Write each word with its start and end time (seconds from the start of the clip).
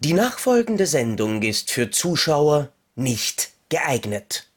Die 0.00 0.12
nachfolgende 0.12 0.86
Sendung 0.86 1.42
ist 1.42 1.72
für 1.72 1.90
Zuschauer 1.90 2.72
nicht 2.94 3.50
geeignet. 3.68 4.48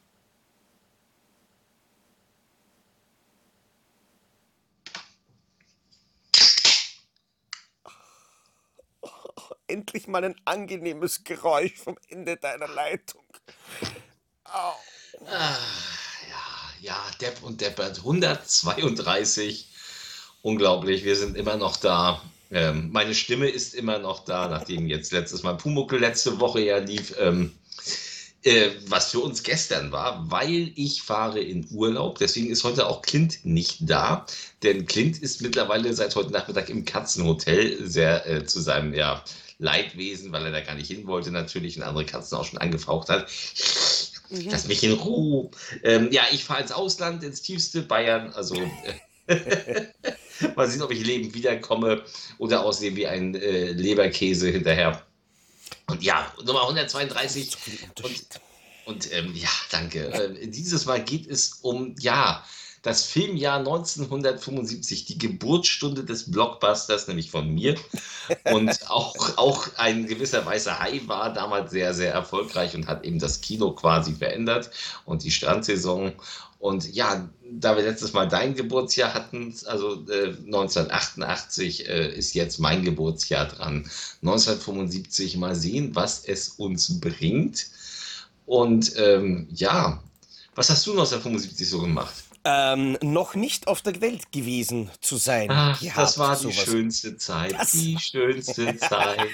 Endlich 9.66 10.06
mal 10.06 10.24
ein 10.24 10.36
angenehmes 10.44 11.24
Geräusch 11.24 11.74
vom 11.74 11.98
Ende 12.06 12.36
deiner 12.36 12.68
Leitung. 12.68 13.24
Au. 14.44 14.74
Ah, 15.26 15.56
ja, 16.30 16.70
ja, 16.80 17.10
Depp 17.20 17.42
und 17.42 17.60
Deppert. 17.60 17.98
132. 17.98 19.68
Unglaublich, 20.42 21.02
wir 21.02 21.16
sind 21.16 21.36
immer 21.36 21.56
noch 21.56 21.78
da. 21.78 22.22
Ähm, 22.52 22.90
meine 22.92 23.14
Stimme 23.14 23.48
ist 23.48 23.74
immer 23.74 23.98
noch 23.98 24.24
da, 24.24 24.48
nachdem 24.48 24.86
jetzt 24.86 25.12
letztes 25.12 25.42
Mal 25.42 25.54
Pumuckel 25.54 25.98
letzte 25.98 26.38
Woche 26.38 26.60
ja 26.60 26.78
lief. 26.78 27.14
Ähm, 27.18 27.52
äh, 28.44 28.70
was 28.86 29.12
für 29.12 29.20
uns 29.20 29.44
gestern 29.44 29.92
war, 29.92 30.28
weil 30.30 30.72
ich 30.74 31.02
fahre 31.02 31.40
in 31.40 31.66
Urlaub. 31.70 32.18
Deswegen 32.18 32.50
ist 32.50 32.64
heute 32.64 32.88
auch 32.88 33.00
Clint 33.02 33.44
nicht 33.44 33.78
da, 33.82 34.26
denn 34.64 34.86
Clint 34.86 35.18
ist 35.18 35.42
mittlerweile 35.42 35.94
seit 35.94 36.16
heute 36.16 36.32
Nachmittag 36.32 36.68
im 36.68 36.84
Katzenhotel 36.84 37.86
sehr 37.86 38.26
äh, 38.26 38.44
zu 38.44 38.60
seinem 38.60 38.94
ja, 38.94 39.22
Leidwesen, 39.58 40.32
weil 40.32 40.44
er 40.46 40.50
da 40.50 40.60
gar 40.60 40.74
nicht 40.74 40.88
hin 40.88 41.06
wollte, 41.06 41.30
natürlich 41.30 41.76
und 41.76 41.84
andere 41.84 42.04
Katzen 42.04 42.36
auch 42.36 42.44
schon 42.44 42.58
angefaucht 42.58 43.08
hat. 43.10 43.28
Mhm. 44.28 44.48
Lass 44.50 44.66
mich 44.66 44.82
in 44.82 44.94
Ruhe. 44.94 45.50
Ähm, 45.84 46.10
ja, 46.10 46.22
ich 46.32 46.44
fahre 46.44 46.62
ins 46.62 46.72
Ausland, 46.72 47.22
ins 47.22 47.42
tiefste 47.42 47.82
Bayern. 47.82 48.32
Also. 48.32 48.56
Äh, 49.28 49.38
Mal 50.56 50.68
sehen, 50.68 50.82
ob 50.82 50.90
ich 50.90 51.04
lebend 51.04 51.34
wiederkomme 51.34 52.02
oder 52.38 52.64
aussehe 52.64 52.94
wie 52.96 53.06
ein 53.06 53.34
äh, 53.34 53.72
Leberkäse 53.72 54.50
hinterher. 54.50 55.02
Und 55.88 56.02
ja, 56.02 56.32
Nummer 56.44 56.62
132. 56.62 57.56
Und, 58.02 58.24
und 58.86 59.12
ähm, 59.12 59.32
ja, 59.34 59.50
danke. 59.70 60.12
Äh, 60.12 60.48
dieses 60.48 60.86
Mal 60.86 61.02
geht 61.02 61.26
es 61.26 61.58
um, 61.62 61.94
ja, 61.98 62.44
das 62.82 63.04
Filmjahr 63.04 63.58
1975, 63.58 65.04
die 65.04 65.18
Geburtsstunde 65.18 66.04
des 66.04 66.30
Blockbusters, 66.30 67.06
nämlich 67.06 67.30
von 67.30 67.48
mir. 67.48 67.76
Und 68.52 68.76
auch, 68.90 69.14
auch 69.38 69.68
ein 69.76 70.06
gewisser 70.06 70.44
weißer 70.44 70.80
Hai 70.80 71.00
war 71.06 71.32
damals 71.32 71.70
sehr, 71.70 71.94
sehr 71.94 72.12
erfolgreich 72.12 72.74
und 72.74 72.88
hat 72.88 73.04
eben 73.04 73.20
das 73.20 73.40
Kino 73.40 73.70
quasi 73.72 74.14
verändert 74.14 74.70
und 75.04 75.22
die 75.22 75.30
Strandsaison. 75.30 76.12
Und 76.58 76.92
ja, 76.92 77.28
da 77.58 77.76
wir 77.76 77.84
letztes 77.84 78.12
Mal 78.12 78.28
dein 78.28 78.54
Geburtsjahr 78.54 79.14
hatten, 79.14 79.54
also 79.66 80.04
äh, 80.08 80.28
1988 80.46 81.88
äh, 81.88 82.14
ist 82.14 82.34
jetzt 82.34 82.58
mein 82.58 82.84
Geburtsjahr 82.84 83.46
dran. 83.46 83.88
1975 84.22 85.36
mal 85.36 85.54
sehen, 85.54 85.94
was 85.94 86.24
es 86.24 86.50
uns 86.50 87.00
bringt. 87.00 87.66
Und 88.46 88.92
ähm, 88.96 89.48
ja, 89.52 90.02
was 90.54 90.70
hast 90.70 90.86
du 90.86 90.92
1975 90.92 91.68
so 91.68 91.80
gemacht? 91.80 92.14
Ähm, 92.44 92.98
noch 93.02 93.34
nicht 93.34 93.68
auf 93.68 93.82
der 93.82 94.00
Welt 94.00 94.32
gewesen 94.32 94.90
zu 95.00 95.16
sein. 95.16 95.50
Ach, 95.50 95.80
das 95.94 96.18
war 96.18 96.36
die 96.36 96.42
sowas. 96.42 96.56
schönste 96.56 97.16
Zeit. 97.16 97.52
Das 97.52 97.72
die 97.72 97.98
schönste 97.98 98.76
Zeit. 98.78 99.28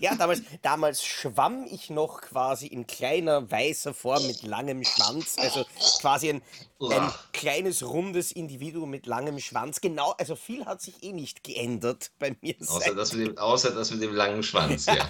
ja, 0.00 0.14
damals, 0.14 0.42
damals 0.62 1.04
schwamm 1.04 1.66
ich 1.70 1.90
noch 1.90 2.22
quasi 2.22 2.66
in 2.66 2.86
kleiner 2.86 3.50
weißer 3.50 3.94
Form 3.94 4.26
mit 4.26 4.42
langem 4.42 4.84
Schwanz. 4.84 5.36
Also 5.38 5.64
quasi 6.00 6.30
ein, 6.30 6.42
ein 6.80 7.12
kleines 7.32 7.82
rundes 7.82 8.32
Individuum 8.32 8.90
mit 8.90 9.06
langem 9.06 9.38
Schwanz. 9.38 9.80
Genau, 9.80 10.12
also 10.18 10.36
viel 10.36 10.64
hat 10.64 10.80
sich 10.80 11.02
eh 11.02 11.12
nicht 11.12 11.44
geändert 11.44 12.10
bei 12.18 12.36
mir. 12.40 12.54
Außer 12.66 12.94
das 12.94 13.12
mit 13.12 13.26
dem, 13.26 13.38
außer 13.38 13.72
das 13.72 13.90
mit 13.90 14.02
dem 14.02 14.14
langen 14.14 14.42
Schwanz, 14.42 14.86
ja. 14.86 15.08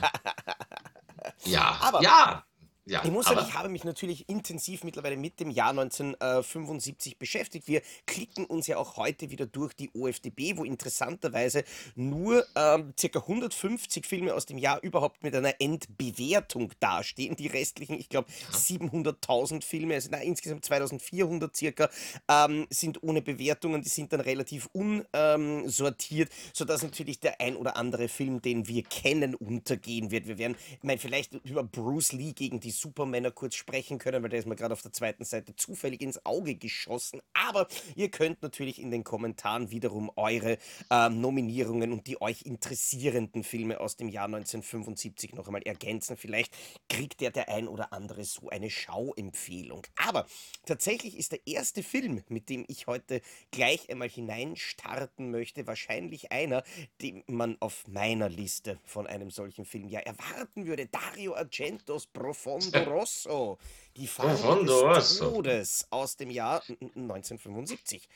ja, 1.44 1.78
aber 1.81 2.03
ja. 2.03 2.44
Ja, 2.89 3.03
ich 3.05 3.11
muss 3.11 3.27
sagen, 3.27 3.45
ich 3.48 3.55
habe 3.55 3.69
mich 3.69 3.83
natürlich 3.83 4.29
intensiv 4.29 4.84
mittlerweile 4.84 5.17
mit 5.17 5.41
dem 5.41 5.51
Jahr 5.51 5.70
1975 5.70 7.19
beschäftigt. 7.19 7.66
Wir 7.66 7.83
klicken 8.06 8.44
uns 8.44 8.69
ja 8.69 8.77
auch 8.77 8.97
heute 8.97 9.33
wieder 9.33 9.44
durch 9.44 9.75
die 9.75 9.91
OFDB, 9.93 10.56
wo 10.56 10.62
interessanterweise 10.62 11.65
nur 11.97 12.47
ähm, 12.55 12.94
ca. 12.97 13.19
150 13.19 14.06
Filme 14.06 14.34
aus 14.34 14.47
dem 14.47 14.56
Jahr 14.56 14.81
überhaupt 14.84 15.25
mit 15.25 15.34
einer 15.34 15.60
Endbewertung 15.60 16.71
dastehen. 16.78 17.34
Die 17.34 17.49
restlichen, 17.49 17.99
ich 17.99 18.09
glaube, 18.09 18.28
700.000 18.53 19.65
Filme, 19.65 19.94
also 19.94 20.09
na, 20.12 20.19
insgesamt 20.19 20.65
2400 20.65 21.56
circa, 21.56 21.91
ähm, 22.28 22.69
sind 22.71 23.03
ohne 23.03 23.21
Bewertungen. 23.21 23.83
Die 23.83 23.89
sind 23.89 24.12
dann 24.12 24.21
relativ 24.21 24.69
unsortiert, 24.72 26.31
ähm, 26.31 26.50
sodass 26.53 26.84
natürlich 26.84 27.19
der 27.19 27.41
ein 27.41 27.56
oder 27.56 27.77
andere 27.77 28.06
Film, 28.06 28.41
den 28.43 28.69
wir 28.69 28.84
kennen, 28.84 29.34
untergehen 29.34 30.12
wird. 30.12 30.28
Wir 30.28 30.39
werden, 30.39 30.56
ich 30.71 30.84
meine, 30.84 31.00
vielleicht 31.00 31.34
über 31.44 31.65
Bruce 31.65 32.12
Lee 32.12 32.33
gegen 32.33 32.60
die 32.60 32.75
Supermänner 32.81 33.31
kurz 33.31 33.54
sprechen 33.54 33.98
können, 33.98 34.22
weil 34.22 34.31
der 34.31 34.38
ist 34.38 34.47
mir 34.47 34.56
gerade 34.56 34.72
auf 34.72 34.82
der 34.82 34.92
zweiten 34.92 35.25
Seite 35.25 35.56
zufällig 35.56 36.00
ins 36.00 36.25
Auge 36.25 36.54
geschossen. 36.54 37.20
Aber 37.32 37.66
ihr 37.94 38.10
könnt 38.10 38.42
natürlich 38.42 38.81
in 38.81 38.91
den 38.91 39.04
Kommentaren 39.04 39.70
wiederum 39.70 40.10
eure 40.16 40.59
äh, 40.91 41.09
Nominierungen 41.09 41.92
und 41.92 42.06
die 42.06 42.20
euch 42.20 42.42
interessierenden 42.42 43.44
Filme 43.44 43.81
aus 43.81 43.97
dem 43.97 44.09
Jahr 44.09 44.26
1975 44.26 45.34
noch 45.34 45.47
einmal 45.47 45.62
ergänzen. 45.62 46.16
Vielleicht 46.16 46.53
kriegt 46.88 47.20
der 47.20 47.31
der 47.31 47.48
ein 47.48 47.69
oder 47.69 47.92
andere 47.92 48.25
so 48.25 48.48
eine 48.48 48.70
Schauempfehlung. 48.70 49.86
Aber 49.97 50.26
tatsächlich 50.65 51.16
ist 51.16 51.32
der 51.32 51.47
erste 51.47 51.82
Film, 51.82 52.22
mit 52.28 52.48
dem 52.48 52.65
ich 52.69 52.86
heute 52.86 53.20
gleich 53.50 53.91
einmal 53.91 54.09
hineinstarten 54.09 55.31
möchte, 55.31 55.66
wahrscheinlich 55.66 56.32
einer, 56.32 56.62
den 57.00 57.22
man 57.26 57.56
auf 57.60 57.86
meiner 57.88 58.28
Liste 58.28 58.78
von 58.84 59.06
einem 59.06 59.31
solchen 59.31 59.65
Film 59.65 59.88
ja 59.88 60.00
erwarten 60.00 60.66
würde. 60.66 60.86
Dario 60.86 61.34
Argentos 61.34 62.06
Profondo 62.06 62.66
Fondo 62.71 62.91
Rosso, 62.91 63.59
die 63.97 64.06
Farbe 64.06 64.65
des 64.94 65.19
Todes 65.19 65.87
aus 65.91 66.16
dem 66.16 66.31
Jahr 66.31 66.62
1975. 66.94 68.09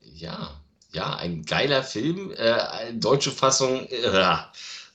Ja, 0.00 0.60
ja, 0.92 1.16
ein 1.16 1.44
geiler 1.44 1.82
Film, 1.82 2.32
äh, 2.36 2.92
deutsche 2.94 3.30
Fassung. 3.30 3.86
Äh, 3.86 4.36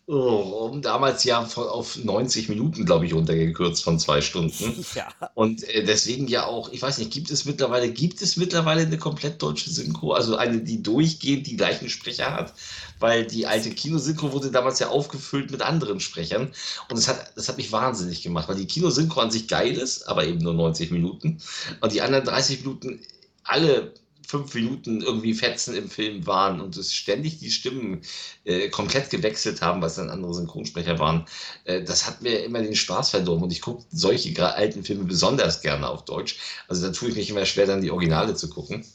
Oh, 0.10 0.74
damals 0.82 1.26
ja 1.26 1.44
auf 1.44 1.98
90 1.98 2.48
Minuten, 2.48 2.86
glaube 2.86 3.06
ich, 3.06 3.14
runtergekürzt 3.14 3.84
von 3.84 4.00
zwei 4.00 4.22
Stunden. 4.22 4.86
Ja. 4.96 5.10
Und 5.34 5.64
äh, 5.64 5.84
deswegen 5.84 6.28
ja 6.28 6.46
auch, 6.46 6.72
ich 6.72 6.82
weiß 6.82 6.98
nicht, 7.00 7.12
gibt 7.12 7.30
es 7.30 7.44
mittlerweile, 7.44 7.92
gibt 7.92 8.22
es 8.22 8.38
mittlerweile 8.38 8.84
eine 8.84 8.98
komplett 8.98 9.42
deutsche 9.42 9.70
Synchro, 9.70 10.14
also 10.14 10.38
eine, 10.38 10.62
die 10.62 10.82
durchgehend 10.82 11.46
die 11.46 11.58
gleichen 11.58 11.90
Sprecher 11.90 12.34
hat? 12.34 12.54
Weil 13.00 13.28
die 13.28 13.46
alte 13.48 13.70
Kinosynchro 13.70 14.32
wurde 14.32 14.50
damals 14.50 14.80
ja 14.80 14.88
aufgefüllt 14.88 15.52
mit 15.52 15.62
anderen 15.62 16.00
Sprechern. 16.00 16.54
Und 16.90 16.98
das 16.98 17.10
hat, 17.10 17.34
das 17.36 17.50
hat 17.50 17.58
mich 17.58 17.74
wahnsinnig 17.74 18.24
gemacht, 18.24 18.48
weil 18.48 18.56
die 18.56 18.66
Kinosynchro 18.66 19.20
an 19.20 19.32
sich 19.32 19.50
geil 19.50 19.76
ist, 19.76 20.08
aber 20.08 20.26
eben 20.26 20.40
nur 20.40 20.54
90 20.54 20.90
Minuten. 20.90 21.40
Und 21.82 21.92
die 21.92 22.02
anderen 22.02 22.24
30 22.24 22.62
Minuten 22.62 23.02
alle 23.44 23.94
fünf 24.28 24.54
Minuten 24.54 25.02
irgendwie 25.02 25.34
Fetzen 25.34 25.74
im 25.74 25.90
Film 25.90 26.28
waren 26.28 26.60
und 26.60 26.76
es 26.76 26.94
ständig 26.94 27.40
die 27.40 27.50
Stimmen 27.50 28.02
äh, 28.44 28.68
komplett 28.68 29.10
gewechselt 29.10 29.62
haben, 29.62 29.82
was 29.82 29.96
dann 29.96 30.10
andere 30.10 30.34
Synchronsprecher 30.34 31.00
waren, 31.00 31.26
äh, 31.64 31.82
das 31.82 32.06
hat 32.06 32.22
mir 32.22 32.44
immer 32.44 32.62
den 32.62 32.76
Spaß 32.76 33.12
verdorben 33.12 33.46
und 33.46 33.52
ich 33.52 33.62
gucke 33.62 33.86
solche 33.90 34.38
alten 34.44 34.84
Filme 34.84 35.06
besonders 35.06 35.62
gerne 35.62 35.88
auf 35.88 36.04
Deutsch. 36.04 36.38
Also 36.68 36.86
da 36.86 36.92
tue 36.92 37.10
ich 37.10 37.16
mich 37.16 37.30
immer 37.30 37.46
schwer, 37.46 37.68
dann 37.68 37.82
die 37.82 37.92
Originale 37.92 38.36
zu 38.36 38.50
gucken. 38.50 38.86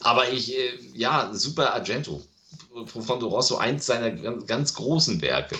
Aber 0.00 0.30
ich, 0.30 0.52
äh, 0.52 0.72
ja, 0.94 1.30
super 1.32 1.72
Argento. 1.74 2.20
Von 2.86 3.22
Rosso, 3.22 3.56
eins 3.56 3.86
seiner 3.86 4.10
ganz 4.10 4.74
großen 4.74 5.22
Werke. 5.22 5.56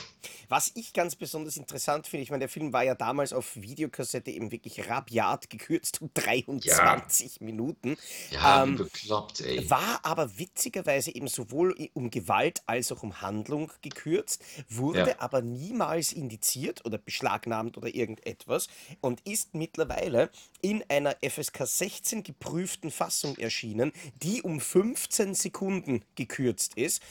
Was 0.48 0.72
ich 0.74 0.92
ganz 0.92 1.16
besonders 1.16 1.56
interessant 1.56 2.06
finde, 2.06 2.22
ich 2.22 2.30
meine, 2.30 2.40
der 2.40 2.48
Film 2.48 2.72
war 2.72 2.84
ja 2.84 2.94
damals 2.94 3.32
auf 3.32 3.56
Videokassette 3.56 4.30
eben 4.30 4.52
wirklich 4.52 4.88
rabiat 4.88 5.50
gekürzt 5.50 6.02
um 6.02 6.10
23 6.14 7.36
ja. 7.40 7.44
Minuten. 7.44 7.96
Ja, 8.30 8.62
ähm, 8.62 8.76
bekloppt, 8.76 9.40
ey. 9.40 9.68
War 9.68 10.00
aber 10.02 10.38
witzigerweise 10.38 11.14
eben 11.14 11.28
sowohl 11.28 11.74
um 11.94 12.10
Gewalt 12.10 12.62
als 12.66 12.92
auch 12.92 13.02
um 13.02 13.20
Handlung 13.20 13.72
gekürzt, 13.82 14.42
wurde 14.68 15.10
ja. 15.10 15.14
aber 15.18 15.42
niemals 15.42 16.12
indiziert 16.12 16.84
oder 16.84 16.98
beschlagnahmt 16.98 17.76
oder 17.76 17.94
irgendetwas 17.94 18.68
und 19.00 19.20
ist 19.26 19.54
mittlerweile 19.54 20.30
in 20.62 20.84
einer 20.88 21.16
FSK 21.22 21.66
16 21.66 22.22
geprüften 22.22 22.90
Fassung 22.90 23.36
erschienen, 23.38 23.92
die 24.22 24.42
um 24.42 24.60
15 24.60 25.34
Sekunden 25.34 26.04
gekürzt 26.14 26.74
ist. 26.74 27.02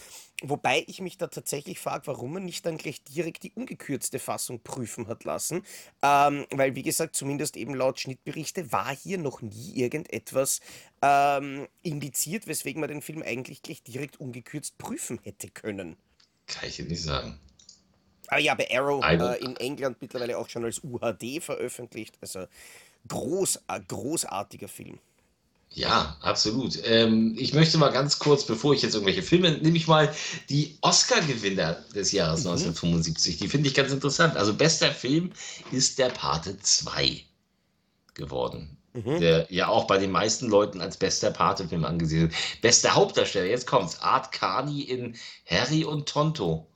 Wobei 0.42 0.84
ich 0.88 1.00
mich 1.00 1.18
da 1.18 1.28
tatsächlich 1.28 1.80
frage, 1.80 2.08
warum 2.08 2.34
man 2.34 2.44
nicht 2.46 2.66
dann 2.66 2.78
gleich 2.78 3.02
direkt 3.04 3.44
die 3.44 3.54
ungekürzte 3.54 4.20
Fassung 4.20 4.60
prüfen 4.60 5.08
hat 5.08 5.24
lassen. 5.24 5.64
Ähm, 6.02 6.46
weil, 6.52 6.76
wie 6.76 6.84
gesagt, 6.84 7.16
zumindest 7.16 7.56
eben 7.56 7.74
laut 7.74 8.00
Schnittberichte 8.02 8.72
war 8.72 8.94
hier 8.94 9.18
noch 9.18 9.42
nie 9.42 9.74
irgendetwas 9.76 10.60
ähm, 11.02 11.68
indiziert, 11.84 12.48
weswegen 12.48 12.82
man 12.82 12.90
den 12.90 13.02
Film 13.02 13.24
eigentlich 13.24 13.62
gleich 13.62 13.82
direkt 13.82 14.20
ungekürzt 14.20 14.78
prüfen 14.78 15.20
hätte 15.24 15.50
können. 15.50 15.96
Kann 16.48 16.68
ich 16.68 16.76
dir 16.76 16.86
nicht 16.86 17.02
sagen. 17.02 17.40
Aber 18.28 18.40
ja, 18.40 18.56
bei 18.56 18.68
Arrow 18.72 19.04
äh, 19.06 19.44
in 19.44 19.56
England 19.56 20.02
mittlerweile 20.02 20.38
auch 20.38 20.50
schon 20.50 20.66
als 20.66 20.84
UHD 20.84 21.42
veröffentlicht. 21.42 22.18
Also 22.20 22.46
groß, 23.08 23.62
großartiger 23.88 24.68
Film. 24.68 25.00
Ja, 25.75 26.16
absolut. 26.22 26.80
Ähm, 26.86 27.36
ich 27.38 27.54
möchte 27.54 27.77
mal 27.77 27.89
ganz 27.92 28.18
kurz, 28.18 28.45
bevor 28.45 28.74
ich 28.74 28.81
jetzt 28.81 28.94
irgendwelche 28.94 29.22
Filme, 29.24 29.51
nehme 29.51 29.75
ich 29.75 29.88
mal 29.88 30.13
die 30.50 30.77
Oscar-Gewinner 30.80 31.74
des 31.94 32.13
Jahres 32.13 32.45
Mhm. 32.45 32.51
1975. 32.51 33.38
Die 33.39 33.50
finde 33.50 33.68
ich 33.68 33.75
ganz 33.75 33.92
interessant. 33.92 34.38
Also 34.38 34.54
bester 34.54 34.92
Film 34.92 35.31
ist 35.72 36.00
Der 36.00 36.10
Pate 36.10 36.57
2 36.60 37.25
geworden. 38.13 38.77
Mhm. 38.94 39.19
Der 39.19 39.48
ja 39.54 39.68
auch 39.68 39.86
bei 39.86 39.98
den 39.98 40.12
meisten 40.12 40.48
Leuten 40.48 40.80
als 40.80 40.95
bester 40.95 41.30
Pate-Film 41.31 41.83
angesehen 41.83 42.21
wird. 42.21 42.33
Bester 42.62 42.95
Hauptdarsteller, 42.95 43.48
jetzt 43.48 43.68
kommt's. 43.68 44.00
Art 44.00 44.31
Carney 44.31 44.81
in 44.83 45.18
Harry 45.45 45.83
und 45.83 46.07
Tonto. 46.07 46.68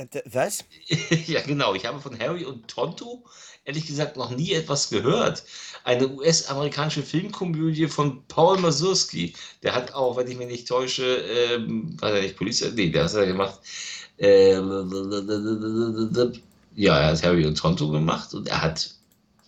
Äh, 0.00 0.22
Was? 0.26 0.64
Ja, 1.26 1.40
genau. 1.42 1.74
Ich 1.74 1.86
habe 1.86 2.00
von 2.00 2.18
Harry 2.18 2.44
und 2.44 2.68
Tonto 2.68 3.24
ehrlich 3.64 3.86
gesagt 3.86 4.16
noch 4.16 4.30
nie 4.30 4.52
etwas 4.52 4.90
gehört. 4.90 5.44
Eine 5.84 6.08
US-amerikanische 6.08 7.02
Filmkomödie 7.02 7.88
von 7.88 8.24
Paul 8.26 8.58
Mazursky. 8.58 9.34
Der 9.62 9.74
hat 9.74 9.94
auch, 9.94 10.16
wenn 10.16 10.28
ich 10.28 10.36
mich 10.36 10.48
nicht 10.48 10.68
täusche, 10.68 11.04
ähm, 11.04 11.96
war 12.00 12.12
er 12.12 12.22
nicht 12.22 12.36
Polizei? 12.36 12.70
Nee, 12.74 12.90
der 12.90 13.04
hat 13.04 13.14
er 13.14 13.26
gemacht. 13.26 13.60
Ähm, 14.18 14.90
ja, 16.74 16.98
er 16.98 17.06
hat 17.08 17.22
Harry 17.22 17.46
und 17.46 17.56
Tonto 17.56 17.90
gemacht 17.90 18.34
und 18.34 18.48
er 18.48 18.62
hat 18.62 18.94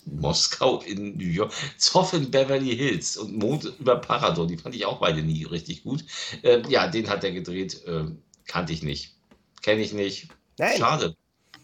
Moskau 0.04 0.80
in 0.82 1.16
New 1.16 1.26
York, 1.26 1.52
Zoff 1.76 2.12
in 2.12 2.30
Beverly 2.30 2.76
Hills 2.76 3.16
und 3.16 3.36
Mond 3.38 3.72
über 3.78 3.96
Parador, 3.96 4.46
die 4.46 4.56
fand 4.56 4.74
ich 4.74 4.84
auch 4.84 4.98
beide 4.98 5.22
nie 5.22 5.44
richtig 5.44 5.84
gut. 5.84 6.04
Ähm, 6.42 6.62
ja, 6.68 6.88
den 6.88 7.08
hat 7.08 7.22
er 7.22 7.30
gedreht, 7.30 7.82
ähm, 7.86 8.18
kannte 8.46 8.72
ich 8.72 8.82
nicht. 8.82 9.14
Kenne 9.62 9.82
ich 9.82 9.92
nicht. 9.92 10.28
Nein. 10.58 10.78
Schade. 10.78 11.16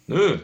Nö. 0.06 0.38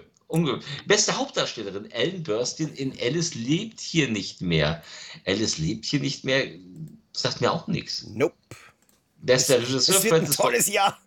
Beste 0.86 1.16
Hauptdarstellerin, 1.16 1.90
Ellen 1.90 2.22
Burstyn 2.22 2.72
in 2.74 2.92
Alice 3.00 3.34
lebt 3.34 3.80
hier 3.80 4.08
nicht 4.08 4.40
mehr. 4.40 4.82
Alice 5.26 5.58
lebt 5.58 5.84
hier 5.84 6.00
nicht 6.00 6.24
mehr, 6.24 6.46
sagt 7.12 7.40
mir 7.40 7.52
auch 7.52 7.68
nichts. 7.68 8.06
Nope. 8.08 8.34
Bester 9.18 9.58
Regisseur, 9.58 10.02
wird 10.02 10.04
ein 10.04 10.18
Francis 10.18 10.36
Ford, 10.36 10.48
tolles 10.48 10.66
Jahr. 10.66 10.98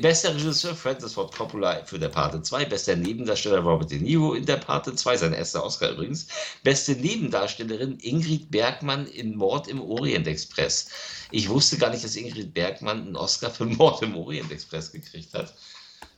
bester 0.00 0.34
Regisseur 0.34 0.74
Francis 0.74 1.14
Ford 1.14 1.34
Coppola 1.34 1.84
für 1.84 1.98
Der 1.98 2.08
Pate 2.08 2.40
2. 2.40 2.64
Bester 2.66 2.96
Nebendarsteller 2.96 3.58
Robert 3.58 3.90
De 3.90 3.98
Niro 3.98 4.34
in 4.34 4.46
Der 4.46 4.56
Pate 4.56 4.94
2, 4.94 5.16
sein 5.16 5.32
erster 5.34 5.64
Oscar 5.64 5.90
übrigens. 5.90 6.28
Beste 6.62 6.92
Nebendarstellerin 6.92 7.98
Ingrid 8.00 8.50
Bergmann 8.50 9.06
in 9.08 9.36
Mord 9.36 9.68
im 9.68 9.80
Orient 9.80 10.26
Express. 10.26 10.88
Ich 11.32 11.48
wusste 11.48 11.76
gar 11.76 11.90
nicht, 11.90 12.04
dass 12.04 12.16
Ingrid 12.16 12.54
Bergmann 12.54 13.08
einen 13.08 13.16
Oscar 13.16 13.50
für 13.50 13.66
Mord 13.66 14.02
im 14.02 14.16
Orient 14.16 14.50
Express 14.52 14.92
gekriegt 14.92 15.34
hat. 15.34 15.52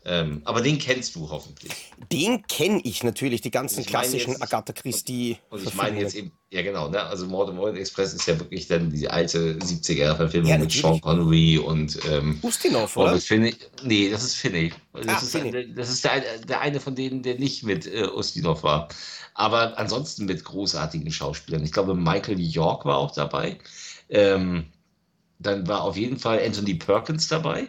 Ähm, 0.02 0.41
aber 0.47 0.62
den 0.62 0.79
kennst 0.79 1.14
du 1.14 1.29
hoffentlich. 1.29 1.70
Den 2.11 2.47
kenne 2.47 2.81
ich 2.85 3.02
natürlich, 3.05 3.43
die 3.43 3.50
ganzen 3.50 3.85
klassischen 3.85 4.31
jetzt- 4.32 4.43
Agatha 4.43 4.73
Christie. 4.73 5.37
Und 5.50 5.62
ich 5.62 5.75
meine 5.75 6.00
jetzt 6.00 6.14
eben, 6.14 6.32
ja 6.50 6.62
genau, 6.62 6.88
ne? 6.88 7.02
also 7.02 7.26
Mord 7.26 7.50
im 7.50 7.58
Orient 7.58 7.79
Express 7.79 8.14
ist 8.14 8.25
ja 8.26 8.38
wirklich 8.41 8.67
dann 8.67 8.91
die 8.91 9.08
alte 9.11 9.58
70er-Verfilmung 9.58 10.50
Ja, 10.50 10.56
mit. 10.56 10.73
Sean 10.73 10.99
Connery 11.02 11.58
und 11.58 11.99
ähm, 12.11 12.38
Ustinov, 12.43 12.97
oder? 12.97 13.12
das 13.12 13.25
Finney. 13.26 13.55
Nee, 13.82 14.08
das 14.11 14.25
ist 14.25 14.37
Finney. 14.37 14.73
Das 14.94 15.06
Ah, 15.06 15.19
ist, 15.19 15.32
Finney. 15.32 15.75
das 15.75 15.91
ist 15.91 16.02
der, 16.02 16.38
der 16.49 16.61
eine 16.62 16.81
von 16.81 16.94
denen, 16.94 17.23
der 17.23 17.38
nicht 17.38 17.62
mit 17.64 17.87
äh, 17.87 18.05
Ustinov 18.08 18.62
war. 18.62 18.88
Aber 19.35 19.79
ansonsten 19.79 20.25
mit 20.25 20.43
großartigen 20.44 21.12
Schauspielern. 21.12 21.62
Ich 21.62 21.73
glaube, 21.73 21.94
Michael 21.94 22.41
York 22.41 22.87
war 22.87 22.97
auch 22.97 23.11
dabei. 23.12 23.58
Ähm, 24.08 24.64
dann 25.38 25.69
war 25.69 25.82
auf 25.85 25.97
jeden 25.99 26.19
Fall 26.19 26.41
Anthony 26.44 26.75
Perkins 26.75 27.29
dabei. 27.29 27.69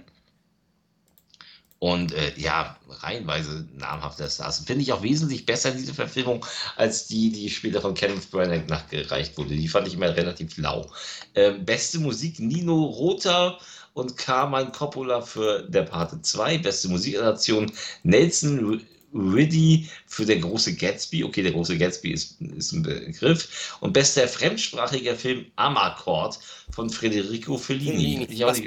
Und 1.84 2.12
äh, 2.14 2.32
ja, 2.38 2.78
reihenweise 2.88 3.68
namhafter 3.76 4.30
Stars. 4.30 4.60
Finde 4.60 4.84
ich 4.84 4.94
auch 4.94 5.02
wesentlich 5.02 5.48
besser, 5.48 5.72
diese 5.72 5.96
Verfilmung, 5.96 6.46
als 6.76 7.08
die, 7.08 7.32
die 7.32 7.50
später 7.50 7.82
von 7.82 7.96
Kenneth 7.96 8.30
Branagh 8.30 8.68
nachgereicht 8.70 9.36
wurde. 9.36 9.56
Die 9.56 9.68
fand 9.68 9.88
ich 9.88 9.96
immer 9.96 10.16
relativ 10.16 10.58
lau. 10.58 10.88
Ähm, 11.34 11.66
beste 11.66 11.98
Musik 12.00 12.40
Nino 12.40 12.84
Rota 12.84 13.58
und 13.94 14.16
Carmine 14.16 14.72
Coppola 14.72 15.22
für 15.22 15.64
Der 15.64 15.82
Pate 15.82 16.22
2. 16.22 16.60
Beste 16.60 16.88
Musikadaption 16.88 17.72
Nelson 18.04 18.80
Riddy 19.12 19.90
für 20.06 20.28
Der 20.28 20.38
große 20.38 20.76
Gatsby. 20.76 21.24
Okay, 21.24 21.42
Der 21.42 21.52
große 21.52 21.80
Gatsby 21.80 22.12
ist, 22.12 22.40
ist 22.42 22.74
ein 22.74 22.84
Begriff. 22.84 23.76
Und 23.82 23.94
bester 23.94 24.28
fremdsprachiger 24.28 25.16
Film 25.16 25.48
Amarcord 25.56 26.38
von 26.70 26.92
Federico 26.92 27.58
Fellini. 27.58 28.18
Was- 28.46 28.60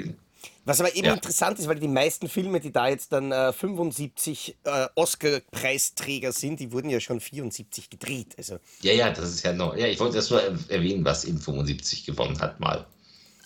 Was 0.65 0.79
aber 0.79 0.95
eben 0.95 1.05
Ja. 1.07 1.13
interessant 1.13 1.59
ist, 1.59 1.67
weil 1.67 1.79
die 1.79 1.87
meisten 1.87 2.27
Filme, 2.27 2.59
die 2.59 2.71
da 2.71 2.87
jetzt 2.87 3.11
dann 3.11 3.31
äh, 3.31 3.53
75 3.53 4.57
äh, 4.63 4.87
Oscar-Preisträger 4.95 6.31
sind, 6.31 6.59
die 6.59 6.71
wurden 6.71 6.89
ja 6.89 6.99
schon 6.99 7.19
74 7.21 7.89
gedreht. 7.89 8.33
Also 8.37 8.57
Ja, 8.81 8.93
ja, 8.93 9.11
das 9.11 9.29
ist 9.29 9.43
ja 9.43 9.53
noch. 9.53 9.75
Ja, 9.77 9.85
ich 9.87 9.99
wollte 9.99 10.15
das 10.17 10.29
nur 10.31 10.41
er- 10.41 10.57
erwähnen, 10.69 11.05
was 11.05 11.23
in 11.23 11.37
75 11.39 12.05
gewonnen 12.05 12.39
hat, 12.39 12.59
mal. 12.59 12.85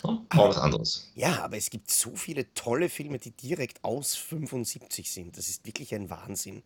Ja, 0.02 0.10
mal 0.34 0.48
was 0.48 0.56
anderes. 0.56 1.10
ja, 1.14 1.42
aber 1.44 1.58
es 1.58 1.68
gibt 1.68 1.90
so 1.90 2.16
viele 2.16 2.52
tolle 2.54 2.88
Filme, 2.88 3.18
die 3.18 3.32
direkt 3.32 3.84
aus 3.84 4.14
75 4.16 5.10
sind. 5.12 5.36
Das 5.36 5.48
ist 5.48 5.66
wirklich 5.66 5.94
ein 5.94 6.08
Wahnsinn. 6.08 6.62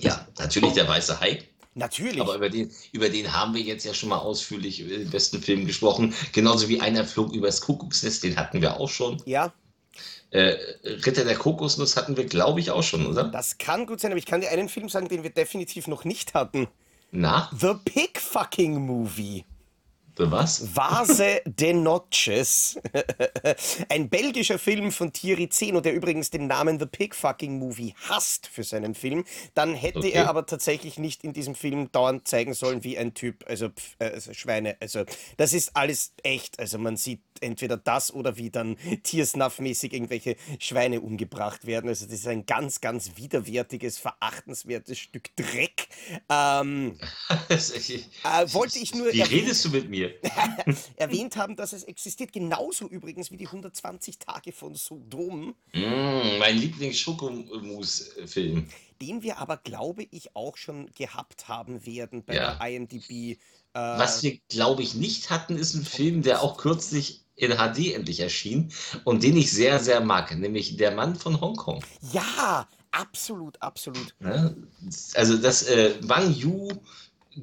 Ja, 0.00 0.26
natürlich 0.38 0.72
der 0.72 0.88
Weiße 0.88 1.20
Hai. 1.20 1.42
Natürlich. 1.78 2.20
Aber 2.20 2.34
über 2.34 2.50
den, 2.50 2.70
über 2.92 3.08
den 3.08 3.32
haben 3.32 3.54
wir 3.54 3.62
jetzt 3.62 3.84
ja 3.84 3.94
schon 3.94 4.08
mal 4.08 4.18
ausführlich 4.18 4.80
über 4.80 4.96
den 4.96 5.10
besten 5.10 5.40
Film 5.40 5.64
gesprochen. 5.66 6.12
Genauso 6.32 6.68
wie 6.68 6.80
einer 6.80 7.04
flog 7.04 7.32
übers 7.32 7.60
Kuckucksnest, 7.60 8.24
den 8.24 8.36
hatten 8.36 8.60
wir 8.60 8.78
auch 8.78 8.88
schon. 8.90 9.22
ja, 9.26 9.52
Äh, 10.30 10.56
Ritter 10.84 11.24
der 11.24 11.36
Kokosnuss 11.36 11.96
hatten 11.96 12.16
wir, 12.16 12.26
glaube 12.26 12.60
ich, 12.60 12.70
auch 12.70 12.82
schon, 12.82 13.06
oder? 13.06 13.24
das 13.24 13.56
kann 13.56 13.86
gut 13.86 14.00
sein, 14.00 14.10
aber 14.10 14.18
ich 14.18 14.26
kann 14.26 14.42
dir 14.42 14.50
einen 14.50 14.68
Film 14.68 14.88
sagen, 14.90 15.08
den 15.08 15.22
wir 15.22 15.30
definitiv 15.30 15.86
noch 15.86 16.04
nicht 16.04 16.34
hatten. 16.34 16.68
Na, 17.12 17.50
The 17.58 17.72
Pig 17.84 18.20
Fucking 18.20 18.74
Movie. 18.84 19.44
Für 20.18 20.30
was? 20.32 20.74
Vase 20.74 21.40
de 21.46 21.72
Noches. 21.72 22.76
Ein 23.88 24.08
belgischer 24.08 24.58
Film 24.58 24.90
von 24.90 25.12
Thierry 25.12 25.48
Zeno, 25.48 25.80
der 25.80 25.94
übrigens 25.94 26.30
den 26.30 26.48
Namen 26.48 26.80
The 26.80 26.86
Pig 26.86 27.14
Fucking 27.14 27.56
Movie 27.58 27.94
hasst 28.08 28.48
für 28.48 28.64
seinen 28.64 28.94
Film. 28.96 29.24
Dann 29.54 29.74
hätte 29.74 29.98
Okay. 30.00 30.10
er 30.10 30.28
aber 30.28 30.44
tatsächlich 30.46 30.98
nicht 30.98 31.22
in 31.24 31.32
diesem 31.32 31.54
Film 31.54 31.90
dauernd 31.92 32.26
zeigen 32.26 32.52
sollen, 32.54 32.82
wie 32.84 32.98
ein 32.98 33.14
Typ, 33.14 33.44
also, 33.48 33.68
pf, 33.68 33.94
äh, 34.00 34.06
also 34.06 34.34
Schweine. 34.34 34.76
Also, 34.80 35.04
das 35.36 35.52
ist 35.52 35.76
alles 35.76 36.12
echt. 36.24 36.58
Also, 36.58 36.78
man 36.78 36.96
sieht 36.96 37.20
entweder 37.40 37.76
das 37.76 38.12
oder 38.12 38.36
wie 38.36 38.50
dann 38.50 38.76
tiersnuffmäßig 39.04 39.92
irgendwelche 39.92 40.34
Schweine 40.58 41.00
umgebracht 41.00 41.64
werden. 41.66 41.88
Also, 41.88 42.06
das 42.06 42.14
ist 42.14 42.26
ein 42.26 42.44
ganz, 42.44 42.80
ganz 42.80 43.12
widerwärtiges, 43.16 43.98
verachtenswertes 43.98 44.98
Stück 44.98 45.34
Dreck. 45.36 45.86
Ähm, 46.28 46.98
äh, 47.48 47.56
wollte 48.52 48.78
ich 48.80 48.94
nur 48.94 49.12
Wie 49.12 49.20
erwähnen- 49.20 49.42
redest 49.44 49.64
du 49.64 49.70
mit 49.70 49.88
mir? 49.88 50.07
erwähnt 50.96 51.36
haben, 51.36 51.56
dass 51.56 51.72
es 51.72 51.84
existiert. 51.84 52.32
Genauso 52.32 52.88
übrigens 52.88 53.30
wie 53.30 53.36
die 53.36 53.46
120 53.46 54.18
Tage 54.18 54.52
von 54.52 54.74
Sodom, 54.74 55.54
Mm, 55.72 56.38
mein 56.38 56.56
Lieblings-Schokomus-Film. 56.58 58.68
den 59.00 59.22
wir 59.22 59.38
aber, 59.38 59.56
glaube 59.58 60.06
ich, 60.10 60.34
auch 60.34 60.56
schon 60.56 60.90
gehabt 60.96 61.48
haben 61.48 61.86
werden 61.86 62.24
bei 62.24 62.34
Ja. 62.34 62.54
der 62.56 62.68
IMDb. 62.68 63.10
Äh, 63.10 63.36
Was 63.74 64.22
wir, 64.22 64.38
glaube 64.48 64.82
ich, 64.82 64.94
nicht 64.94 65.30
hatten, 65.30 65.56
ist 65.56 65.74
ein 65.74 65.84
Film, 65.84 66.22
der 66.22 66.42
auch 66.42 66.56
kürzlich 66.56 67.22
in 67.36 67.52
HD 67.52 67.94
endlich 67.94 68.18
erschien 68.20 68.72
und 69.04 69.22
den 69.22 69.36
ich 69.36 69.52
sehr, 69.52 69.78
sehr 69.78 70.00
mag, 70.00 70.36
nämlich 70.36 70.76
Der 70.76 70.90
Mann 70.90 71.14
von 71.14 71.40
Hongkong. 71.40 71.84
ja, 72.12 72.66
absolut, 72.90 73.60
absolut. 73.62 74.14
Ne? 74.18 74.56
Also 75.14 75.36
das 75.36 75.62
äh, 75.68 75.94
Wang 76.02 76.34
Yu 76.34 76.68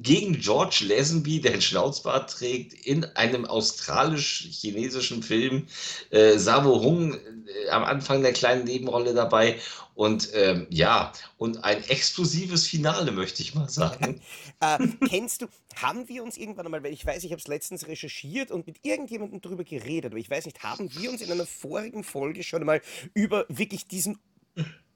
gegen 0.02 0.38
George 0.38 0.84
Lazenby, 0.86 1.40
der 1.40 1.52
einen 1.52 1.62
Schnauzbart 1.62 2.30
trägt, 2.30 2.72
in 2.86 3.04
einem 3.16 3.44
australisch-chinesischen 3.44 5.22
Film. 5.22 5.66
Äh, 6.10 6.38
Sabo 6.38 6.82
Hung 6.82 7.14
äh, 7.14 7.68
am 7.70 7.84
Anfang 7.84 8.22
der 8.22 8.32
kleinen 8.32 8.64
Nebenrolle 8.64 9.14
dabei. 9.14 9.58
Und 9.94 10.30
ähm, 10.34 10.66
ja, 10.68 11.12
und 11.38 11.64
ein 11.64 11.82
explosives 11.84 12.66
Finale, 12.66 13.12
möchte 13.12 13.42
ich 13.42 13.54
mal 13.54 13.68
sagen. 13.68 14.20
Äh, 14.58 14.78
kennst 15.06 15.42
du, 15.42 15.48
haben 15.74 16.08
wir 16.08 16.24
uns 16.24 16.38
irgendwann 16.38 16.64
einmal, 16.64 16.82
weil 16.82 16.94
ich 16.94 17.04
weiß, 17.04 17.22
ich 17.24 17.30
habe 17.30 17.40
es 17.40 17.46
letztens 17.46 17.86
recherchiert 17.88 18.50
und 18.50 18.66
mit 18.66 18.78
irgendjemandem 18.86 19.42
darüber 19.42 19.64
geredet, 19.64 20.12
aber 20.12 20.18
ich 20.18 20.30
weiß 20.30 20.46
nicht, 20.46 20.62
haben 20.62 20.88
wir 20.96 21.10
uns 21.10 21.20
in 21.20 21.30
einer 21.30 21.44
vorigen 21.44 22.02
Folge 22.02 22.42
schon 22.42 22.60
einmal 22.60 22.80
über 23.12 23.44
wirklich 23.50 23.86
diesen 23.86 24.18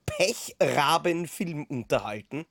Pechraben-Film 0.06 1.64
unterhalten? 1.64 2.46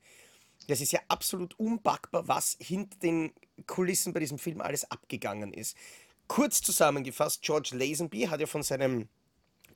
Das 0.66 0.80
ist 0.80 0.92
ja 0.92 1.00
absolut 1.08 1.58
unpackbar, 1.58 2.28
was 2.28 2.56
hinter 2.60 2.98
den 2.98 3.32
Kulissen 3.66 4.12
bei 4.12 4.20
diesem 4.20 4.38
Film 4.38 4.60
alles 4.60 4.90
abgegangen 4.90 5.52
ist. 5.52 5.76
Kurz 6.28 6.62
zusammengefasst, 6.62 7.42
George 7.42 7.70
Lazenby 7.72 8.22
hat 8.22 8.40
ja 8.40 8.46
von 8.46 8.62
seinem 8.62 9.08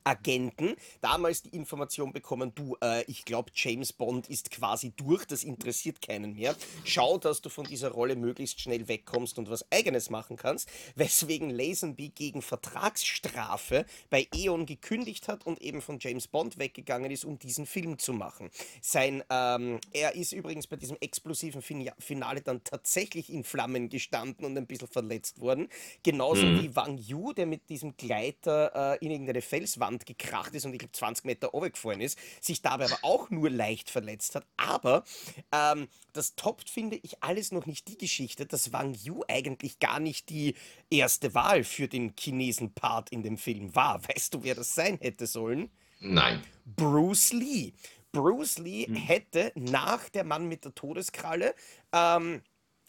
Agenten 0.05 0.77
damals 1.01 1.43
die 1.43 1.51
Information 1.51 2.13
bekommen, 2.13 2.53
du, 2.55 2.77
äh, 2.83 3.03
ich 3.05 3.25
glaube, 3.25 3.51
James 3.55 3.93
Bond 3.93 4.29
ist 4.29 4.51
quasi 4.51 4.93
durch, 4.97 5.25
das 5.25 5.45
interessiert 5.45 6.03
keinen 6.03 6.35
mehr. 6.35 6.55
Schau, 6.85 7.19
dass 7.19 7.41
du 7.41 7.49
von 7.49 7.65
dieser 7.65 7.91
Rolle 7.91 8.15
möglichst 8.15 8.61
schnell 8.61 8.87
wegkommst 8.87 9.39
und 9.39 9.51
was 9.51 9.65
eigenes 9.73 10.11
machen 10.11 10.37
kannst, 10.37 10.69
weswegen 10.95 11.51
Lazenby 11.51 12.11
gegen 12.11 12.43
Vertragsstrafe 12.43 13.87
bei 14.11 14.29
Eon 14.35 14.67
gekündigt 14.67 15.29
hat 15.29 15.47
und 15.47 15.61
eben 15.63 15.81
von 15.81 15.99
James 15.99 16.29
Bond 16.29 16.59
weggegangen 16.59 17.11
ist, 17.11 17.25
um 17.25 17.39
diesen 17.39 17.65
Film 17.65 17.99
zu 17.99 18.13
machen. 18.13 18.51
Sein, 18.83 19.25
ähm, 19.31 19.81
er 19.93 20.15
ist 20.15 20.33
übrigens 20.33 20.67
bei 20.67 20.77
diesem 20.77 20.99
explosiven 21.01 21.63
fin 21.63 21.91
Finale 21.99 22.43
dann 22.43 22.63
tatsächlich 22.63 23.33
in 23.33 23.45
Flammen 23.45 23.89
gestanden 23.89 24.45
und 24.45 24.57
ein 24.57 24.67
bisschen 24.67 24.89
verletzt 24.89 25.41
worden. 25.41 25.69
Genauso 26.03 26.45
mhm. 26.45 26.63
wie 26.63 26.77
Wang 26.77 26.99
Yu, 26.99 27.33
der 27.33 27.47
mit 27.47 27.69
diesem 27.69 27.97
Gleiter 27.97 28.99
äh, 29.01 29.05
in 29.05 29.11
irgendeine 29.11 29.43
Felswand 29.43 29.94
gekracht 29.99 30.55
ist 30.55 30.65
und 30.65 30.73
ich 30.73 30.79
glaube 30.79 30.93
20 30.93 31.25
Meter 31.25 31.49
runtergefallen 31.49 32.01
ist, 32.01 32.19
sich 32.41 32.63
dabei 32.63 32.87
aber 32.87 32.99
auch 33.03 33.31
nur 33.31 33.51
leicht 33.51 33.91
verletzt 33.91 34.35
hat. 34.35 34.47
Aber 34.57 35.05
ähm, 35.53 35.89
das 36.13 36.35
toppt, 36.37 36.71
finde 36.71 36.99
ich, 37.03 37.23
alles 37.23 37.53
noch 37.53 37.67
nicht 37.67 37.89
die 37.89 37.99
Geschichte, 37.99 38.47
dass 38.47 38.73
Wang 38.73 38.95
Yu 38.95 39.23
eigentlich 39.29 39.79
gar 39.79 40.01
nicht 40.01 40.29
die 40.31 40.55
erste 40.91 41.35
Wahl 41.35 41.65
für 41.65 41.89
den 41.89 42.15
Chinesen-Part 42.19 43.11
in 43.11 43.23
dem 43.23 43.39
Film 43.39 43.75
war. 43.75 44.01
Weißt 44.09 44.35
du, 44.35 44.43
wer 44.43 44.55
das 44.55 44.75
sein 44.75 44.99
hätte 45.01 45.27
sollen? 45.27 45.71
Nein. 46.01 46.43
Bruce 46.65 47.33
Lee. 47.33 47.73
Bruce 48.13 48.59
Lee 48.59 48.87
hm. 48.87 48.95
hätte 48.95 49.53
nach 49.55 50.09
Der 50.09 50.25
Mann 50.25 50.47
mit 50.47 50.65
der 50.65 50.75
Todeskralle 50.75 51.55
ähm, 51.93 52.43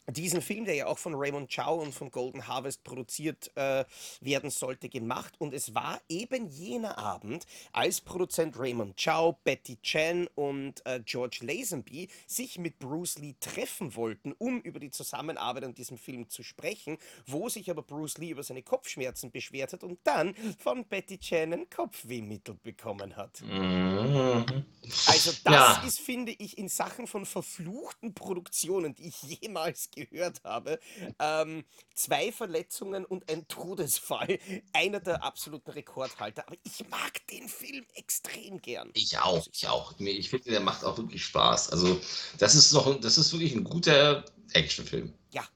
diesen 0.07 0.41
Film, 0.41 0.65
der 0.65 0.75
ja 0.75 0.87
auch 0.87 0.97
von 0.97 1.15
Raymond 1.15 1.53
Chow 1.53 1.81
und 1.81 1.93
von 1.93 2.11
Golden 2.11 2.47
Harvest 2.47 2.83
produziert 2.83 3.51
äh, 3.55 3.85
werden 4.21 4.49
sollte, 4.49 4.89
gemacht. 4.89 5.33
Und 5.39 5.53
es 5.53 5.73
war 5.73 5.99
eben 6.09 6.47
jener 6.49 6.97
Abend, 6.97 7.45
als 7.71 8.01
Produzent 8.01 8.57
Raymond 8.57 9.01
Chow, 9.03 9.35
Betty 9.43 9.77
Chen 9.81 10.27
und 10.35 10.85
äh, 10.85 11.01
George 11.03 11.39
Lazenby 11.41 12.09
sich 12.27 12.59
mit 12.59 12.79
Bruce 12.79 13.17
Lee 13.17 13.35
treffen 13.39 13.95
wollten, 13.95 14.33
um 14.37 14.61
über 14.61 14.79
die 14.79 14.91
Zusammenarbeit 14.91 15.63
an 15.63 15.73
diesem 15.73 15.97
Film 15.97 16.29
zu 16.29 16.43
sprechen, 16.43 16.97
wo 17.25 17.49
sich 17.49 17.69
aber 17.69 17.81
Bruce 17.81 18.17
Lee 18.17 18.29
über 18.29 18.43
seine 18.43 18.63
Kopfschmerzen 18.63 19.31
beschwert 19.31 19.73
hat 19.73 19.83
und 19.83 19.99
dann 20.03 20.35
von 20.59 20.85
Betty 20.85 21.17
Chen 21.17 21.53
ein 21.53 21.69
Kopfwehmittel 21.69 22.55
bekommen 22.55 23.15
hat. 23.15 23.41
Mhm. 23.41 24.65
Also 25.07 25.31
das 25.43 25.53
ja. 25.53 25.83
ist, 25.85 25.99
finde 25.99 26.31
ich, 26.31 26.57
in 26.57 26.69
Sachen 26.69 27.07
von 27.07 27.25
verfluchten 27.25 28.13
Produktionen, 28.13 28.93
die 28.93 29.07
ich 29.07 29.21
jemals 29.23 29.89
gehört 29.95 30.43
habe. 30.43 30.79
Ähm, 31.19 31.63
zwei 31.93 32.31
Verletzungen 32.31 33.05
und 33.05 33.29
ein 33.31 33.47
Todesfall. 33.47 34.39
Einer 34.73 34.99
der 34.99 35.23
absoluten 35.23 35.71
Rekordhalter. 35.71 36.45
Aber 36.47 36.57
ich 36.63 36.87
mag 36.89 37.25
den 37.27 37.47
Film 37.47 37.85
extrem 37.95 38.61
gern. 38.61 38.91
Ich 38.93 39.17
auch, 39.17 39.47
ich 39.51 39.67
auch. 39.67 39.97
Ich 39.99 40.29
finde, 40.29 40.51
der 40.51 40.59
macht 40.59 40.83
auch 40.83 40.97
wirklich 40.97 41.23
Spaß. 41.25 41.71
Also, 41.71 41.99
das 42.37 42.55
ist 42.55 42.71
noch, 42.73 42.99
das 42.99 43.17
ist 43.17 43.31
wirklich 43.33 43.55
ein 43.55 43.63
guter 43.63 44.25
Actionfilm. 44.53 45.13
Ja. 45.31 45.47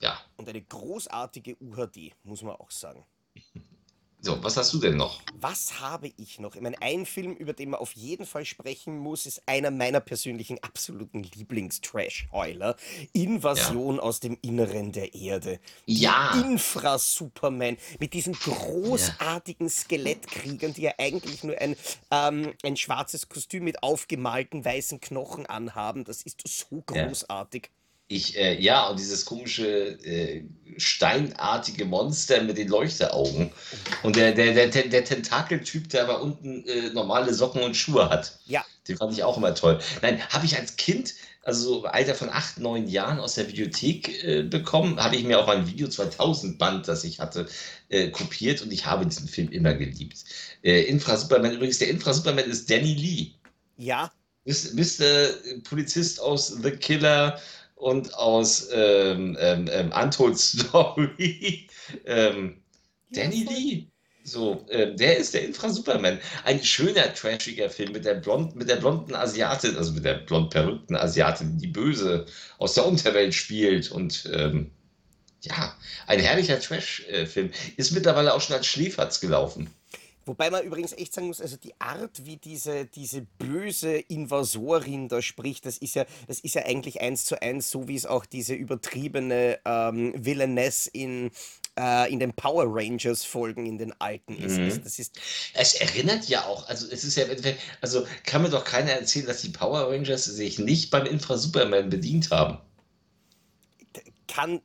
Ja. 0.00 0.20
Und 0.36 0.48
eine 0.48 0.62
großartige 0.62 1.56
UHD, 1.60 2.12
muss 2.22 2.42
man 2.42 2.56
auch 2.56 2.70
sagen. 2.70 3.04
So, 4.24 4.42
was 4.42 4.56
hast 4.56 4.72
du 4.72 4.78
denn 4.78 4.96
noch? 4.96 5.20
Was 5.38 5.80
habe 5.80 6.10
ich 6.16 6.40
noch? 6.40 6.54
Ich 6.54 6.62
meine, 6.62 6.80
ein 6.80 7.04
Film, 7.04 7.34
über 7.34 7.52
den 7.52 7.68
man 7.68 7.80
auf 7.80 7.92
jeden 7.92 8.24
Fall 8.24 8.46
sprechen 8.46 8.96
muss, 8.96 9.26
ist 9.26 9.42
einer 9.44 9.70
meiner 9.70 10.00
persönlichen 10.00 10.58
absoluten 10.62 11.24
Lieblings-Trash-Heuler. 11.24 12.74
Invasion 13.12 13.96
ja. 13.96 14.02
aus 14.02 14.20
dem 14.20 14.38
Inneren 14.40 14.92
der 14.92 15.14
Erde. 15.14 15.60
Ja. 15.84 16.40
Infra-Superman 16.40 17.76
mit 18.00 18.14
diesen 18.14 18.32
großartigen 18.32 19.66
ja. 19.66 19.72
Skelettkriegern, 19.72 20.72
die 20.72 20.82
ja 20.82 20.92
eigentlich 20.96 21.44
nur 21.44 21.58
ein, 21.58 21.76
ähm, 22.10 22.54
ein 22.62 22.78
schwarzes 22.78 23.28
Kostüm 23.28 23.64
mit 23.64 23.82
aufgemalten 23.82 24.64
weißen 24.64 25.02
Knochen 25.02 25.44
anhaben. 25.44 26.04
Das 26.04 26.22
ist 26.22 26.40
so 26.48 26.82
großartig. 26.86 27.64
Ja. 27.64 27.83
Ich, 28.08 28.36
äh, 28.36 28.60
ja, 28.60 28.88
und 28.88 28.98
dieses 28.98 29.24
komische 29.24 29.98
äh, 30.04 30.44
steinartige 30.76 31.86
Monster 31.86 32.42
mit 32.42 32.58
den 32.58 32.68
Leuchteraugen. 32.68 33.50
Und 34.02 34.16
der, 34.16 34.32
der, 34.32 34.52
der, 34.52 34.68
der 34.68 35.04
Tentakeltyp, 35.04 35.88
der 35.88 36.04
aber 36.04 36.22
unten 36.22 36.66
äh, 36.66 36.90
normale 36.90 37.32
Socken 37.32 37.62
und 37.62 37.76
Schuhe 37.76 38.10
hat. 38.10 38.38
Ja. 38.44 38.64
Den 38.86 38.98
fand 38.98 39.14
ich 39.14 39.24
auch 39.24 39.38
immer 39.38 39.54
toll. 39.54 39.78
Nein, 40.02 40.20
habe 40.28 40.44
ich 40.44 40.58
als 40.58 40.76
Kind, 40.76 41.14
also 41.42 41.80
so 41.80 41.84
Alter 41.84 42.14
von 42.14 42.28
acht, 42.28 42.58
neun 42.58 42.88
Jahren 42.88 43.18
aus 43.18 43.34
der 43.34 43.44
Bibliothek 43.44 44.22
äh, 44.22 44.42
bekommen, 44.42 45.02
habe 45.02 45.16
ich 45.16 45.24
mir 45.24 45.38
auch 45.38 45.48
ein 45.48 45.66
Video 45.66 45.88
2000 45.88 46.58
Band, 46.58 46.86
das 46.86 47.04
ich 47.04 47.20
hatte, 47.20 47.46
äh, 47.88 48.10
kopiert 48.10 48.60
und 48.60 48.70
ich 48.72 48.84
habe 48.84 49.06
diesen 49.06 49.28
Film 49.28 49.50
immer 49.50 49.72
geliebt. 49.72 50.24
Äh, 50.62 50.82
Infra 50.82 51.16
Superman, 51.16 51.54
übrigens, 51.54 51.78
der 51.78 51.88
Infra 51.88 52.12
Superman 52.12 52.44
ist 52.44 52.70
Danny 52.70 52.94
Lee. 52.94 53.30
Ja. 53.78 54.12
Äh, 54.44 54.52
Polizist 55.62 56.20
aus 56.20 56.48
The 56.62 56.70
Killer, 56.72 57.40
und 57.84 58.14
aus 58.14 58.68
ähm, 58.72 59.36
ähm, 59.38 59.68
ähm 59.70 59.92
Untold 59.92 60.38
Story 60.38 61.68
ähm, 62.06 62.62
Danny 63.10 63.44
Lee. 63.44 63.86
So, 64.26 64.64
äh, 64.70 64.94
der 64.94 65.18
ist 65.18 65.34
der 65.34 65.44
Infra-Superman. 65.44 66.18
Ein 66.44 66.64
schöner, 66.64 67.12
trashiger 67.12 67.68
Film 67.68 67.92
mit 67.92 68.06
der, 68.06 68.14
blond, 68.14 68.56
mit 68.56 68.70
der 68.70 68.76
blonden 68.76 69.14
Asiatin, 69.14 69.76
also 69.76 69.92
mit 69.92 70.06
der 70.06 70.14
blond 70.14 70.48
perückten 70.48 70.96
Asiatin, 70.96 71.58
die 71.58 71.66
böse 71.66 72.24
aus 72.56 72.72
der 72.72 72.86
Unterwelt 72.86 73.34
spielt. 73.34 73.90
Und 73.90 74.30
ähm, 74.32 74.70
ja, 75.42 75.76
ein 76.06 76.20
herrlicher 76.20 76.58
Trash-Film. 76.58 77.50
Ist 77.76 77.92
mittlerweile 77.92 78.32
auch 78.32 78.40
schon 78.40 78.56
als 78.56 78.66
Schläferz 78.66 79.20
gelaufen. 79.20 79.68
Wobei 80.26 80.50
man 80.50 80.64
übrigens 80.64 80.92
echt 80.92 81.12
sagen 81.12 81.26
muss, 81.26 81.40
also 81.40 81.56
die 81.56 81.74
Art, 81.80 82.24
wie 82.24 82.36
diese, 82.36 82.86
diese 82.86 83.22
böse 83.22 83.96
Invasorin 83.96 85.08
da 85.08 85.20
spricht, 85.20 85.66
das 85.66 85.78
ist 85.78 85.94
ja, 85.94 86.06
das 86.26 86.40
ist 86.40 86.54
ja 86.54 86.64
eigentlich 86.64 87.00
eins 87.00 87.24
zu 87.26 87.40
eins, 87.40 87.70
so 87.70 87.88
wie 87.88 87.96
es 87.96 88.06
auch 88.06 88.24
diese 88.24 88.54
übertriebene 88.54 89.58
ähm, 89.64 90.14
Villainess 90.16 90.86
in, 90.86 91.30
äh, 91.78 92.10
in 92.12 92.20
den 92.20 92.32
Power 92.32 92.64
Rangers 92.66 93.24
Folgen 93.24 93.66
in 93.66 93.78
den 93.78 93.92
alten 94.00 94.36
ist. 94.36 94.58
Mhm. 94.58 94.82
Das 94.82 94.98
ist. 94.98 95.20
Es 95.52 95.74
erinnert 95.74 96.28
ja 96.28 96.44
auch, 96.46 96.68
also 96.68 96.86
es 96.90 97.04
ist 97.04 97.16
ja, 97.16 97.24
also 97.80 98.06
kann 98.24 98.42
mir 98.42 98.50
doch 98.50 98.64
keiner 98.64 98.92
erzählen, 98.92 99.26
dass 99.26 99.42
die 99.42 99.50
Power 99.50 99.90
Rangers 99.90 100.24
sich 100.24 100.58
nicht 100.58 100.90
beim 100.90 101.06
Infra 101.06 101.36
Superman 101.36 101.90
bedient 101.90 102.30
haben. 102.30 102.58
Kann, 104.26 104.62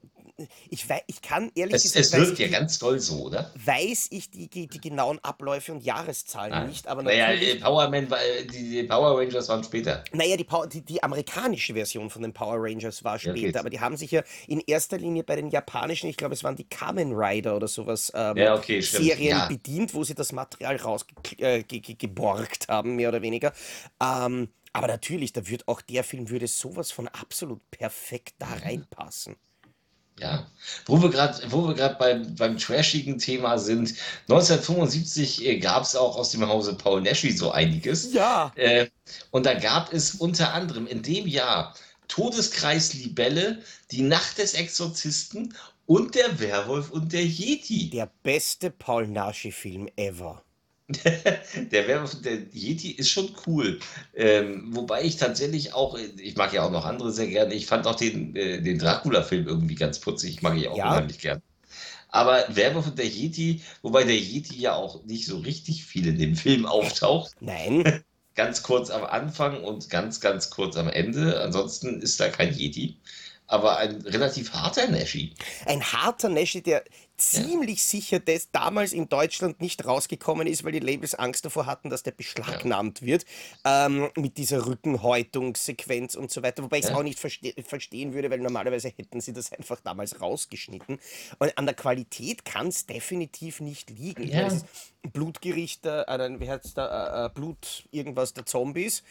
ich, 0.69 0.88
weiß, 0.88 1.01
ich 1.08 1.22
kann 1.22 1.51
ehrlich 1.55 1.75
es, 1.75 1.93
gesagt. 1.93 2.24
Es 2.24 2.27
wirkt 2.29 2.39
ja 2.39 2.48
ganz 2.48 2.79
toll 2.79 3.00
so, 3.00 3.25
oder? 3.25 3.51
Weiß 3.63 4.08
ich 4.12 4.29
die, 4.29 4.48
die, 4.48 4.67
die 4.67 4.79
genauen 4.79 5.19
Abläufe 5.24 5.72
und 5.72 5.84
Jahreszahlen 5.84 6.53
ah. 6.53 6.65
nicht, 6.65 6.88
aber 6.88 7.03
naja, 7.03 7.29
Powerman 7.62 8.10
war, 8.10 8.19
die, 8.51 8.69
die, 8.69 8.84
Power 8.84 9.19
Rangers 9.19 9.50
waren 9.50 9.63
später. 9.63 10.03
Naja, 10.13 10.38
die, 10.38 10.48
die, 10.72 10.81
die 10.81 11.03
amerikanische 11.03 11.74
Version 11.74 12.10
von 12.10 12.22
den 12.22 12.34
Power 12.34 12.58
Rangers 12.58 13.03
war 13.03 13.19
später, 13.19 13.55
ja, 13.55 13.60
aber 13.60 13.69
die 13.69 13.79
haben 13.79 13.98
sich 13.98 14.12
ja 14.12 14.24
in 14.48 14.62
erster 14.65 14.98
Linie 14.98 15.24
bei 15.24 15.36
den 15.36 15.50
japanischen, 15.50 16.10
ich 16.10 16.17
glaube, 16.17 16.34
es 16.34 16.43
waren 16.43 16.55
die 16.55 16.67
Kamen 16.67 17.13
Rider 17.13 17.55
oder 17.55 17.67
sowas, 17.67 18.12
ähm, 18.15 18.38
ja, 18.38 18.55
okay, 18.55 18.81
Serien 18.81 19.38
ja. 19.38 19.48
bedient, 19.48 19.93
wo 19.93 20.03
sie 20.03 20.15
das 20.15 20.31
Material 20.31 20.75
rausgeborgt 20.77 22.63
äh, 22.63 22.72
haben, 22.72 22.96
mehr 22.96 23.10
oder 23.10 23.22
weniger. 23.22 23.53
Ähm, 24.01 24.50
aber 24.74 24.88
natürlich, 24.88 25.34
da 25.34 25.48
wird 25.48 25.67
auch 25.67 25.81
der 25.81 26.03
Film 26.03 26.29
würde 26.29 26.48
sowas 26.48 26.91
von 26.91 27.08
absolut 27.08 27.60
perfekt 27.72 28.36
da 28.39 28.48
mhm. 28.48 28.62
reinpassen. 28.63 29.36
Ja, 30.19 30.45
wo 30.85 31.01
wir 31.01 31.09
gerade, 31.09 31.39
wo 31.49 31.67
wir 31.67 31.73
gerade 31.73 31.95
beim, 31.95 32.35
beim 32.35 32.57
trashigen 32.57 33.17
Thema 33.17 33.57
sind, 33.57 33.93
1975 34.27 35.45
äh, 35.45 35.59
gab 35.59 35.83
es 35.83 35.95
auch 35.95 36.17
aus 36.17 36.31
dem 36.31 36.47
Hause 36.47 36.75
Paul 36.75 37.01
Nashi 37.01 37.31
so 37.31 37.51
einiges. 37.51 38.13
Ja. 38.13 38.51
Äh, 38.55 38.88
und 39.31 39.45
da 39.45 39.53
gab 39.53 39.93
es 39.93 40.15
unter 40.15 40.53
anderem 40.53 40.88
in 40.88 41.01
dem 41.01 41.27
Jahr 41.27 41.73
Todeskreis 42.07 42.93
Libelle, 42.95 43.61
Die 43.91 44.01
Nacht 44.01 44.39
des 44.39 44.53
Exorzisten 44.53 45.55
und 45.85 46.15
Der 46.15 46.39
Werwolf 46.39 46.91
und 46.91 47.13
der 47.13 47.25
Yeti. 47.25 47.89
Der 47.91 48.11
beste 48.23 48.69
Paul 48.71 49.07
Nashi-Film 49.07 49.88
ever. 49.95 50.43
der 51.72 51.88
Werwolf, 51.88 52.22
der 52.22 52.39
Yeti 52.51 52.91
ist 52.91 53.12
schon 53.12 53.29
cool. 53.46 53.79
Ähm, 54.15 54.69
wobei 54.75 55.03
ich 55.03 55.17
tatsächlich 55.17 55.74
auch, 55.74 55.98
ich 56.17 56.36
mag 56.36 56.51
ja 56.51 56.63
auch 56.63 56.72
noch 56.72 56.86
andere 56.86 57.12
sehr 57.12 57.27
gerne. 57.27 57.53
Ich 57.53 57.67
fand 57.67 57.86
auch 57.86 57.96
den, 57.96 58.36
äh, 58.36 58.62
den 58.62 58.79
Dracula-Film 58.79 59.48
irgendwie 59.48 59.75
ganz 59.75 60.00
putzig. 60.00 60.31
Ich 60.36 60.41
mag 60.41 60.58
ich 60.58 60.67
auch 60.67 60.77
ja. 60.77 60.89
unheimlich 60.89 61.19
gern. 61.19 61.41
Aber 62.10 62.43
Werwolf 62.50 62.88
und 62.88 62.98
der 62.98 63.05
Yeti, 63.05 63.62
wobei 63.84 64.03
der 64.03 64.17
Yeti 64.17 64.58
ja 64.60 64.74
auch 64.74 65.03
nicht 65.05 65.27
so 65.27 65.38
richtig 65.38 65.86
viel 65.86 66.08
in 66.08 66.17
dem 66.17 66.36
Film 66.36 66.65
auftaucht. 66.65 67.36
Nein. 67.39 68.03
ganz 68.36 68.63
kurz 68.63 68.89
am 68.89 69.03
Anfang 69.03 69.63
und 69.63 69.89
ganz, 69.89 70.22
ganz 70.22 70.50
kurz 70.50 70.75
am 70.75 70.88
Ende. 70.88 71.39
Ansonsten 71.41 72.01
ist 72.01 72.19
da 72.19 72.29
kein 72.29 72.53
Yeti 72.53 72.98
aber 73.50 73.77
ein 73.77 74.01
relativ 74.03 74.53
harter 74.53 74.88
Neschi. 74.88 75.34
Ein 75.65 75.84
harter 75.84 76.29
Neschi, 76.29 76.62
der, 76.62 76.84
ziemlich 77.19 77.83
sicher, 77.83 78.19
dass 78.19 78.51
damals 78.51 78.93
in 78.93 79.09
Deutschland 79.09 79.61
nicht 79.61 79.85
rausgekommen 79.85 80.47
ist, 80.47 80.63
weil 80.63 80.71
die 80.71 80.79
Labels 80.79 81.15
Angst 81.15 81.45
davor 81.45 81.65
hatten, 81.65 81.89
dass 81.89 82.03
der 82.03 82.11
beschlagnahmt 82.11 83.01
wird 83.01 83.25
ähm, 83.65 84.09
mit 84.15 84.38
dieser 84.38 84.65
Rückenhäutungssequenz 84.65 86.15
und 86.15 86.31
so 86.31 86.43
weiter. 86.43 86.63
Wobei 86.63 86.79
ich 86.79 86.85
es 86.85 86.91
auch 86.91 87.03
nicht 87.03 87.19
verste 87.19 87.53
verstehen 87.63 88.13
würde, 88.13 88.29
weil 88.29 88.39
normalerweise 88.39 88.89
hätten 88.89 89.21
sie 89.21 89.33
das 89.33 89.51
einfach 89.51 89.79
damals 89.81 90.21
rausgeschnitten. 90.21 90.99
Und 91.39 91.57
an 91.57 91.65
der 91.65 91.75
Qualität 91.75 92.45
kann 92.45 92.67
es 92.67 92.85
definitiv 92.85 93.59
nicht 93.61 93.89
liegen. 93.89 94.27
Ja. 94.27 94.49
Blutgericht, 95.13 95.85
äh, 95.85 96.39
wie 96.39 96.49
heißt 96.49 96.77
der, 96.77 96.89
äh, 96.91 97.25
äh, 97.25 97.29
Blut 97.29 97.88
irgendwas 97.91 98.33
der 98.33 98.45
Zombies. 98.45 99.03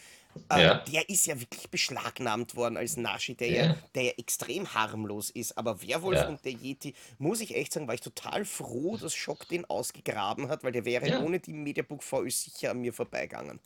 Äh, 0.51 0.61
Ja. 0.63 0.73
Der 0.91 1.09
ist 1.09 1.25
ja 1.25 1.39
wirklich 1.39 1.69
beschlagnahmt 1.69 2.55
worden 2.55 2.77
als 2.77 2.97
Nashi, 2.97 3.35
der 3.35 3.49
ja, 3.49 3.63
Ja. 3.65 3.75
der 3.95 4.03
ja 4.03 4.11
extrem 4.17 4.73
harmlos 4.73 5.29
ist. 5.29 5.57
Aber 5.57 5.81
Werwolf 5.81 6.27
und 6.27 6.43
der 6.45 6.53
Yeti, 6.53 6.93
muss 7.17 7.41
ich 7.41 7.55
echt 7.55 7.73
sagen, 7.73 7.87
war 7.87 7.95
ich 7.95 8.01
total 8.01 8.45
froh, 8.45 8.97
dass 8.97 9.13
Schock 9.15 9.47
den 9.47 9.65
ausgegraben 9.65 10.47
hat, 10.49 10.63
weil 10.63 10.71
der 10.71 10.85
wäre 10.85 11.19
ohne 11.23 11.39
die 11.39 11.53
Mediabook 11.53 12.03
VÖ 12.03 12.29
sicher 12.29 12.71
an 12.71 12.81
mir 12.81 12.93
vorbeigegangen. 12.93 13.59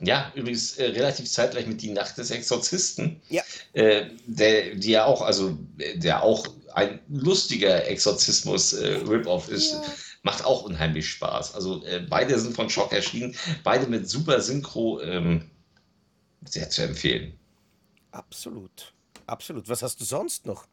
Ja, 0.00 0.32
übrigens 0.34 0.76
äh, 0.76 0.86
relativ 0.86 1.30
zeitgleich 1.30 1.66
mit 1.68 1.80
Die 1.80 1.90
Nacht 1.90 2.18
des 2.18 2.32
Exorzisten, 2.32 3.20
Ja. 3.28 3.42
äh, 3.74 4.06
der, 4.26 4.74
die 4.74 4.90
ja 4.90 5.04
auch, 5.04 5.22
also 5.22 5.56
äh, 5.78 5.96
der 5.98 6.22
auch 6.24 6.48
ein 6.74 6.98
lustiger 7.08 7.86
Exorzismus-Rip-Off 7.86 9.48
ist, 9.48 9.72
Ja. 9.72 9.82
macht 10.22 10.44
auch 10.44 10.62
unheimlich 10.64 11.08
Spaß. 11.08 11.54
Also 11.54 11.84
äh, 11.84 12.00
beide 12.08 12.38
sind 12.40 12.56
von 12.56 12.70
Schock 12.70 12.92
erschienen, 12.92 13.36
beide 13.62 13.86
mit 13.86 14.08
super 14.08 14.40
Synchro, 14.40 15.00
ähm, 15.00 15.48
sehr 16.48 16.70
zu 16.70 16.82
empfehlen. 16.82 17.38
Absolut. 18.10 18.94
Absolut. 19.26 19.68
Was 19.68 19.82
hast 19.82 20.00
du 20.00 20.04
sonst 20.04 20.46
noch? 20.46 20.66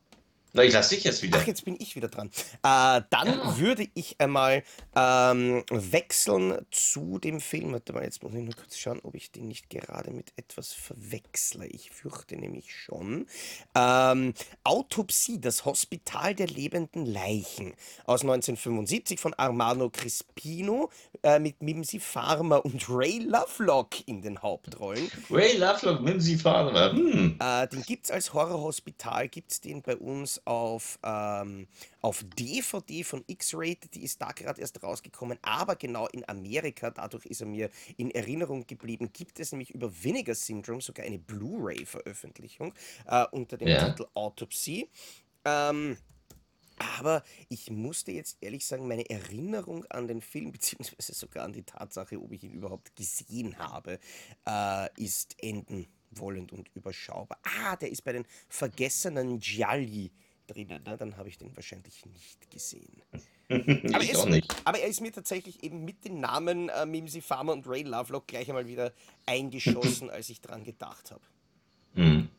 Na, 0.54 0.64
ich 0.64 0.74
lasse 0.74 0.96
dich 0.96 1.04
jetzt 1.06 1.22
wieder. 1.24 1.40
Ach, 1.42 1.48
jetzt 1.48 1.64
bin 1.64 1.78
ich 1.80 1.96
wieder 1.96 2.10
dran. 2.10 2.28
Äh, 2.64 3.02
dann 3.10 3.28
Ja. 3.28 3.58
würde 3.58 3.88
ich 3.94 4.20
einmal 4.20 4.64
ähm, 4.96 5.64
wechseln 5.70 6.66
zu 6.72 7.20
dem 7.20 7.40
Film. 7.40 7.72
Warte 7.72 7.94
mal, 7.94 8.04
jetzt 8.04 8.22
muss 8.22 8.34
ich 8.34 8.44
nur 8.44 8.54
kurz 8.56 8.78
schauen, 8.78 9.00
ob 9.04 9.16
ich 9.16 9.32
den 9.32 9.48
nicht 9.48 9.70
gerade 9.70 10.12
mit 10.12 10.34
etwas 10.36 10.74
verwechsle. 10.74 11.68
Ich 11.68 11.92
fürchte 11.92 12.36
nämlich 12.36 12.76
schon. 12.76 13.28
Ähm, 13.76 14.34
Autopsie, 14.66 15.40
das 15.40 15.64
Hospital 15.64 16.36
der 16.36 16.48
lebenden 16.48 17.06
Leichen 17.06 17.74
aus 18.06 18.22
1975 18.22 19.20
von 19.22 19.34
Armando 19.36 19.90
Crispino 19.90 20.90
äh, 21.24 21.40
mit 21.40 21.62
Mimsy 21.62 22.00
Farmer 22.00 22.66
und 22.66 22.86
Ray 22.90 23.20
Lovelock 23.20 24.06
in 24.08 24.22
den 24.22 24.42
Hauptrollen. 24.42 25.10
Ray 25.30 25.56
Lovelock, 25.58 26.02
Mimsy 26.02 26.38
Farmer. 26.38 26.92
Hm. 26.92 27.38
Äh, 27.40 27.68
den 27.70 27.84
gibt 27.84 28.06
es 28.06 28.12
als 28.12 28.34
Horrorhospital, 28.34 29.30
gibt 29.30 29.52
es 29.54 29.62
den 29.62 29.82
bei 29.82 29.96
uns 29.96 30.41
auf, 30.46 31.00
ähm, 31.04 31.68
auf 32.02 32.24
DVD 32.38 33.04
von 33.04 33.24
X-Rated, 33.28 33.94
die 33.96 34.04
ist 34.04 34.22
da 34.22 34.32
gerade 34.32 34.62
erst 34.62 34.82
rausgekommen, 34.84 35.38
aber 35.42 35.76
genau 35.76 36.08
in 36.08 36.28
Amerika, 36.28 36.92
dadurch 36.92 37.26
ist 37.26 37.42
er 37.42 37.48
mir 37.48 37.70
in 37.98 38.12
Erinnerung 38.12 38.66
geblieben, 38.68 39.12
gibt 39.14 39.40
es 39.40 39.52
nämlich 39.52 39.72
über 39.72 39.92
Vinegar 40.04 40.36
Syndrome 40.36 40.82
sogar 40.82 41.06
eine 41.06 41.20
Blu-ray-Veröffentlichung 41.20 42.74
äh, 43.06 43.26
unter 43.32 43.58
dem 43.58 43.68
Ja. 43.68 43.78
Titel 43.78 44.06
Autopsy. 44.14 44.90
Ähm, 45.46 45.98
aber 46.78 47.24
ich 47.50 47.70
musste 47.70 48.12
jetzt 48.12 48.38
ehrlich 48.42 48.66
sagen, 48.66 48.88
meine 48.88 49.08
Erinnerung 49.10 49.86
an 49.86 50.08
den 50.08 50.22
Film, 50.22 50.52
beziehungsweise 50.54 51.14
sogar 51.14 51.46
an 51.46 51.54
die 51.54 51.64
Tatsache, 51.64 52.20
ob 52.20 52.32
ich 52.32 52.44
ihn 52.44 52.54
überhaupt 52.54 52.96
gesehen 52.96 53.58
habe, 53.60 54.00
äh, 54.48 54.90
ist 55.02 55.36
enden 55.44 55.88
wollend 56.12 56.52
und 56.52 56.70
überschaubar. 56.76 57.40
Ah, 57.44 57.76
der 57.78 57.92
ist 57.92 58.04
bei 58.04 58.14
den 58.14 58.26
vergessenen 58.50 59.40
Gialli 59.40 60.12
drinnen. 60.52 60.84
Ne? 60.84 60.98
Dann 60.98 61.18
habe 61.18 61.30
ich 61.30 61.38
den 61.38 61.56
wahrscheinlich 61.56 62.06
nicht 62.06 62.52
gesehen. 62.52 63.02
Aber, 63.50 64.04
ich 64.04 64.14
er 64.14 64.20
auch 64.20 64.26
ist, 64.26 64.30
nicht. 64.30 64.56
aber 64.64 64.80
er 64.80 64.88
ist 64.88 65.02
mir 65.02 65.12
tatsächlich 65.12 65.62
eben 65.62 65.84
mit 65.84 66.06
den 66.06 66.22
Namen 66.22 66.70
äh, 66.70 66.86
Mimsy 66.86 67.20
Farmer 67.20 67.52
und 67.52 67.68
Ray 67.68 67.84
Lovelock 67.84 68.28
gleich 68.28 68.48
einmal 68.48 68.66
wieder 68.66 68.94
eingeschossen, 69.26 70.10
als 70.10 70.30
ich 70.30 70.40
dran 70.40 70.64
gedacht 70.64 71.12
habe. 71.12 71.22
Hm. 71.96 72.30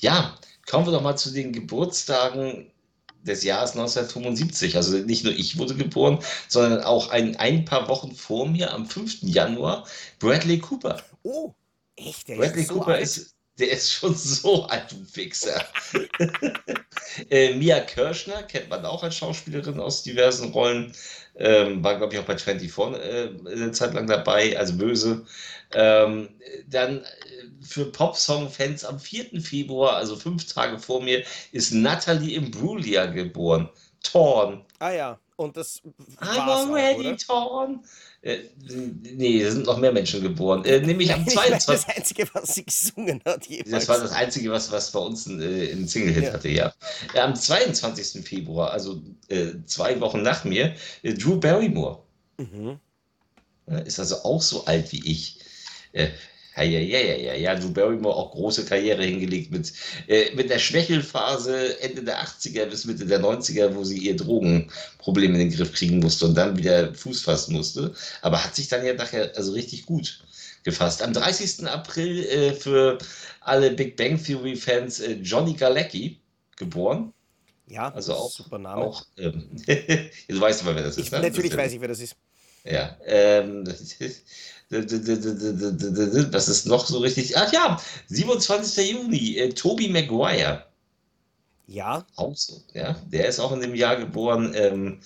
Ja, 0.00 0.36
kommen 0.66 0.86
wir 0.86 0.92
doch 0.92 1.02
mal 1.02 1.16
zu 1.16 1.30
den 1.30 1.52
Geburtstagen 1.52 2.66
des 3.22 3.44
Jahres 3.44 3.72
1975. 3.72 4.76
Also 4.76 4.98
nicht 4.98 5.24
nur 5.24 5.32
ich 5.32 5.58
wurde 5.58 5.74
geboren, 5.74 6.18
sondern 6.48 6.82
auch 6.82 7.10
ein, 7.10 7.36
ein 7.36 7.64
paar 7.64 7.88
Wochen 7.88 8.14
vor 8.14 8.48
mir, 8.48 8.72
am 8.72 8.86
5. 8.86 9.22
Januar, 9.22 9.86
Bradley 10.18 10.58
Cooper. 10.58 11.00
Oh, 11.22 11.54
echt? 11.96 12.28
Der 12.28 12.36
Bradley 12.36 12.62
ist 12.62 12.68
so 12.68 12.74
Cooper 12.74 12.94
alt? 12.94 13.02
ist, 13.02 13.36
der 13.60 13.70
ist 13.70 13.92
schon 13.92 14.14
so 14.14 14.64
alt, 14.64 14.90
du 14.90 15.04
Fixer. 15.04 15.64
äh, 17.30 17.54
Mia 17.54 17.80
Kirschner 17.80 18.42
kennt 18.42 18.70
man 18.70 18.84
auch 18.84 19.02
als 19.02 19.16
Schauspielerin 19.16 19.78
aus 19.78 20.02
diversen 20.02 20.52
Rollen. 20.52 20.92
Ähm, 21.36 21.82
war, 21.82 21.96
glaube 21.96 22.14
ich, 22.14 22.18
auch 22.18 22.24
bei 22.24 22.36
24 22.36 23.00
äh, 23.02 23.30
eine 23.50 23.72
Zeit 23.72 23.94
lang 23.94 24.06
dabei, 24.06 24.58
also 24.58 24.76
böse. 24.76 25.24
Ähm, 25.72 26.28
dann 26.66 26.98
äh, 26.98 27.04
für 27.62 27.86
Popsong-Fans 27.86 28.84
am 28.84 28.98
4. 28.98 29.40
Februar, 29.40 29.96
also 29.96 30.16
fünf 30.16 30.52
Tage 30.52 30.78
vor 30.78 31.02
mir, 31.02 31.22
ist 31.52 31.72
Natalie 31.72 32.34
Imbruglia 32.34 33.06
geboren. 33.06 33.68
Torn. 34.02 34.64
Ah 34.78 34.92
ja, 34.92 35.18
und 35.36 35.56
das 35.56 35.82
I'm 36.20 36.36
war's 36.36 36.66
auch, 36.66 36.70
already 36.70 37.08
oder? 37.08 37.16
torn. 37.16 37.84
Äh, 38.22 38.40
nee, 38.68 39.40
es 39.40 39.54
sind 39.54 39.64
noch 39.64 39.78
mehr 39.78 39.92
Menschen 39.92 40.20
geboren. 40.20 40.64
Äh, 40.66 40.80
nämlich 40.80 41.12
am 41.12 41.20
Ich 41.26 41.34
meine, 41.34 41.58
22. 41.58 41.66
das 41.86 41.96
Einzige, 41.96 42.28
was 42.34 42.54
sie 42.54 42.64
gesungen 42.64 43.22
hat 43.24 43.46
jemals. 43.46 43.70
Das 43.70 43.88
war 43.88 43.98
das 43.98 44.12
Einzige, 44.12 44.50
was, 44.50 44.70
was 44.70 44.90
bei 44.90 44.98
uns 44.98 45.26
einen, 45.26 45.40
äh, 45.40 45.72
einen 45.72 45.88
Single-Hit 45.88 46.24
Ja. 46.24 46.32
hatte, 46.32 46.48
ja. 46.48 46.74
ja. 47.14 47.24
Am 47.24 47.34
22. 47.34 48.22
Februar, 48.22 48.72
also 48.72 49.02
äh, 49.28 49.52
zwei 49.64 49.98
Wochen 50.00 50.20
nach 50.22 50.44
mir, 50.44 50.74
äh, 51.02 51.14
Drew 51.14 51.40
Barrymore. 51.40 52.02
Mhm. 52.36 52.78
Ja, 53.66 53.78
ist 53.78 53.98
also 53.98 54.16
auch 54.22 54.42
so 54.42 54.66
alt 54.66 54.92
wie 54.92 55.10
ich. 55.10 55.38
Ja, 56.62 56.78
ja, 56.80 56.98
ja, 56.98 57.16
ja, 57.16 57.34
ja, 57.34 57.54
Drew 57.54 57.70
Barrymore 57.70 58.14
auch 58.16 58.32
große 58.32 58.64
Karriere 58.64 59.04
hingelegt 59.04 59.50
mit, 59.50 59.72
äh, 60.08 60.34
mit 60.34 60.50
der 60.50 60.58
Schwächelphase 60.58 61.80
Ende 61.80 62.02
der 62.02 62.22
80er 62.22 62.66
bis 62.66 62.84
Mitte 62.84 63.06
der 63.06 63.20
90er, 63.20 63.74
wo 63.74 63.84
sie 63.84 63.98
ihr 63.98 64.16
Drogenproblem 64.16 65.32
in 65.34 65.38
den 65.40 65.50
Griff 65.52 65.72
kriegen 65.72 65.98
musste 66.00 66.26
und 66.26 66.34
dann 66.34 66.56
wieder 66.56 66.94
Fuß 66.94 67.22
fassen 67.22 67.54
musste. 67.54 67.94
Aber 68.22 68.42
hat 68.44 68.54
sich 68.56 68.68
dann 68.68 68.84
ja 68.84 68.94
nachher 68.94 69.32
also 69.36 69.52
richtig 69.52 69.86
gut 69.86 70.22
gefasst. 70.64 71.02
Am 71.02 71.12
30. 71.12 71.66
April 71.66 72.24
äh, 72.26 72.52
für 72.52 72.98
alle 73.40 73.70
Big 73.70 73.96
Bang 73.96 74.22
Theory 74.22 74.56
Fans 74.56 75.00
äh, 75.00 75.12
Johnny 75.22 75.54
Galecki 75.54 76.18
geboren. 76.56 77.12
Ja, 77.66 77.88
Also 77.94 78.14
auch, 78.14 78.30
super 78.30 78.58
Name. 78.58 78.82
auch 78.82 79.04
ähm, 79.16 79.48
du 79.66 80.40
weißt 80.40 80.62
aber, 80.62 80.74
wer 80.74 80.82
das 80.82 80.98
ist. 80.98 81.06
ich, 81.06 81.12
ne? 81.12 81.20
natürlich 81.20 81.50
Das 81.50 81.58
ist- 81.58 81.64
weiß 81.64 81.72
ich, 81.72 81.80
wer 81.80 81.88
das 81.88 82.00
ist. 82.00 82.16
Ja, 82.64 82.96
ähm, 83.06 83.66
was 84.70 86.48
ist 86.48 86.66
noch 86.66 86.86
so 86.86 86.98
richtig? 86.98 87.36
Ach 87.36 87.52
ja, 87.52 87.80
27. 88.08 88.90
Juni, 88.92 89.36
äh, 89.38 89.48
Toby 89.50 89.88
Maguire. 89.88 90.66
Ja, 91.66 92.04
Auch 92.16 92.36
so, 92.36 92.60
ja. 92.74 92.94
Der 93.06 93.28
ist 93.28 93.38
auch 93.38 93.52
in 93.52 93.60
dem 93.60 93.76
Jahr 93.76 93.96
geboren. 93.96 94.52
Ähm, 94.56 95.00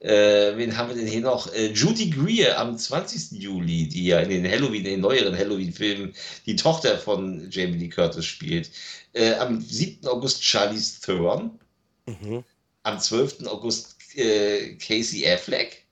äh, 0.00 0.56
wen 0.56 0.76
haben 0.76 0.88
wir 0.88 0.96
denn 0.96 1.06
hier 1.06 1.20
noch? 1.20 1.52
Äh, 1.52 1.72
Judy 1.72 2.10
Greer 2.10 2.58
am 2.58 2.76
20. 2.76 3.40
Juli, 3.40 3.88
die 3.88 4.06
ja 4.06 4.18
in 4.20 4.30
den 4.30 4.44
Halloween, 4.50 4.84
in 4.84 4.92
den 4.92 5.00
neueren 5.00 5.36
Halloween-Filmen 5.36 6.12
die 6.46 6.56
Tochter 6.56 6.98
von 6.98 7.48
Jamie 7.50 7.78
Lee 7.78 7.88
Curtis 7.88 8.24
spielt. 8.26 8.70
Äh, 9.12 9.34
am 9.34 9.60
7. 9.60 10.08
August 10.08 10.42
Charlize 10.44 11.00
Theron. 11.00 11.58
mhm. 12.06 12.44
Am 12.82 12.98
12. 12.98 13.46
August 13.46 13.96
äh, 14.16 14.74
Casey 14.76 15.24
Affleck. 15.28 15.84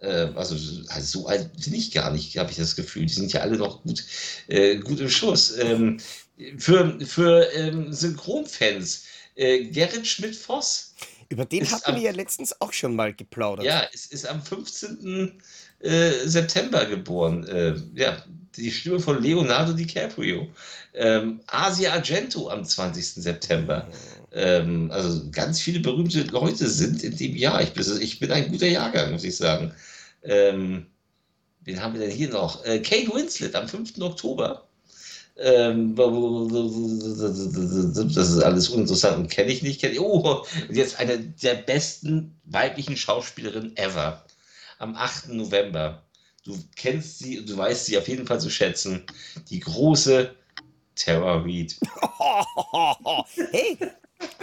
Äh, 0.00 0.28
also, 0.34 0.54
also 0.88 1.20
so 1.20 1.26
alt 1.26 1.50
bin 1.64 1.74
ich 1.74 1.90
gar 1.92 2.10
nicht, 2.12 2.36
habe 2.38 2.50
ich 2.50 2.56
das 2.56 2.76
Gefühl. 2.76 3.06
Die 3.06 3.12
sind 3.14 3.32
ja 3.32 3.40
alle 3.40 3.56
noch 3.56 3.82
gut, 3.82 4.04
äh, 4.48 4.76
gut 4.76 5.00
im 5.00 5.08
Schuss. 5.10 5.56
Ähm, 5.58 5.98
für 6.58 6.98
für 7.04 7.52
ähm, 7.52 7.92
Synchronfans, 7.92 9.04
äh, 9.34 9.64
Gerrit 9.64 10.06
Schmidt-Voss. 10.06 10.94
über 11.28 11.44
den 11.44 11.68
hatten 11.70 11.90
am- 11.90 11.96
wir 11.96 12.02
ja 12.02 12.12
letztens 12.12 12.60
auch 12.60 12.72
schon 12.72 12.94
mal 12.94 13.12
geplaudert. 13.12 13.66
Ja, 13.66 13.88
es 13.92 14.06
ist 14.06 14.26
am 14.26 14.42
15. 14.42 15.40
Äh, 15.80 16.10
September 16.26 16.86
geboren. 16.86 17.44
Äh, 17.46 17.74
ja, 17.94 18.24
die 18.58 18.70
Stimme 18.70 19.00
von 19.00 19.22
Leonardo 19.22 19.72
DiCaprio. 19.72 20.48
Ähm, 20.94 21.40
Asia 21.46 21.92
Argento 21.92 22.50
am 22.50 22.64
20. 22.64 23.22
September. 23.22 23.86
Ähm, 24.32 24.90
also 24.90 25.30
ganz 25.30 25.60
viele 25.60 25.80
berühmte 25.80 26.22
Leute 26.24 26.68
sind 26.68 27.02
in 27.02 27.16
dem 27.16 27.36
Jahr. 27.36 27.62
Ich 27.62 27.72
bin, 27.72 27.84
ich 28.00 28.18
bin 28.18 28.32
ein 28.32 28.50
guter 28.50 28.66
Jahrgang, 28.66 29.12
muss 29.12 29.24
ich 29.24 29.36
sagen. 29.36 29.72
Ähm, 30.22 30.86
wen 31.64 31.82
haben 31.82 31.94
wir 31.94 32.00
denn 32.00 32.10
hier 32.10 32.28
noch? 32.30 32.64
Äh, 32.64 32.80
Kate 32.80 33.14
Winslet 33.14 33.54
am 33.54 33.68
5. 33.68 34.00
Oktober. 34.00 34.68
Ähm, 35.40 35.94
das 35.94 36.10
ist 38.28 38.42
alles 38.42 38.68
uninteressant 38.70 39.18
und 39.18 39.30
kenne 39.30 39.52
ich 39.52 39.62
nicht. 39.62 39.80
Kenn 39.80 39.92
ich. 39.92 40.00
Oh, 40.00 40.44
jetzt 40.68 40.98
eine 40.98 41.18
der 41.20 41.54
besten 41.54 42.36
weiblichen 42.44 42.96
Schauspielerinnen 42.96 43.76
ever. 43.76 44.24
Am 44.80 44.96
8. 44.96 45.28
November. 45.28 46.02
Du 46.48 46.58
kennst 46.76 47.18
sie 47.18 47.40
und 47.40 47.46
du 47.50 47.58
weißt 47.58 47.84
sie 47.84 47.98
auf 47.98 48.08
jeden 48.08 48.26
Fall 48.26 48.40
zu 48.40 48.48
schätzen. 48.48 49.04
Die 49.50 49.60
große 49.60 50.34
Tara 50.94 51.42
Reid. 51.42 51.78
hey, 53.50 53.76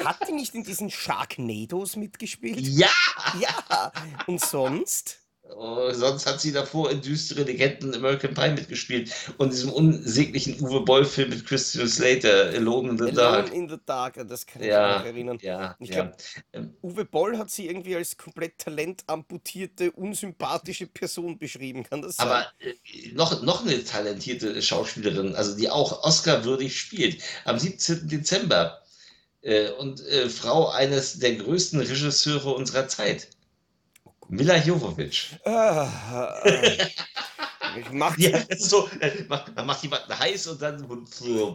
Hat 0.03 0.27
die 0.27 0.33
nicht 0.33 0.53
in 0.53 0.63
diesen 0.63 0.91
Sharknados 0.91 1.95
mitgespielt? 1.95 2.59
Ja! 2.59 2.91
Ja, 3.41 3.91
und 4.27 4.39
sonst? 4.39 5.24
Oh, 5.47 5.91
sonst 5.93 6.25
hat 6.25 6.41
sie 6.41 6.51
davor 6.51 6.89
in 6.91 7.01
Düstere 7.01 7.43
Legenden 7.43 7.93
American 7.95 8.34
Pie 8.34 8.51
mitgespielt 8.53 9.12
und 9.38 9.51
diesem 9.53 9.71
unsäglichen 9.71 10.60
Uwe 10.62 10.81
Boll-Film 10.81 11.29
mit 11.29 11.45
Christian 11.45 11.88
Slater, 11.88 12.49
Alone 12.55 12.89
in 12.91 12.97
the 12.97 13.12
Alone 13.12 13.13
Dark. 13.13 13.51
in 13.51 13.69
the 13.69 13.77
Dark, 13.86 14.15
das 14.27 14.45
kann 14.45 14.63
ich 14.63 14.75
mich 14.77 14.89
Ja, 14.89 14.89
noch 14.89 15.03
erinnern. 15.03 15.39
ja, 15.39 15.77
Ich 15.79 15.89
ja. 15.89 15.93
glaub, 15.93 16.17
Ähm, 16.53 16.75
Uwe 16.81 17.05
Boll 17.05 17.38
hat 17.38 17.49
sie 17.51 17.67
irgendwie 17.67 17.95
als 17.95 18.17
komplett 18.17 18.58
talentamputierte, 18.60 19.91
unsympathische 19.91 20.88
Person 20.88 21.38
beschrieben, 21.39 21.84
kann 21.84 22.01
das 22.01 22.21
sein? 22.21 22.27
Aber 22.29 22.47
äh, 22.60 22.73
noch, 23.13 23.41
noch 23.41 23.65
eine 23.65 23.84
talentierte 23.84 24.62
Schauspielerin, 24.62 25.36
also 25.36 25.55
die 25.58 25.69
auch 25.69 26.03
Oscar-würdig 26.03 26.77
spielt, 26.79 27.21
am 27.45 27.60
17. 27.60 28.08
Dezember 28.08 28.81
äh, 29.41 29.69
und 29.71 30.01
äh, 30.08 30.29
Frau 30.29 30.69
eines 30.69 31.19
der 31.19 31.36
größten 31.36 31.79
Regisseure 31.81 32.53
unserer 32.55 32.88
Zeit, 32.88 33.29
Mila 34.29 34.57
Jovovich. 34.57 35.38
Ah, 35.45 36.39
äh, 36.43 36.88
ich 37.79 37.91
mach's, 37.91 38.17
Ja, 38.19 38.39
so, 38.57 38.89
äh, 38.99 39.11
man 39.27 39.65
macht 39.65 39.83
jemanden 39.83 40.17
heiß 40.17 40.47
und 40.47 40.61
dann. 40.61 40.88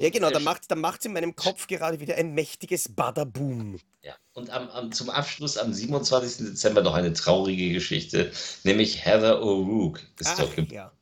ja, 0.01 0.11
genau, 0.11 0.31
da 0.31 0.39
macht 0.39 0.71
da 0.71 0.75
macht's 0.77 1.05
in 1.07 1.13
meinem 1.13 1.35
Kopf 1.35 1.67
gerade 1.67 1.99
wieder 2.01 2.17
ein 2.17 2.33
mächtiges 2.35 2.89
Badaboom. 2.95 3.79
Ja. 4.03 4.15
Und 4.35 4.51
am, 4.51 4.69
am, 4.71 4.93
zum 4.93 5.11
Abschluss 5.11 5.57
am 5.57 5.73
27. 5.73 6.47
Dezember 6.49 6.83
noch 6.83 6.95
eine 6.95 7.13
traurige 7.13 7.73
Geschichte, 7.73 8.31
nämlich 8.65 9.05
Heather 9.05 9.43
O'Rourke 9.43 10.01
ist 10.19 10.29
Ach, 10.33 10.39
dort 10.39 10.57
geboren. 10.57 10.75
ja. 10.75 10.93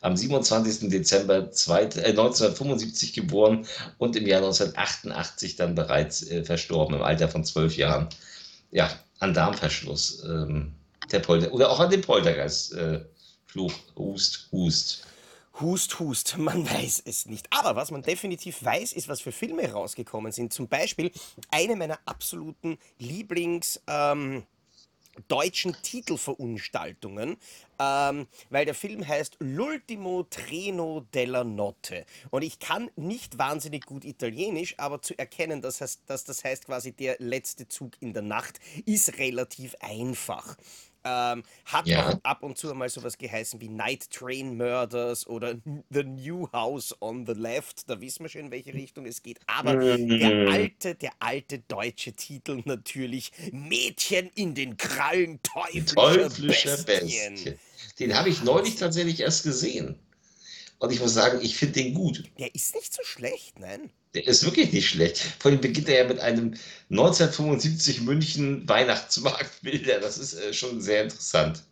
Am 0.00 0.16
27. 0.16 0.88
Dezember 0.90 1.52
zweit- 1.52 1.96
äh, 1.96 2.08
1975 2.08 3.12
geboren 3.12 3.66
und 3.98 4.16
im 4.16 4.26
Jahr 4.26 4.40
1988 4.42 5.54
dann 5.56 5.76
bereits 5.76 6.22
äh, 6.28 6.44
verstorben, 6.44 6.96
im 6.96 7.02
Alter 7.02 7.28
von 7.28 7.44
zwölf 7.44 7.76
Jahren. 7.76 8.08
Ja, 8.72 8.90
an 9.20 9.32
Darmverschluss. 9.32 10.24
Ähm, 10.24 10.74
der 11.12 11.20
Polter 11.20 11.52
oder 11.52 11.70
auch 11.70 11.80
an 11.80 11.90
dem 11.90 12.00
Poltergeist. 12.00 12.74
Äh, 12.74 13.04
Fluch, 13.46 13.72
Hust, 13.96 14.48
Hust. 14.50 15.06
Hust, 15.60 16.00
hust, 16.00 16.38
man 16.38 16.64
weiß 16.68 17.02
es 17.04 17.26
nicht. 17.26 17.46
Aber 17.50 17.76
was 17.76 17.90
man 17.90 18.02
definitiv 18.02 18.64
weiß, 18.64 18.94
ist, 18.94 19.08
was 19.08 19.20
für 19.20 19.32
Filme 19.32 19.70
rausgekommen 19.70 20.32
sind. 20.32 20.52
Zum 20.52 20.66
Beispiel 20.66 21.10
eine 21.50 21.76
meiner 21.76 21.98
absoluten 22.06 22.78
Lieblings- 22.98 23.78
ähm, 23.86 24.44
deutschen 25.28 25.76
Titelverunstaltungen, 25.82 27.36
ähm, 27.78 28.26
weil 28.50 28.64
der 28.64 28.74
Film 28.74 29.06
heißt 29.06 29.38
L'ultimo 29.40 30.26
treno 30.30 31.06
della 31.12 31.44
notte. 31.44 32.06
Und 32.30 32.42
ich 32.42 32.58
kann 32.58 32.90
nicht 32.96 33.38
wahnsinnig 33.38 33.84
gut 33.84 34.04
Italienisch, 34.04 34.74
aber 34.78 35.02
zu 35.02 35.18
erkennen, 35.18 35.60
dass, 35.60 35.80
heißt, 35.80 36.02
dass 36.06 36.24
das 36.24 36.44
heißt 36.44 36.66
quasi 36.66 36.92
der 36.92 37.16
letzte 37.18 37.68
Zug 37.68 37.92
in 38.00 38.14
der 38.14 38.22
Nacht, 38.22 38.58
ist 38.86 39.18
relativ 39.18 39.74
einfach. 39.80 40.56
Ähm, 41.04 41.42
hat 41.64 41.86
Ja. 41.86 42.08
auch 42.10 42.18
ab 42.22 42.42
und 42.42 42.56
zu 42.58 42.70
einmal 42.70 42.88
sowas 42.88 43.18
geheißen 43.18 43.60
wie 43.60 43.68
Night 43.68 44.10
Train 44.10 44.56
Murders 44.56 45.26
oder 45.26 45.54
The 45.90 46.04
New 46.04 46.48
House 46.52 46.94
on 47.00 47.26
the 47.26 47.32
Left. 47.32 47.88
Da 47.88 48.00
wissen 48.00 48.24
wir 48.24 48.28
schon, 48.30 48.42
in 48.42 48.50
welche 48.50 48.72
Richtung 48.72 49.06
es 49.06 49.22
geht. 49.22 49.40
Aber 49.46 49.74
der 49.96 50.48
alte, 50.50 50.94
der 50.94 51.12
alte 51.18 51.58
deutsche 51.60 52.12
Titel 52.12 52.62
natürlich 52.64 53.32
Mädchen 53.52 54.30
in 54.34 54.54
den 54.54 54.76
Krallen 54.76 55.40
teuflischer, 55.42 55.94
Teuflischer 55.94 56.76
Bestien. 56.84 57.34
Bestie. 57.34 57.58
Den 57.98 58.16
habe 58.16 58.28
ich 58.28 58.42
neulich 58.42 58.76
tatsächlich 58.76 59.20
erst 59.20 59.42
gesehen. 59.44 59.98
Und 60.78 60.92
ich 60.92 61.00
muss 61.00 61.14
sagen, 61.14 61.40
ich 61.42 61.56
finde 61.56 61.74
den 61.74 61.94
gut. 61.94 62.24
Der 62.38 62.54
ist 62.54 62.74
nicht 62.74 62.92
so 62.92 63.02
schlecht, 63.04 63.58
nein. 63.60 63.90
Der 64.14 64.26
ist 64.26 64.44
wirklich 64.44 64.72
nicht 64.72 64.88
schlecht. 64.90 65.18
Vor 65.38 65.50
allem 65.50 65.60
beginnt 65.60 65.88
er 65.88 66.02
ja 66.02 66.08
mit 66.08 66.20
einem 66.20 66.54
1975 66.90 68.02
München 68.02 68.68
Weihnachtsmarktbilder. 68.68 70.00
Das 70.00 70.18
ist 70.18 70.34
äh, 70.34 70.52
schon 70.52 70.80
sehr 70.80 71.04
interessant. 71.04 71.62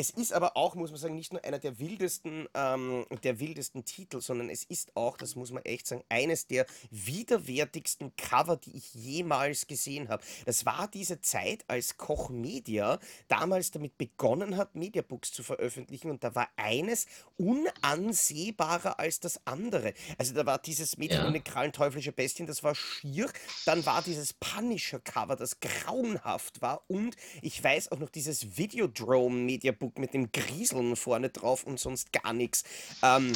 Es 0.00 0.08
ist 0.08 0.32
aber 0.32 0.56
auch, 0.56 0.76
muss 0.76 0.90
man 0.90 0.98
sagen, 0.98 1.14
nicht 1.14 1.30
nur 1.30 1.44
einer 1.44 1.58
der 1.58 1.78
wildesten, 1.78 2.48
ähm, 2.54 3.04
der 3.22 3.38
wildesten 3.38 3.84
Titel, 3.84 4.22
sondern 4.22 4.48
es 4.48 4.64
ist 4.64 4.96
auch, 4.96 5.18
das 5.18 5.36
muss 5.36 5.52
man 5.52 5.62
echt 5.66 5.86
sagen, 5.86 6.02
eines 6.08 6.46
der 6.46 6.64
widerwärtigsten 6.90 8.16
Cover, 8.16 8.56
die 8.56 8.78
ich 8.78 8.94
jemals 8.94 9.66
gesehen 9.66 10.08
habe. 10.08 10.24
Das 10.46 10.64
war 10.64 10.88
diese 10.88 11.20
Zeit, 11.20 11.66
als 11.68 11.98
Koch 11.98 12.30
Media 12.30 12.98
damals 13.28 13.72
damit 13.72 13.98
begonnen 13.98 14.56
hat, 14.56 14.74
Mediabooks 14.74 15.32
zu 15.32 15.42
veröffentlichen 15.42 16.08
und 16.10 16.24
da 16.24 16.34
war 16.34 16.48
eines 16.56 17.06
unansehbarer 17.36 18.98
als 18.98 19.20
das 19.20 19.46
andere. 19.46 19.92
Also 20.16 20.32
da 20.32 20.46
war 20.46 20.56
dieses 20.62 20.96
Mädchen 20.96 21.24
Ja. 21.24 21.30
den 21.30 21.44
Krallen 21.44 21.72
teuflische 21.72 22.12
Bestien, 22.12 22.46
das 22.46 22.62
war 22.62 22.74
schier. 22.74 23.30
Dann 23.66 23.84
war 23.84 24.00
dieses 24.00 24.32
Punisher-Cover, 24.32 25.36
das 25.36 25.60
grauenhaft 25.60 26.62
war. 26.62 26.84
Und 26.88 27.16
ich 27.42 27.62
weiß 27.62 27.92
auch 27.92 27.98
noch 27.98 28.08
dieses 28.08 28.56
Videodrome-Mediabook 28.56 29.89
mit 29.98 30.14
dem 30.14 30.30
Grieseln 30.32 30.96
vorne 30.96 31.30
drauf 31.30 31.64
und 31.64 31.80
sonst 31.80 32.12
gar 32.12 32.32
nichts. 32.32 32.64
Ähm, 33.02 33.32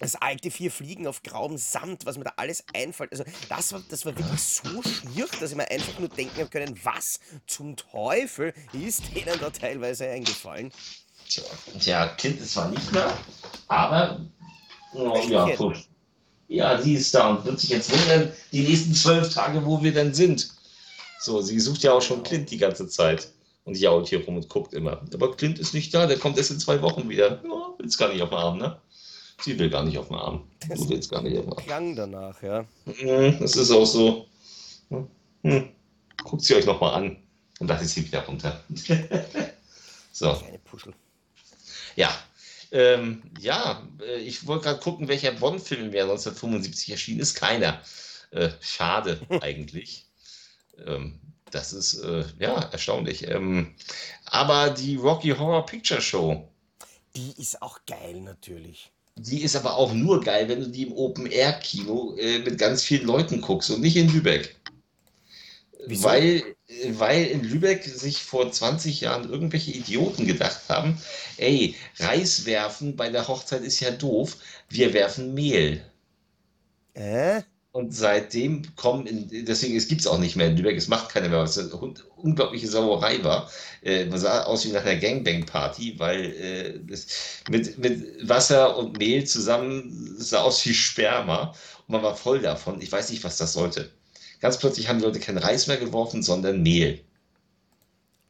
das 0.00 0.16
alte 0.16 0.50
Vier 0.50 0.70
Fliegen 0.70 1.06
auf 1.06 1.22
grauem 1.22 1.58
Sand, 1.58 2.06
was 2.06 2.16
mir 2.16 2.24
da 2.24 2.32
alles 2.36 2.64
einfällt. 2.74 3.12
Also 3.12 3.24
das 3.48 3.72
war, 3.72 3.82
das 3.88 4.06
war 4.06 4.16
wirklich 4.16 4.40
so 4.40 4.82
schier, 4.82 5.26
dass 5.38 5.50
ich 5.50 5.56
mir 5.56 5.70
einfach 5.70 5.98
nur 5.98 6.08
denken 6.08 6.38
habe 6.38 6.48
können, 6.48 6.78
was 6.82 7.20
zum 7.46 7.76
Teufel 7.76 8.54
ist 8.72 9.14
denen 9.14 9.38
da 9.38 9.50
teilweise 9.50 10.08
eingefallen. 10.08 10.72
Tja, 11.78 12.08
Kind 12.16 12.40
ist 12.40 12.54
zwar 12.54 12.70
nicht 12.70 12.90
mehr, 12.92 13.16
aber 13.68 14.20
oh, 14.94 15.20
ja, 15.28 15.54
gut. 15.54 15.86
Ja, 16.48 16.80
sie 16.80 16.94
ist 16.94 17.14
da 17.14 17.28
und 17.28 17.44
wird 17.44 17.60
sich 17.60 17.70
jetzt 17.70 17.92
wundern, 17.92 18.32
die 18.50 18.62
nächsten 18.62 18.92
zwölf 18.94 19.32
Tage, 19.32 19.64
wo 19.64 19.80
wir 19.80 19.92
denn 19.92 20.12
sind. 20.12 20.50
So, 21.20 21.40
sie 21.40 21.60
sucht 21.60 21.82
ja 21.82 21.92
auch 21.92 22.02
schon 22.02 22.24
Clint 22.24 22.50
die 22.50 22.58
ganze 22.58 22.88
Zeit 22.88 23.28
und 23.64 23.76
jault 23.76 24.08
hier 24.08 24.24
rum 24.24 24.36
und 24.36 24.48
guckt 24.48 24.74
immer. 24.74 25.02
Aber 25.12 25.36
Clint 25.36 25.58
ist 25.58 25.74
nicht 25.74 25.92
da, 25.94 26.06
der 26.06 26.18
kommt 26.18 26.38
erst 26.38 26.50
in 26.50 26.60
zwei 26.60 26.80
Wochen 26.82 27.08
wieder. 27.08 27.42
Ja, 27.44 27.74
willst 27.78 27.98
gar 27.98 28.12
nicht 28.12 28.22
auf 28.22 28.30
den 28.30 28.38
Arm, 28.38 28.58
ne? 28.58 28.80
Sie 29.42 29.58
will 29.58 29.70
gar 29.70 29.84
nicht 29.84 29.98
auf 29.98 30.08
den 30.08 30.16
Arm. 30.16 30.48
Du 30.68 30.88
willst 30.88 31.10
gar 31.10 31.22
nicht 31.22 31.38
auf 31.38 31.44
den 31.44 31.52
Arm. 31.52 31.64
Klang 31.64 31.96
danach, 31.96 32.42
ja. 32.42 32.64
Das 33.38 33.56
ist 33.56 33.70
auch 33.70 33.86
so. 33.86 34.26
Hm. 35.42 35.68
Guckt 36.22 36.42
sie 36.42 36.54
euch 36.54 36.66
nochmal 36.66 36.94
an 36.94 37.16
und 37.58 37.70
ist 37.70 37.94
sie 37.94 38.04
wieder 38.04 38.24
runter. 38.26 38.62
so. 40.12 40.34
Kleine 40.34 40.58
Puschel. 40.58 40.92
Ja, 41.96 42.10
ähm, 42.72 43.22
ja, 43.40 43.86
äh, 44.00 44.18
ich 44.18 44.46
wollte 44.46 44.64
gerade 44.64 44.80
gucken, 44.80 45.08
welcher 45.08 45.32
Bond-Film 45.32 45.92
Jahr 45.92 46.04
1975 46.04 46.90
erschienen 46.90 47.20
ist. 47.20 47.34
Keiner. 47.34 47.80
Äh, 48.30 48.50
schade 48.60 49.20
eigentlich. 49.40 50.06
Ähm, 50.86 51.20
das 51.50 51.72
ist 51.72 51.94
äh, 52.02 52.24
ja 52.38 52.60
erstaunlich. 52.72 53.26
Ähm, 53.28 53.74
aber 54.26 54.70
die 54.70 54.96
Rocky 54.96 55.30
Horror 55.30 55.66
Picture 55.66 56.00
Show, 56.00 56.48
Die 57.14 57.40
ist 57.40 57.62
auch 57.62 57.78
geil 57.86 58.20
natürlich. 58.20 58.92
die 59.16 59.42
ist 59.42 59.54
aber 59.56 59.74
auch 59.76 59.92
nur 59.92 60.20
geil, 60.24 60.48
wenn 60.48 60.60
du 60.60 60.68
die 60.68 60.82
im 60.84 60.92
Open-Air-Kino 60.92 62.16
äh, 62.18 62.38
mit 62.40 62.58
ganz 62.58 62.82
vielen 62.82 63.06
Leuten 63.06 63.40
guckst 63.40 63.70
und 63.70 63.80
nicht 63.82 63.96
in 63.96 64.08
Lübeck. 64.08 64.56
Wieso? 65.84 66.08
Weil, 66.08 66.42
äh, 66.68 66.98
weil 66.98 67.26
in 67.26 67.42
Lübeck 67.44 67.84
sich 67.84 68.22
vor 68.22 68.50
20 68.50 69.00
Jahren 69.02 69.28
irgendwelche 69.30 69.72
Idioten 69.72 70.26
gedacht 70.26 70.68
haben, 70.68 71.00
ey, 71.36 71.76
Reis 71.98 72.44
werfen 72.46 72.96
bei 72.96 73.10
der 73.10 73.28
Hochzeit 73.28 73.62
ist 73.62 73.80
ja 73.80 73.90
doof, 73.90 74.36
wir 74.68 74.92
werfen 74.94 75.34
Mehl. 75.34 75.84
Äh? 76.94 77.42
Und 77.72 77.94
seitdem 77.94 78.62
kommen, 78.74 79.06
in, 79.06 79.44
deswegen, 79.46 79.76
es 79.76 79.86
gibt 79.86 80.00
es 80.00 80.06
auch 80.08 80.18
nicht 80.18 80.34
mehr 80.34 80.48
in 80.48 80.56
Lübeck, 80.56 80.76
es 80.76 80.88
macht 80.88 81.08
keiner 81.10 81.28
mehr, 81.28 81.38
was 81.38 81.56
eine 81.56 81.70
hund- 81.70 82.04
unglaubliche 82.16 82.66
Sauerei 82.66 83.22
war. 83.22 83.48
Äh, 83.82 84.06
man 84.06 84.18
sah 84.18 84.42
aus 84.42 84.64
wie 84.64 84.72
nach 84.72 84.84
einer 84.84 84.98
Gangbang-Party, 85.00 85.94
weil 85.98 86.24
äh, 86.24 86.80
mit, 87.48 87.78
mit 87.78 88.28
Wasser 88.28 88.76
und 88.76 88.98
Mehl 88.98 89.24
zusammen 89.24 90.16
sah 90.18 90.40
aus 90.42 90.66
wie 90.66 90.74
Sperma 90.74 91.54
und 91.86 91.92
man 91.92 92.02
war 92.02 92.16
voll 92.16 92.40
davon. 92.40 92.80
Ich 92.80 92.90
weiß 92.90 93.10
nicht, 93.10 93.22
was 93.22 93.36
das 93.38 93.52
sollte. 93.52 93.90
Ganz 94.40 94.58
plötzlich 94.58 94.88
haben 94.88 94.98
die 94.98 95.04
Leute 95.04 95.20
kein 95.20 95.38
Reis 95.38 95.66
mehr 95.68 95.76
geworfen, 95.76 96.22
sondern 96.24 96.62
Mehl. 96.62 97.04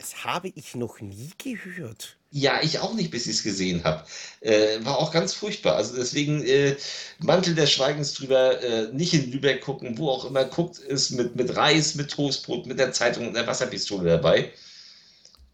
Das 0.01 0.25
habe 0.25 0.51
ich 0.55 0.75
noch 0.77 1.03
nie 1.03 1.29
gehört. 1.37 2.17
Ja, 2.31 2.63
ich 2.63 2.79
auch 2.79 2.95
nicht, 2.95 3.11
bis 3.11 3.27
ich 3.27 3.37
es 3.37 3.43
gesehen 3.43 3.85
habe. 3.85 4.03
Äh, 4.41 4.83
war 4.83 4.97
auch 4.97 5.13
ganz 5.13 5.35
furchtbar. 5.35 5.77
Also 5.77 5.95
deswegen 5.95 6.43
äh, 6.43 6.77
Mantel 7.19 7.55
des 7.55 7.71
Schweigens 7.71 8.15
drüber, 8.15 8.63
äh, 8.63 8.91
nicht 8.95 9.13
in 9.13 9.31
Lübeck 9.31 9.61
gucken, 9.61 9.99
wo 9.99 10.09
auch 10.09 10.25
immer 10.25 10.47
guckt, 10.47 10.79
ist 10.79 11.11
mit, 11.11 11.37
mit 11.37 11.55
Reis, 11.55 11.97
mit 11.97 12.11
Toastbrot, 12.11 12.65
mit 12.65 12.79
der 12.79 12.93
Zeitung 12.93 13.27
und 13.29 13.35
der 13.35 13.47
Wasserpistole 13.47 14.09
dabei. 14.09 14.51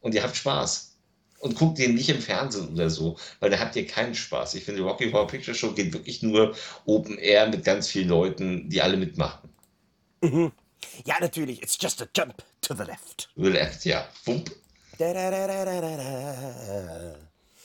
Und 0.00 0.14
ihr 0.14 0.22
habt 0.22 0.36
Spaß. 0.36 0.92
Und 1.40 1.56
guckt 1.56 1.78
den 1.78 1.96
nicht 1.96 2.08
im 2.08 2.20
Fernsehen 2.20 2.68
oder 2.68 2.88
so, 2.88 3.16
weil 3.40 3.50
da 3.50 3.58
habt 3.58 3.74
ihr 3.74 3.86
keinen 3.86 4.14
Spaß. 4.14 4.54
Ich 4.54 4.62
finde, 4.62 4.82
Rocky 4.82 5.10
Horror 5.10 5.26
Picture 5.26 5.56
Show 5.56 5.72
geht 5.72 5.92
wirklich 5.92 6.22
nur 6.22 6.54
Open 6.84 7.18
Air 7.18 7.48
mit 7.48 7.64
ganz 7.64 7.88
vielen 7.88 8.08
Leuten, 8.08 8.70
die 8.70 8.80
alle 8.80 8.96
mitmachen. 8.96 9.50
Mhm. 10.22 10.52
Ja, 11.04 11.16
natürlich. 11.20 11.62
It's 11.62 11.76
just 11.80 12.02
a 12.02 12.08
jump 12.14 12.42
to 12.62 12.74
the 12.74 12.84
left. 12.84 13.28
Left, 13.36 13.84
ja. 13.84 14.06
Wump. 14.24 14.50
Da, 14.98 15.12
da, 15.12 15.30
da. 15.30 17.16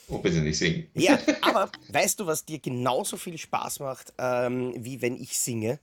Oh, 0.08 0.18
bitte 0.18 0.40
nicht 0.40 0.58
singen. 0.58 0.88
Ja, 0.94 1.18
aber 1.40 1.70
weißt 1.88 2.20
du, 2.20 2.26
was 2.26 2.44
dir 2.44 2.58
genauso 2.58 3.16
viel 3.16 3.38
Spaß 3.38 3.80
macht, 3.80 4.12
ähm, 4.18 4.74
wie 4.76 5.00
wenn 5.00 5.16
ich 5.16 5.38
singe? 5.38 5.78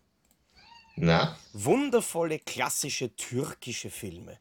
Na? 0.96 1.38
Wundervolle 1.54 2.40
klassische 2.40 3.16
türkische 3.16 3.90
Filme. 3.90 4.38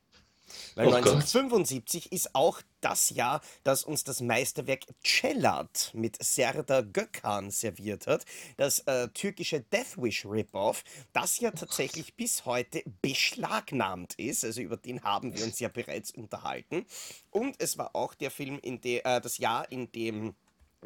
Weil 0.75 0.89
Oh 0.89 0.91
Gott. 0.91 1.07
1975 1.07 2.13
ist 2.13 2.35
auch 2.35 2.61
das 2.81 3.11
Jahr, 3.11 3.41
das 3.65 3.85
uns 3.85 4.05
das 4.05 4.21
Meisterwerk 4.21 4.85
Cellat 5.05 5.91
mit 5.95 6.23
Serdar 6.23 6.83
Gökhan 6.83 7.51
serviert 7.51 8.07
hat. 8.07 8.25
Das 8.57 8.81
äh, 8.81 9.09
türkische 9.09 9.61
Death 9.61 9.97
Wish 9.97 10.25
Rip-Off, 10.25 10.85
das 11.13 11.41
ja 11.41 11.51
tatsächlich 11.51 12.15
bis 12.15 12.45
heute 12.45 12.83
beschlagnahmt 13.03 14.15
ist. 14.15 14.45
Also 14.45 14.61
über 14.61 14.77
den 14.77 15.03
haben 15.03 15.37
wir 15.37 15.45
uns 15.45 15.59
ja 15.59 15.69
bereits 15.69 16.13
unterhalten. 16.13 16.87
Und 17.31 17.57
es 17.59 17.79
war 17.79 17.95
auch 17.95 18.15
der 18.15 18.31
Film, 18.31 18.59
in 18.61 18.81
der, 18.81 19.05
äh, 19.07 19.21
das 19.21 19.39
Jahr, 19.39 19.71
in 19.71 19.91
dem 19.93 20.35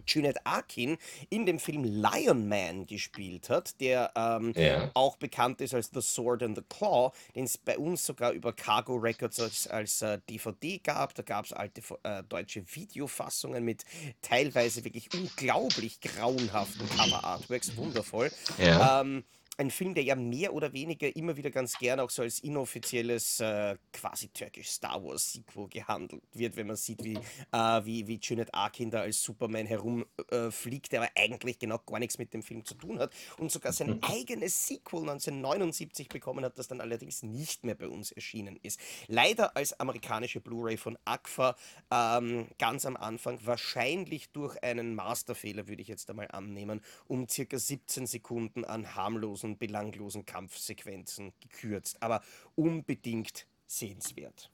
Junet 0.06 0.38
Akin 0.44 0.96
in 1.30 1.46
dem 1.46 1.58
Film 1.58 1.84
Lion 1.84 2.48
Man 2.48 2.86
gespielt 2.86 3.50
hat, 3.50 3.80
der 3.80 4.10
ähm, 4.16 4.52
Ja. 4.56 4.90
auch 4.94 5.16
bekannt 5.16 5.60
ist 5.60 5.74
als 5.74 5.90
The 5.92 6.00
Sword 6.00 6.42
and 6.42 6.56
the 6.56 6.64
Claw, 6.68 7.12
den 7.34 7.44
es 7.44 7.58
bei 7.58 7.76
uns 7.78 8.04
sogar 8.06 8.32
über 8.32 8.52
Cargo 8.52 8.96
Records 8.96 9.38
als, 9.40 9.66
als 9.66 10.02
äh, 10.02 10.18
DVD 10.28 10.78
gab. 10.78 11.14
Da 11.14 11.22
gab 11.22 11.44
es 11.44 11.52
alte 11.52 11.82
äh, 12.02 12.22
deutsche 12.24 12.64
Videofassungen 12.74 13.64
mit 13.64 13.84
teilweise 14.22 14.84
wirklich 14.84 15.08
unglaublich 15.14 16.00
grauenhaften 16.00 16.88
Cover-Artworks, 16.90 17.76
wundervoll. 17.76 18.30
Ja. 18.58 19.00
Ähm, 19.00 19.24
ein 19.58 19.70
Film, 19.70 19.94
der 19.94 20.02
ja 20.02 20.14
mehr 20.14 20.54
oder 20.54 20.72
weniger 20.72 21.14
immer 21.14 21.36
wieder 21.36 21.50
ganz 21.50 21.78
gerne 21.78 22.02
auch 22.02 22.10
so 22.10 22.22
als 22.22 22.38
inoffizielles, 22.40 23.40
äh, 23.40 23.76
quasi 23.92 24.28
türkisch 24.28 24.70
Star 24.70 25.02
Wars 25.04 25.32
Sequel 25.32 25.68
gehandelt 25.68 26.22
wird, 26.32 26.56
wenn 26.56 26.68
man 26.68 26.76
sieht, 26.76 27.04
wie, 27.04 27.16
äh, 27.52 27.84
wie, 27.84 28.06
wie 28.06 28.18
Junet 28.22 28.54
Akin 28.54 28.90
da 28.90 29.00
als 29.00 29.22
Superman 29.22 29.66
herumfliegt, 29.66 30.86
äh, 30.86 30.90
der 30.90 31.02
aber 31.02 31.10
eigentlich 31.14 31.58
genau 31.58 31.78
gar 31.78 31.98
nichts 31.98 32.18
mit 32.18 32.32
dem 32.32 32.42
Film 32.42 32.64
zu 32.64 32.74
tun 32.74 32.98
hat 32.98 33.12
und 33.38 33.52
sogar 33.52 33.72
sein 33.72 34.02
eigenes 34.02 34.66
Sequel 34.66 35.00
1979 35.00 36.08
bekommen 36.08 36.44
hat, 36.44 36.58
das 36.58 36.68
dann 36.68 36.80
allerdings 36.80 37.22
nicht 37.22 37.64
mehr 37.64 37.74
bei 37.74 37.88
uns 37.88 38.10
erschienen 38.10 38.58
ist. 38.62 38.80
Leider 39.08 39.56
als 39.56 39.78
amerikanische 39.78 40.40
Blu-ray 40.40 40.78
von 40.78 40.98
Agfa 41.04 41.56
ähm, 41.90 42.48
ganz 42.58 42.86
am 42.86 42.96
Anfang, 42.96 43.38
wahrscheinlich 43.44 44.30
durch 44.30 44.62
einen 44.62 44.94
Masterfehler, 44.94 45.68
würde 45.68 45.82
ich 45.82 45.88
jetzt 45.88 46.08
einmal 46.08 46.28
annehmen, 46.30 46.80
um 47.06 47.28
circa 47.28 47.58
17 47.58 48.06
Sekunden 48.06 48.64
an 48.64 48.94
harmlosen, 48.94 49.41
belanglosen 49.58 50.24
Kampfsequenzen 50.26 51.32
gekürzt, 51.40 51.96
aber 52.00 52.22
unbedingt 52.54 53.46
sehenswert. 53.66 54.50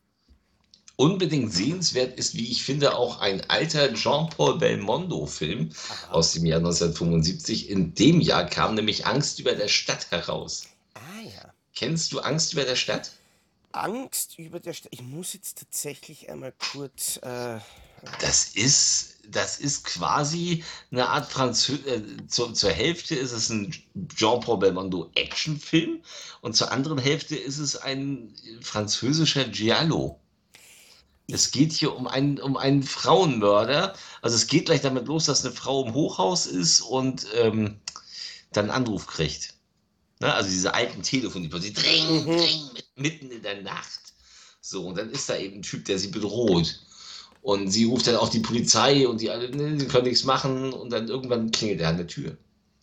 Unbedingt 0.96 1.52
sehenswert 1.52 2.18
ist, 2.18 2.34
wie 2.34 2.50
ich 2.50 2.64
finde, 2.64 2.96
auch 2.96 3.20
ein 3.20 3.48
alter 3.48 3.94
Jean-Paul 3.94 4.58
Belmondo-Film 4.58 5.70
aus 6.10 6.32
dem 6.32 6.44
Jahr 6.44 6.58
1975. 6.58 7.70
In 7.70 7.94
dem 7.94 8.20
Jahr 8.20 8.46
kam 8.46 8.74
nämlich 8.74 9.06
Angst 9.06 9.38
über 9.38 9.54
der 9.54 9.68
Stadt 9.68 10.10
heraus. 10.10 10.66
Ah 10.94 11.20
ja. 11.22 11.54
Kennst 11.76 12.12
du 12.12 12.18
Angst 12.18 12.52
über 12.52 12.64
der 12.64 12.74
Stadt? 12.74 13.12
Angst 13.70 14.40
über 14.40 14.58
der 14.58 14.72
Stadt. 14.72 14.90
Ich 14.92 15.02
muss 15.02 15.34
jetzt 15.34 15.58
tatsächlich 15.58 16.28
einmal 16.30 16.52
kurz. 16.72 17.18
Äh, 17.18 17.60
Das 18.20 18.48
ist, 18.48 19.17
das 19.30 19.58
ist 19.58 19.84
quasi 19.84 20.64
eine 20.90 21.08
Art 21.08 21.30
Franzö 21.30 21.74
äh, 21.86 22.02
zur, 22.28 22.54
zur 22.54 22.70
Hälfte 22.70 23.14
ist 23.14 23.32
es 23.32 23.50
ein 23.50 23.74
Jean-Paul 24.14 24.58
Belmondo 24.58 25.10
Actionfilm 25.14 26.00
und 26.40 26.56
zur 26.56 26.72
anderen 26.72 26.98
Hälfte 26.98 27.36
ist 27.36 27.58
es 27.58 27.76
ein 27.76 28.34
französischer 28.60 29.44
Giallo. 29.44 30.20
Es 31.30 31.50
geht 31.50 31.72
hier 31.72 31.94
um 31.94 32.06
einen, 32.06 32.40
um 32.40 32.56
einen 32.56 32.82
Frauenmörder. 32.82 33.94
Also 34.22 34.36
es 34.36 34.46
geht 34.46 34.66
gleich 34.66 34.80
damit 34.80 35.06
los, 35.08 35.26
dass 35.26 35.44
eine 35.44 35.54
Frau 35.54 35.84
im 35.84 35.92
Hochhaus 35.92 36.46
ist 36.46 36.80
und 36.80 37.26
ähm, 37.34 37.80
dann 38.52 38.70
einen 38.70 38.84
Anruf 38.84 39.06
kriegt. 39.06 39.52
Ne? 40.20 40.32
Also 40.32 40.48
diese 40.48 40.72
alten 40.72 41.02
Telefone, 41.02 41.42
die 41.44 41.48
plötzlich 41.50 41.74
dring, 41.74 42.24
Mhm. 42.24 42.36
dring, 42.38 42.60
mitten 42.96 43.30
in 43.30 43.42
der 43.42 43.60
Nacht. 43.62 44.00
So, 44.62 44.86
und 44.86 44.96
dann 44.96 45.10
ist 45.10 45.28
da 45.28 45.36
eben 45.36 45.56
ein 45.56 45.62
Typ, 45.62 45.84
der 45.84 45.98
sie 45.98 46.08
bedroht. 46.08 46.80
Und 47.48 47.70
sie 47.70 47.84
ruft 47.84 48.06
dann 48.06 48.16
auch 48.16 48.28
die 48.28 48.40
Polizei 48.40 49.08
und 49.08 49.22
die 49.22 49.30
alle, 49.30 49.48
ne, 49.48 49.74
die 49.74 49.86
können 49.86 50.04
nichts 50.06 50.24
machen. 50.24 50.70
Und 50.74 50.90
dann 50.90 51.08
irgendwann 51.08 51.50
klingelt 51.50 51.80
er 51.80 51.88
an 51.88 51.96
der 51.96 52.06
Tür. 52.06 52.36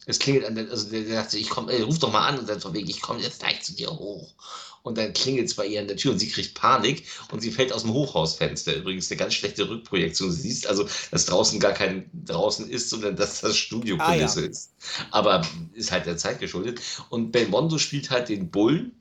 Es 0.07 0.17
klingelt 0.17 0.43
an 0.43 0.55
der, 0.55 0.71
also 0.71 0.89
der, 0.89 1.01
der 1.01 1.17
sagt 1.17 1.35
ich 1.35 1.51
komm, 1.51 1.69
ey, 1.69 1.83
ruf 1.83 1.99
doch 1.99 2.11
mal 2.11 2.27
an 2.27 2.39
und 2.39 2.49
dann 2.49 2.59
von 2.59 2.73
wegen, 2.73 2.89
ich 2.89 2.99
komme 2.99 3.21
jetzt 3.21 3.41
gleich 3.41 3.61
zu 3.61 3.75
dir 3.75 3.91
hoch. 3.91 4.33
Und 4.81 4.97
dann 4.97 5.13
klingelt 5.13 5.49
es 5.49 5.53
bei 5.53 5.67
ihr 5.67 5.81
an 5.81 5.87
der 5.87 5.97
Tür 5.97 6.13
und 6.13 6.19
sie 6.19 6.29
kriegt 6.29 6.55
Panik 6.55 7.05
und 7.31 7.41
sie 7.41 7.51
fällt 7.51 7.73
aus 7.73 7.83
dem 7.83 7.93
Hochhausfenster. 7.93 8.75
Übrigens 8.75 9.11
eine 9.11 9.19
ganz 9.19 9.35
schlechte 9.35 9.69
Rückprojektion. 9.69 10.31
Sie 10.31 10.41
siehst 10.41 10.65
also, 10.65 10.87
dass 11.11 11.27
draußen 11.27 11.59
gar 11.59 11.73
kein 11.73 12.09
draußen 12.25 12.67
ist, 12.67 12.89
sondern 12.89 13.15
dass 13.15 13.41
das 13.41 13.55
Studiokulisse 13.57 14.39
Ah, 14.39 14.43
ja. 14.45 14.49
ist. 14.49 14.73
Aber 15.11 15.47
ist 15.73 15.91
halt 15.91 16.07
der 16.07 16.17
Zeit 16.17 16.39
geschuldet. 16.39 16.81
Und 17.09 17.31
Belmondo 17.31 17.77
spielt 17.77 18.09
halt 18.09 18.29
den 18.29 18.49
Bullen, 18.49 18.99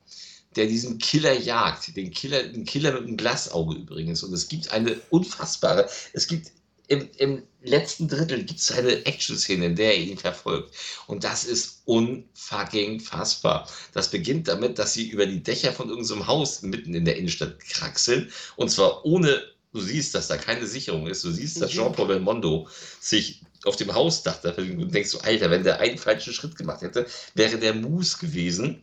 der 0.56 0.66
diesen 0.66 0.98
Killer 0.98 1.38
jagt. 1.38 1.96
Den 1.96 2.10
Killer, 2.10 2.42
den 2.42 2.64
Killer 2.64 2.92
mit 2.92 3.02
einem 3.02 3.16
Glasauge 3.16 3.76
übrigens. 3.76 4.22
Und 4.22 4.32
es 4.32 4.48
gibt 4.48 4.70
eine 4.72 5.00
unfassbare, 5.10 5.88
es 6.12 6.26
gibt 6.26 6.50
im, 6.88 7.08
im 7.16 7.42
letzten 7.62 8.08
Drittel 8.08 8.44
gibt 8.44 8.60
es 8.60 8.70
eine 8.70 9.06
Action-Szene, 9.06 9.66
in 9.66 9.76
der 9.76 9.94
er 9.94 10.02
ihn 10.02 10.18
verfolgt. 10.18 10.74
Und 11.06 11.24
das 11.24 11.44
ist 11.44 11.80
unfucking 11.86 13.00
fassbar. 13.00 13.68
Das 13.92 14.10
beginnt 14.10 14.48
damit, 14.48 14.78
dass 14.78 14.92
sie 14.92 15.08
über 15.08 15.26
die 15.26 15.42
Dächer 15.42 15.72
von 15.72 15.88
irgendeinem 15.88 16.26
Haus 16.26 16.62
mitten 16.62 16.94
in 16.94 17.06
der 17.06 17.16
Innenstadt 17.16 17.58
kraxeln. 17.60 18.30
Und 18.56 18.70
zwar 18.70 19.04
ohne, 19.06 19.42
du 19.72 19.80
siehst, 19.80 20.14
dass 20.14 20.28
da 20.28 20.36
keine 20.36 20.66
Sicherung 20.66 21.06
ist. 21.06 21.24
Du 21.24 21.30
siehst, 21.30 21.60
dass 21.60 21.72
Mhm. 21.72 21.76
Jean-Paul 21.76 22.08
Belmondo 22.08 22.68
sich 23.00 23.42
auf 23.64 23.76
dem 23.76 23.94
Hausdach 23.94 24.40
da 24.42 24.50
und 24.50 24.94
denkst 24.94 25.10
so, 25.10 25.20
Alter, 25.20 25.50
wenn 25.50 25.64
der 25.64 25.80
einen 25.80 25.96
falschen 25.96 26.34
Schritt 26.34 26.56
gemacht 26.56 26.82
hätte, 26.82 27.06
wäre 27.34 27.58
der 27.58 27.74
Mus 27.74 28.18
gewesen. 28.18 28.82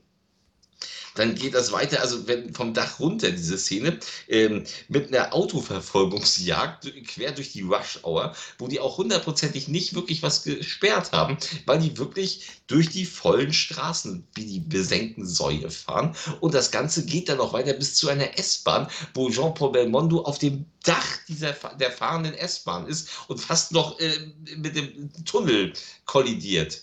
Dann 1.16 1.36
geht 1.36 1.54
das 1.54 1.72
weiter, 1.72 2.02
also 2.02 2.28
wenn 2.28 2.54
vom 2.54 2.74
Dach 2.74 3.00
runter 3.00 3.32
diese 3.32 3.58
Szene, 3.58 4.00
ähm, 4.28 4.64
mit 4.88 5.08
einer 5.08 5.34
Autoverfolgungsjagd 5.34 6.92
quer 7.08 7.32
durch 7.32 7.52
die 7.52 7.62
Rush-Hour, 7.62 8.36
wo 8.58 8.68
die 8.68 8.80
auch 8.80 8.98
hundertprozentig 8.98 9.68
nicht 9.68 9.94
wirklich 9.94 10.24
was 10.24 10.44
gesperrt 10.44 11.12
haben, 11.12 11.38
weil 11.66 11.80
die 11.80 11.98
wirklich 11.98 12.48
durch 12.68 12.90
die 12.90 13.06
vollen 13.06 13.54
Straßen 13.54 14.28
wie 14.36 14.46
die 14.46 14.60
besenkten 14.60 15.26
Säue 15.26 15.70
fahren. 15.70 16.16
Und 16.40 16.54
das 16.54 16.72
Ganze 16.72 17.06
geht 17.06 17.30
dann 17.30 17.40
auch 17.40 17.54
weiter 17.54 17.74
bis 17.74 17.96
zu 17.96 18.08
einer 18.08 18.38
S-Bahn, 18.38 18.88
wo 19.14 19.30
Jean-Paul 19.30 19.72
Belmondo 19.72 20.22
auf 20.22 20.40
dem 20.40 20.66
Dach 20.84 21.06
dieser, 21.28 21.52
der 21.80 21.92
fahrenden 21.92 22.34
S-Bahn 22.34 22.88
ist 22.88 23.10
und 23.28 23.40
fast 23.40 23.72
noch 23.72 24.00
äh, 24.00 24.32
mit 24.58 24.76
dem 24.76 25.12
Tunnel 25.26 25.74
kollidiert. 26.06 26.82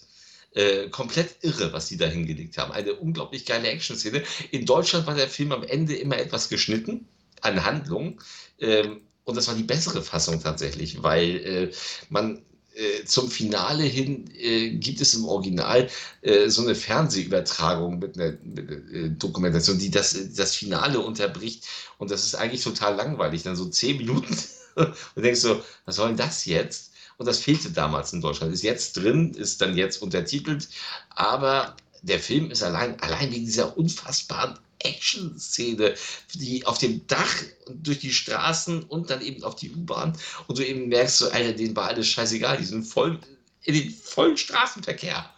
Äh, 0.53 0.89
komplett 0.89 1.37
irre, 1.43 1.73
was 1.73 1.89
die 1.89 1.99
da 1.99 2.07
hingelegt 2.07 2.57
haben. 2.57 2.73
Eine 2.73 2.95
unglaublich 2.95 3.45
geile 3.45 3.69
Action-Szene. 3.69 4.23
In 4.51 4.65
Deutschland 4.65 5.07
war 5.07 5.15
der 5.15 5.29
Film 5.29 5.53
am 5.53 5.63
Ende 5.63 5.95
immer 5.95 6.17
etwas 6.19 6.49
geschnitten 6.49 7.07
an 7.43 7.65
Handlung. 7.65 8.21
Ähm, 8.59 9.03
und 9.25 9.37
das 9.37 9.47
war 9.47 9.55
die 9.55 9.63
bessere 9.63 10.03
Fassung 10.03 10.43
tatsächlich, 10.43 11.03
weil 11.03 11.37
äh, 11.37 11.73
man 12.09 12.43
äh, 12.75 13.05
zum 13.05 13.31
Finale 13.31 13.83
hin 13.83 14.31
äh, 14.37 14.71
gibt 14.71 15.01
es 15.01 15.13
im 15.15 15.25
Original 15.27 15.91
äh, 16.23 16.49
so 16.49 16.63
eine 16.63 16.75
Fernsehübertragung 16.75 17.99
mit 17.99 18.19
einer, 18.19 18.39
mit 18.43 18.59
einer 18.59 18.93
äh, 18.93 19.11
Dokumentation, 19.11 19.79
die 19.79 19.91
das, 19.91 20.17
das 20.35 20.55
Finale 20.55 21.01
unterbricht. 21.01 21.67
Und 21.99 22.11
das 22.11 22.25
ist 22.25 22.37
eigentlich 22.37 22.63
total 22.63 22.95
langweilig. 22.95 23.43
Dann 23.43 23.57
so 23.57 23.67
zehn 23.67 23.99
Minuten 23.99 24.37
und 24.77 25.23
denkst 25.23 25.41
so, 25.41 25.63
was 25.85 25.97
soll 25.97 26.09
denn 26.09 26.17
das 26.17 26.45
jetzt? 26.45 26.88
Und 27.19 27.27
das 27.27 27.41
fehlte 27.41 27.71
damals 27.71 28.13
in 28.13 28.21
Deutschland. 28.21 28.55
Ist 28.55 28.63
jetzt 28.63 28.97
drin, 28.97 29.35
ist 29.35 29.61
dann 29.61 29.77
jetzt 29.77 30.01
untertitelt. 30.01 30.69
Aber 31.11 31.77
der 32.03 32.21
Film 32.21 32.51
ist 32.51 32.63
allein, 32.63 32.99
allein 33.01 33.33
wegen 33.33 33.45
dieser 33.45 33.77
unfassbaren 33.77 34.59
Action-Szene, 34.79 35.95
die 36.35 36.65
auf 36.65 36.79
dem 36.79 37.07
Dach 37.09 37.35
und 37.67 37.87
durch 37.87 37.99
die 37.99 38.13
Straßen 38.13 38.85
und 38.85 39.11
dann 39.11 39.21
eben 39.21 39.43
auf 39.43 39.57
die 39.57 39.71
U-Bahn. 39.71 40.17
Und 40.47 40.59
du 40.59 40.67
eben 40.67 40.89
merkst, 40.89 41.19
so, 41.19 41.31
Alter, 41.31 41.53
denen 41.53 41.75
war 41.75 41.89
alles 41.89 42.07
scheißegal. 42.07 42.59
Die 42.59 42.65
sind 42.65 42.85
voll 42.85 43.19
in 43.63 43.75
den 43.75 43.91
vollen 43.91 44.37
Straßenverkehr. 44.37 45.29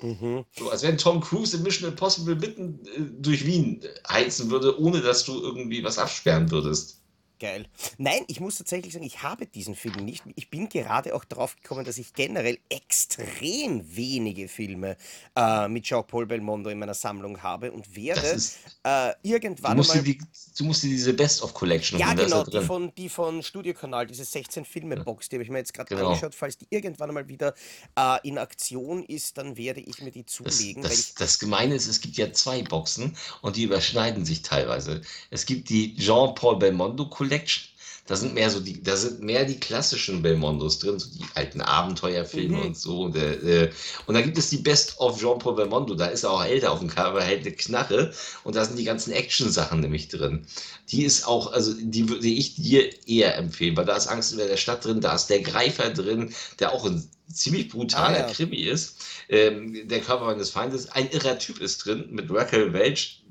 mhm. 0.00 0.44
So, 0.58 0.70
als 0.70 0.82
wenn 0.82 0.98
Tom 0.98 1.20
Cruise 1.20 1.56
in 1.56 1.62
Mission 1.62 1.88
Impossible 1.88 2.34
mitten 2.34 2.80
äh, 2.86 3.00
durch 3.20 3.46
Wien 3.46 3.80
heizen 4.08 4.50
würde, 4.50 4.78
ohne 4.80 5.00
dass 5.00 5.24
du 5.24 5.40
irgendwie 5.40 5.84
was 5.84 5.98
absperren 5.98 6.50
würdest. 6.50 6.98
Geil. 7.40 7.66
Nein, 7.98 8.22
ich 8.26 8.40
muss 8.40 8.58
tatsächlich 8.58 8.92
sagen, 8.92 9.04
ich 9.04 9.22
habe 9.22 9.46
diesen 9.46 9.74
Film 9.76 10.04
nicht. 10.04 10.24
Ich 10.34 10.50
bin 10.50 10.68
gerade 10.68 11.14
auch 11.14 11.24
drauf 11.24 11.54
gekommen, 11.56 11.84
dass 11.84 11.96
ich 11.98 12.12
generell 12.12 12.58
extrem 12.68 13.84
wenige 13.96 14.48
Filme 14.48 14.96
äh, 15.36 15.68
mit 15.68 15.84
Jean-Paul 15.84 16.26
Belmondo 16.26 16.68
in 16.70 16.78
meiner 16.78 16.94
Sammlung 16.94 17.40
habe 17.42 17.70
und 17.72 17.86
Das 17.86 17.94
werde 17.96 18.26
ist, 18.28 18.58
äh, 18.82 19.12
du, 19.22 19.28
irgendwann 19.30 19.76
musst 19.76 19.90
einmal. 19.92 20.04
die, 20.04 20.18
du 20.56 20.64
musst 20.64 20.82
dir 20.82 20.88
diese 20.88 21.14
Best-of-Collection 21.14 21.98
Ja, 21.98 22.12
genau, 22.14 22.44
die 22.44 22.60
von, 22.60 22.92
die 22.96 23.08
von 23.08 23.42
Studiokanal, 23.42 24.06
diese 24.06 24.24
16 24.24 24.64
Filme-Box, 24.64 25.28
die 25.28 25.36
habe 25.36 25.44
ich 25.44 25.50
mir 25.50 25.58
jetzt 25.58 25.72
gerade 25.74 25.88
Genau. 25.94 26.08
angeschaut. 26.08 26.34
Falls 26.34 26.58
die 26.58 26.66
irgendwann 26.70 27.10
einmal 27.10 27.28
wieder 27.28 27.54
äh, 27.96 28.18
in 28.26 28.38
Aktion 28.38 29.04
ist, 29.04 29.38
dann 29.38 29.56
werde 29.56 29.80
ich 29.80 30.02
mir 30.02 30.10
die 30.10 30.24
Das, 30.24 30.34
zulegen, 30.34 30.82
das, 30.82 30.92
ich. 30.98 31.14
das 31.14 31.38
Gemeine 31.38 31.74
ist, 31.74 31.86
es 31.86 32.00
gibt 32.00 32.16
ja 32.16 32.32
zwei 32.32 32.62
Boxen 32.62 33.16
und 33.42 33.56
die 33.56 33.62
überschneiden 33.62 34.24
sich 34.24 34.42
teilweise. 34.42 35.02
Es 35.30 35.46
gibt 35.46 35.68
die 35.68 35.94
Jean-Paul 35.96 36.58
Belmondo 36.58 37.08
Collection. 37.28 37.64
Da 38.06 38.16
sind 38.16 38.32
mehr 38.32 38.48
so 38.48 38.60
die, 38.60 38.82
da 38.82 38.96
sind 38.96 39.20
mehr 39.20 39.44
die 39.44 39.60
klassischen 39.60 40.22
Belmondos 40.22 40.78
drin, 40.78 40.98
so 40.98 41.10
die 41.10 41.26
alten 41.34 41.60
Abenteuerfilme 41.60 42.56
Mhm. 42.56 42.62
und 42.68 42.78
so. 42.78 43.02
Und, 43.02 43.16
äh, 43.16 43.64
äh, 43.64 43.70
und 44.06 44.14
dann 44.14 44.24
gibt 44.24 44.38
es 44.38 44.48
die 44.48 44.56
Best 44.56 44.98
of 44.98 45.20
Jean-Paul 45.20 45.56
Belmondo, 45.56 45.94
da 45.94 46.06
ist 46.06 46.22
er 46.24 46.30
auch 46.30 46.42
älter 46.42 46.72
auf 46.72 46.78
dem 46.78 46.88
Cover, 46.88 47.20
hält 47.22 47.42
eine 47.44 47.54
Knarre 47.54 48.14
und 48.44 48.56
da 48.56 48.64
sind 48.64 48.78
die 48.78 48.84
ganzen 48.84 49.12
Action-Sachen 49.12 49.80
nämlich 49.80 50.08
drin. 50.08 50.46
Die 50.88 51.04
ist 51.04 51.26
auch, 51.26 51.52
also 51.52 51.74
die 51.78 52.08
würde 52.08 52.28
ich 52.28 52.54
dir 52.54 52.88
eher 53.06 53.36
empfehlen, 53.36 53.76
weil 53.76 53.84
da 53.84 53.94
ist 53.94 54.06
Angst 54.06 54.32
über 54.32 54.46
der 54.46 54.56
Stadt 54.56 54.86
drin, 54.86 55.02
da 55.02 55.14
ist 55.14 55.26
der 55.26 55.42
Greifer 55.42 55.90
drin, 55.90 56.32
der 56.60 56.72
auch 56.72 56.86
ein 56.86 57.06
ziemlich 57.30 57.68
brutaler 57.68 58.24
Ah, 58.24 58.28
ja. 58.28 58.32
Krimi 58.32 58.56
ist. 58.56 58.96
Ähm, 59.28 59.86
der 59.86 60.00
Körper 60.00 60.24
meines 60.24 60.48
Feindes, 60.48 60.88
ein 60.88 61.10
irrer 61.10 61.38
Typ 61.38 61.60
ist 61.60 61.84
drin 61.84 62.06
mit 62.10 62.30
Raquel 62.30 62.72
Welch, 62.72 63.22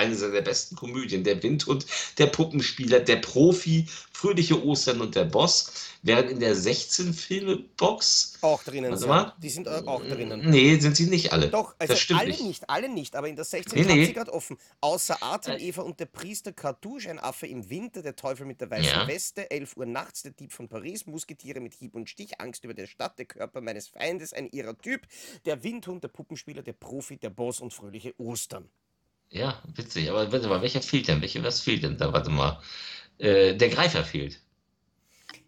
eine 0.00 0.14
seiner 0.16 0.40
besten 0.40 0.76
Komödien, 0.76 1.22
der 1.24 1.42
Windhund, 1.42 1.86
der 2.18 2.26
Puppenspieler, 2.26 3.00
der 3.00 3.16
Profi, 3.16 3.86
Fröhliche 4.12 4.62
Ostern 4.66 5.00
und 5.00 5.14
der 5.14 5.24
Boss, 5.24 5.72
während 6.02 6.30
in 6.30 6.40
der 6.40 6.54
16-Filme-Box, 6.54 8.38
Auch 8.42 8.62
drinnen. 8.62 8.90
Warte 8.92 9.06
mal. 9.06 9.32
Die 9.42 9.48
sind 9.48 9.66
äh, 9.66 9.82
auch 9.86 10.02
drinnen. 10.04 10.48
nee, 10.50 10.78
sind 10.78 10.96
sie 10.96 11.06
nicht 11.06 11.32
alle. 11.32 11.48
Doch, 11.48 11.74
also 11.78 11.92
das 11.94 12.00
stimmt 12.00 12.20
alle 12.20 12.28
nicht. 12.30 12.42
nicht. 12.42 12.68
alle 12.68 12.88
nicht, 12.88 13.16
aber 13.16 13.28
in 13.28 13.36
der 13.36 13.44
16 13.46 13.86
Nee, 13.86 13.94
nee, 13.94 14.12
gerade 14.12 14.32
offen. 14.32 14.58
Außer 14.80 15.22
Atem, 15.22 15.54
Äh. 15.54 15.68
Eva 15.68 15.82
und 15.82 16.00
der 16.00 16.06
Priester, 16.06 16.52
Cartouche, 16.52 17.08
ein 17.10 17.18
Affe 17.18 17.46
im 17.46 17.70
Winter, 17.70 18.02
der 18.02 18.14
Teufel 18.16 18.44
mit 18.46 18.60
der 18.60 18.70
weißen 18.70 18.84
Ja. 18.84 19.08
Weste, 19.08 19.50
11 19.50 19.76
Uhr 19.76 19.86
nachts, 19.86 20.22
der 20.22 20.32
Dieb 20.32 20.52
von 20.52 20.68
Paris, 20.68 21.06
Musketiere 21.06 21.60
mit 21.60 21.74
Hieb 21.74 21.94
und 21.94 22.10
Stich, 22.10 22.40
Angst 22.40 22.64
über 22.64 22.74
der 22.74 22.86
Stadt, 22.86 23.18
der 23.18 23.26
Körper 23.26 23.60
meines 23.62 23.88
Feindes, 23.88 24.32
ein 24.34 24.48
irrer 24.50 24.76
Typ, 24.76 25.06
der 25.46 25.62
Windhund, 25.62 26.04
der 26.04 26.08
Puppenspieler, 26.08 26.62
der 26.62 26.74
Profi, 26.74 27.16
der 27.16 27.30
Boss 27.30 27.60
und 27.60 27.72
fröhliche 27.72 28.14
Ostern. 28.18 28.68
Ja, 29.30 29.62
witzig. 29.74 30.10
Aber 30.10 30.30
warte 30.32 30.48
mal, 30.48 30.60
welcher 30.62 30.82
fehlt 30.82 31.08
denn? 31.08 31.20
Welche, 31.22 31.42
was 31.42 31.60
fehlt 31.60 31.82
denn 31.84 31.96
da? 31.96 32.12
Warte 32.12 32.30
mal. 32.30 32.60
Äh, 33.18 33.54
der 33.56 33.68
Greifer 33.68 34.04
fehlt. 34.04 34.40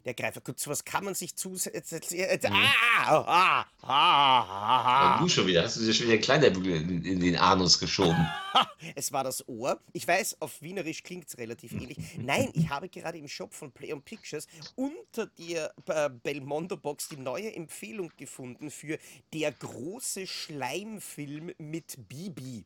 Der 0.04 0.14
Greifer, 0.14 0.40
gut, 0.40 0.58
sowas 0.58 0.84
kann 0.84 1.04
man 1.04 1.14
sich 1.14 1.36
zusätzlich. 1.36 2.18
Äh, 2.18 2.38
Mhm. 2.42 2.54
ah, 2.54 2.66
ah, 3.06 3.60
ah, 3.60 3.66
ah, 3.82 5.16
ah, 5.16 5.18
du 5.20 5.28
schon 5.28 5.46
wieder, 5.46 5.62
hast 5.62 5.76
du 5.76 5.84
dir 5.84 5.94
schon 5.94 6.06
wieder 6.06 6.14
einen 6.14 6.22
Kleiderbügel 6.22 6.74
in, 6.74 7.04
in 7.04 7.20
den 7.20 7.36
Anus 7.36 7.78
geschoben. 7.78 8.28
Es 8.96 9.12
war 9.12 9.22
das 9.22 9.48
Ohr. 9.48 9.80
Ich 9.92 10.06
weiß, 10.06 10.40
auf 10.40 10.60
Wienerisch 10.60 11.04
klingt 11.04 11.28
es 11.28 11.38
relativ 11.38 11.72
ähnlich. 11.72 11.98
Nein, 12.18 12.50
ich 12.54 12.68
habe 12.68 12.88
gerade 12.88 13.16
im 13.18 13.28
Shop 13.28 13.54
von 13.54 13.70
Play 13.70 13.92
on 13.92 14.02
Pictures 14.02 14.48
unter 14.74 15.26
der 15.38 15.72
äh, 15.86 16.10
Belmondo 16.10 16.76
Box 16.76 17.08
die 17.08 17.16
neue 17.16 17.54
Empfehlung 17.54 18.10
gefunden 18.16 18.70
für 18.70 18.98
der 19.32 19.52
große 19.52 20.26
Schleimfilm 20.26 21.52
mit 21.58 21.96
Bibi. 22.08 22.64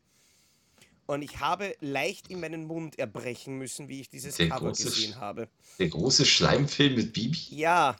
Und 1.07 1.21
ich 1.21 1.39
habe 1.39 1.75
leicht 1.79 2.27
in 2.27 2.41
meinen 2.41 2.65
Mund 2.67 2.99
erbrechen 2.99 3.57
müssen, 3.57 3.87
wie 3.87 4.01
ich 4.01 4.09
dieses 4.09 4.35
Der 4.35 4.49
Cover 4.49 4.67
große 4.67 4.83
gesehen 4.83 5.15
habe. 5.15 5.47
Der 5.79 5.87
große 5.87 6.25
Schleimfilm 6.25 6.95
mit 6.95 7.13
Bibi? 7.13 7.39
Ja. 7.49 7.95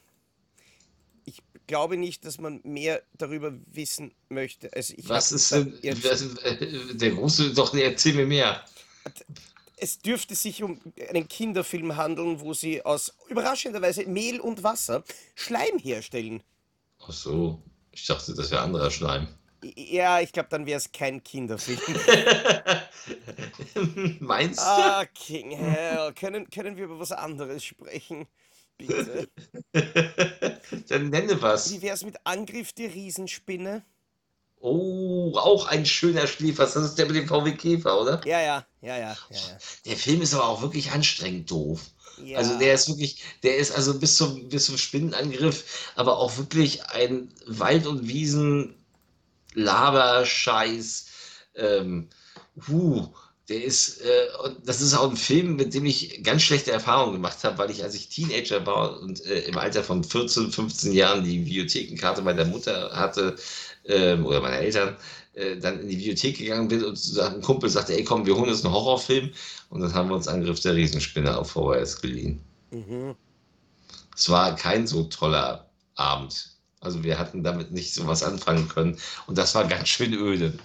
Ich 1.23 1.41
glaube 1.67 1.95
nicht, 1.95 2.25
dass 2.25 2.37
man 2.37 2.59
mehr 2.63 3.01
darüber 3.17 3.53
wissen 3.71 4.13
möchte. 4.27 4.71
Also 4.73 4.93
ich 4.97 5.07
Was 5.07 5.31
ist 5.31 5.51
denn 5.53 5.81
äh, 5.83 6.95
der 6.95 7.11
große? 7.11 7.53
Doch, 7.53 7.73
erzähl 7.73 8.13
mir 8.13 8.25
mehr. 8.25 8.63
Es 9.77 9.99
dürfte 9.99 10.35
sich 10.35 10.61
um 10.63 10.81
einen 11.09 11.29
Kinderfilm 11.29 11.95
handeln, 11.95 12.41
wo 12.41 12.53
sie 12.53 12.83
aus 12.83 13.13
überraschenderweise 13.29 14.05
Mehl 14.05 14.41
und 14.41 14.63
Wasser 14.63 15.03
Schleim 15.35 15.77
herstellen. 15.79 16.43
Ach 16.99 17.13
so, 17.13 17.61
ich 17.91 18.05
dachte, 18.05 18.33
das 18.33 18.51
wäre 18.51 18.61
anderer 18.61 18.91
Schleim. 18.91 19.27
Ja, 19.75 20.19
ich 20.21 20.31
glaube, 20.31 20.49
dann 20.49 20.65
wäre 20.65 20.77
es 20.77 20.91
kein 20.91 21.23
Kinderfilm. 21.23 21.79
Meinst 24.19 24.59
du? 24.59 24.65
ah, 24.65 25.05
King 25.13 25.51
Hell. 25.51 26.13
Können, 26.13 26.49
können 26.49 26.77
wir 26.77 26.85
über 26.85 26.99
was 26.99 27.11
anderes 27.11 27.63
sprechen? 27.63 28.27
Bitte. 28.77 29.27
Dann 30.89 31.09
nenne 31.09 31.41
was. 31.41 31.71
Wie 31.71 31.81
wäre 31.81 31.95
es 31.95 32.03
mit 32.03 32.17
Angriff 32.25 32.73
der 32.73 32.93
Riesenspinne? 32.93 33.83
Oh, 34.59 35.33
auch 35.37 35.67
ein 35.67 35.85
schöner 35.85 36.27
Schläfer. 36.27 36.63
Das 36.63 36.75
ist 36.75 36.95
der 36.95 37.05
mit 37.07 37.15
dem 37.15 37.27
VW 37.27 37.53
Käfer, 37.53 37.99
oder? 38.01 38.21
Ja, 38.25 38.41
ja, 38.41 38.65
ja, 38.81 38.97
ja, 38.97 39.17
ja. 39.29 39.57
Der 39.85 39.95
Film 39.97 40.21
ist 40.21 40.33
aber 40.33 40.47
auch 40.47 40.61
wirklich 40.61 40.91
anstrengend 40.91 41.49
doof. 41.51 41.81
ja. 42.17 42.37
Also 42.39 42.57
der 42.57 42.73
ist 42.73 42.87
wirklich, 42.89 43.21
der 43.43 43.57
ist 43.57 43.71
also 43.71 43.99
bis 43.99 44.17
zum, 44.17 44.49
bis 44.49 44.65
zum 44.65 44.77
Spinnenangriff, 44.77 45.91
aber 45.95 46.17
auch 46.17 46.37
wirklich 46.37 46.83
ein 46.87 47.31
Wald- 47.45 47.85
und 47.87 48.07
Wiesen-Laberscheiß. 49.57 51.05
Ähm, 51.55 52.07
huh, 52.67 53.07
der 53.49 53.63
ist, 53.63 54.01
äh, 54.01 54.27
und 54.43 54.67
das 54.67 54.81
ist 54.81 54.93
auch 54.93 55.09
ein 55.09 55.17
Film, 55.17 55.55
mit 55.55 55.73
dem 55.73 55.85
ich 55.85 56.21
ganz 56.23 56.43
schlechte 56.43 56.71
Erfahrungen 56.71 57.13
gemacht 57.13 57.43
habe, 57.43 57.57
weil 57.57 57.71
ich, 57.71 57.83
als 57.83 57.95
ich 57.95 58.09
Teenager 58.09 58.65
war 58.65 58.99
und 58.99 59.25
äh, 59.25 59.39
im 59.41 59.57
Alter 59.57 59.83
von 59.83 60.03
14, 60.03 60.51
15 60.51 60.91
Jahren 60.91 61.23
die 61.23 61.45
Videothekenkarte 61.45 62.21
meiner 62.21 62.45
Mutter 62.45 62.91
hatte, 62.93 63.35
ähm, 63.85 64.25
oder 64.25 64.41
meiner 64.41 64.57
Eltern, 64.57 64.97
äh, 65.33 65.57
dann 65.57 65.79
in 65.79 65.87
die 65.87 65.97
Videothek 65.97 66.37
gegangen 66.37 66.67
bin 66.67 66.83
und 66.83 67.19
ein 67.19 67.41
Kumpel 67.41 67.69
sagte, 67.69 67.93
ey 67.93 68.03
komm, 68.03 68.25
wir 68.25 68.35
holen 68.35 68.49
uns 68.49 68.65
einen 68.65 68.73
Horrorfilm 68.73 69.31
und 69.69 69.81
dann 69.81 69.93
haben 69.93 70.09
wir 70.09 70.15
uns 70.15 70.27
Angriff 70.27 70.59
der 70.59 70.75
Riesenspinne 70.75 71.37
auf 71.37 71.51
VHS 71.51 72.01
geliehen. 72.01 72.41
Mhm. 72.71 73.15
Es 74.15 74.29
war 74.29 74.55
kein 74.55 74.87
so 74.87 75.05
toller 75.05 75.69
Abend. 75.95 76.56
Also 76.79 77.03
wir 77.03 77.17
hatten 77.17 77.43
damit 77.43 77.71
nicht 77.71 77.93
so 77.93 78.07
was 78.07 78.23
anfangen 78.23 78.67
können 78.69 78.99
und 79.25 79.37
das 79.37 79.55
war 79.55 79.67
ganz 79.67 79.89
schön 79.89 80.13
öde. 80.13 80.57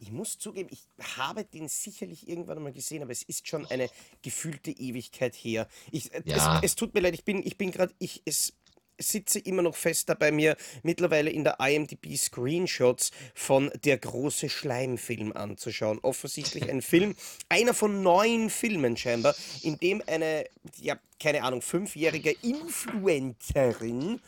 Ich 0.00 0.12
muss 0.12 0.38
zugeben, 0.38 0.68
ich 0.72 0.86
habe 1.18 1.44
den 1.44 1.68
sicherlich 1.68 2.28
irgendwann 2.28 2.58
einmal 2.58 2.72
gesehen, 2.72 3.02
aber 3.02 3.12
es 3.12 3.22
ist 3.22 3.48
schon 3.48 3.66
eine 3.66 3.90
gefühlte 4.22 4.70
Ewigkeit 4.70 5.34
her. 5.34 5.68
Ich, 5.90 6.12
äh, 6.14 6.22
Ja. 6.24 6.60
es, 6.60 6.70
es 6.70 6.76
tut 6.76 6.94
mir 6.94 7.00
leid, 7.00 7.14
ich 7.14 7.24
bin, 7.24 7.44
ich 7.44 7.58
bin 7.58 7.72
gerade, 7.72 7.92
ich 7.98 8.22
es 8.24 8.52
sitze 8.98 9.38
immer 9.38 9.62
noch 9.62 9.76
fest 9.76 10.08
dabei 10.08 10.30
mir 10.32 10.56
mittlerweile 10.82 11.30
in 11.30 11.44
der 11.44 11.58
IMDb 11.60 12.16
Screenshots 12.16 13.10
von 13.34 13.70
Der 13.84 13.98
große 13.98 14.48
Schleimfilm 14.48 15.32
anzuschauen. 15.32 15.98
Offensichtlich 16.02 16.68
ein 16.68 16.82
Film, 16.88 17.14
einer 17.48 17.74
von 17.74 18.02
neun 18.02 18.50
Filmen 18.50 18.96
scheinbar, 18.96 19.34
in 19.62 19.78
dem 19.78 20.02
eine, 20.06 20.44
ja, 20.80 20.98
keine 21.20 21.42
Ahnung, 21.42 21.62
fünfjährige 21.62 22.34
Influencerin 22.42 24.20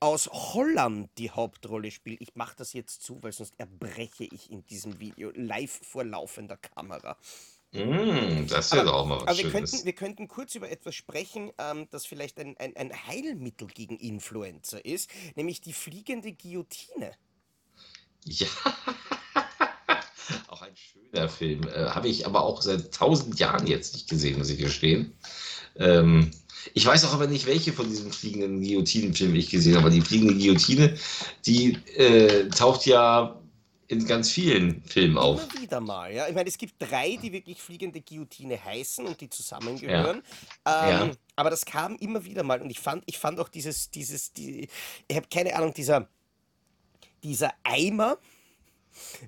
aus 0.00 0.28
Holland 0.28 1.08
die 1.16 1.30
Hauptrolle 1.30 1.90
spielt. 1.90 2.20
Ich 2.20 2.34
mache 2.34 2.56
das 2.58 2.74
jetzt 2.74 3.02
zu, 3.02 3.22
weil 3.22 3.32
sonst 3.32 3.54
erbreche 3.58 4.24
ich 4.24 4.50
in 4.50 4.64
diesem 4.66 5.00
Video 5.00 5.30
live 5.34 5.80
vor 5.82 6.04
laufender 6.04 6.58
Kamera. 6.58 7.16
Mm, 7.74 8.46
das 8.46 8.70
wäre 8.72 8.84
doch 8.84 8.94
auch 8.94 9.06
mal 9.06 9.16
was 9.16 9.26
Aber 9.26 9.36
wir 9.36 9.50
Schönes. 9.50 9.72
könnten, 9.72 9.84
wir 9.84 9.92
könnten 9.94 10.28
kurz 10.28 10.54
über 10.54 10.70
etwas 10.70 10.94
sprechen, 10.94 11.50
ähm, 11.58 11.88
das 11.90 12.06
vielleicht 12.06 12.38
ein, 12.38 12.56
ein, 12.58 12.76
ein 12.76 12.92
Heilmittel 13.08 13.66
gegen 13.66 13.96
Influencer 13.96 14.84
ist, 14.84 15.10
nämlich 15.34 15.60
die 15.60 15.72
fliegende 15.72 16.32
Guillotine. 16.32 17.12
Ja, 18.24 18.46
auch 20.46 20.62
ein 20.62 20.76
schöner 20.76 21.28
Film. 21.28 21.66
Äh, 21.66 21.86
Habe 21.86 22.08
ich 22.08 22.26
aber 22.26 22.44
auch 22.44 22.62
seit 22.62 22.94
tausend 22.94 23.40
Jahren 23.40 23.66
jetzt 23.66 23.94
nicht 23.94 24.08
gesehen, 24.08 24.38
muss 24.38 24.50
ich 24.50 24.58
gestehen. 24.58 25.12
Ähm, 25.76 26.30
ich 26.74 26.86
weiß 26.86 27.04
auch 27.06 27.12
aber 27.12 27.26
nicht, 27.26 27.46
welche 27.46 27.72
von 27.72 27.88
diesen 27.88 28.12
fliegenden 28.12 28.62
Guillotinenfilmen 28.62 29.36
ich 29.36 29.50
gesehen 29.50 29.76
habe. 29.76 29.90
Die 29.90 30.00
fliegende 30.00 30.34
Guillotine, 30.34 30.96
die 31.44 31.72
äh, 31.96 32.48
taucht 32.50 32.86
ja 32.86 33.40
in 33.88 34.06
ganz 34.06 34.30
vielen 34.30 34.82
Filmen 34.84 35.18
auf. 35.18 35.42
Immer 35.42 35.62
wieder 35.62 35.80
mal, 35.80 36.12
ja. 36.12 36.28
Ich 36.28 36.34
meine, 36.34 36.48
es 36.48 36.58
gibt 36.58 36.74
drei, 36.78 37.16
die 37.16 37.32
wirklich 37.32 37.60
fliegende 37.60 38.00
Guillotine 38.00 38.62
heißen 38.62 39.06
und 39.06 39.20
die 39.20 39.28
zusammengehören. 39.28 40.22
Ja. 40.66 41.02
Ähm, 41.02 41.16
Aber 41.36 41.50
das 41.50 41.64
kam 41.64 41.96
immer 41.96 42.24
wieder 42.24 42.42
mal 42.42 42.60
und 42.62 42.70
ich 42.70 42.80
fand, 42.80 43.02
ich 43.06 43.18
fand 43.18 43.38
auch 43.40 43.48
dieses, 43.48 43.90
dieses, 43.90 44.32
die, 44.32 44.68
ich 45.08 45.16
habe 45.16 45.26
keine 45.30 45.54
Ahnung, 45.56 45.74
dieser, 45.74 46.08
dieser 47.22 47.52
Eimer 47.62 48.18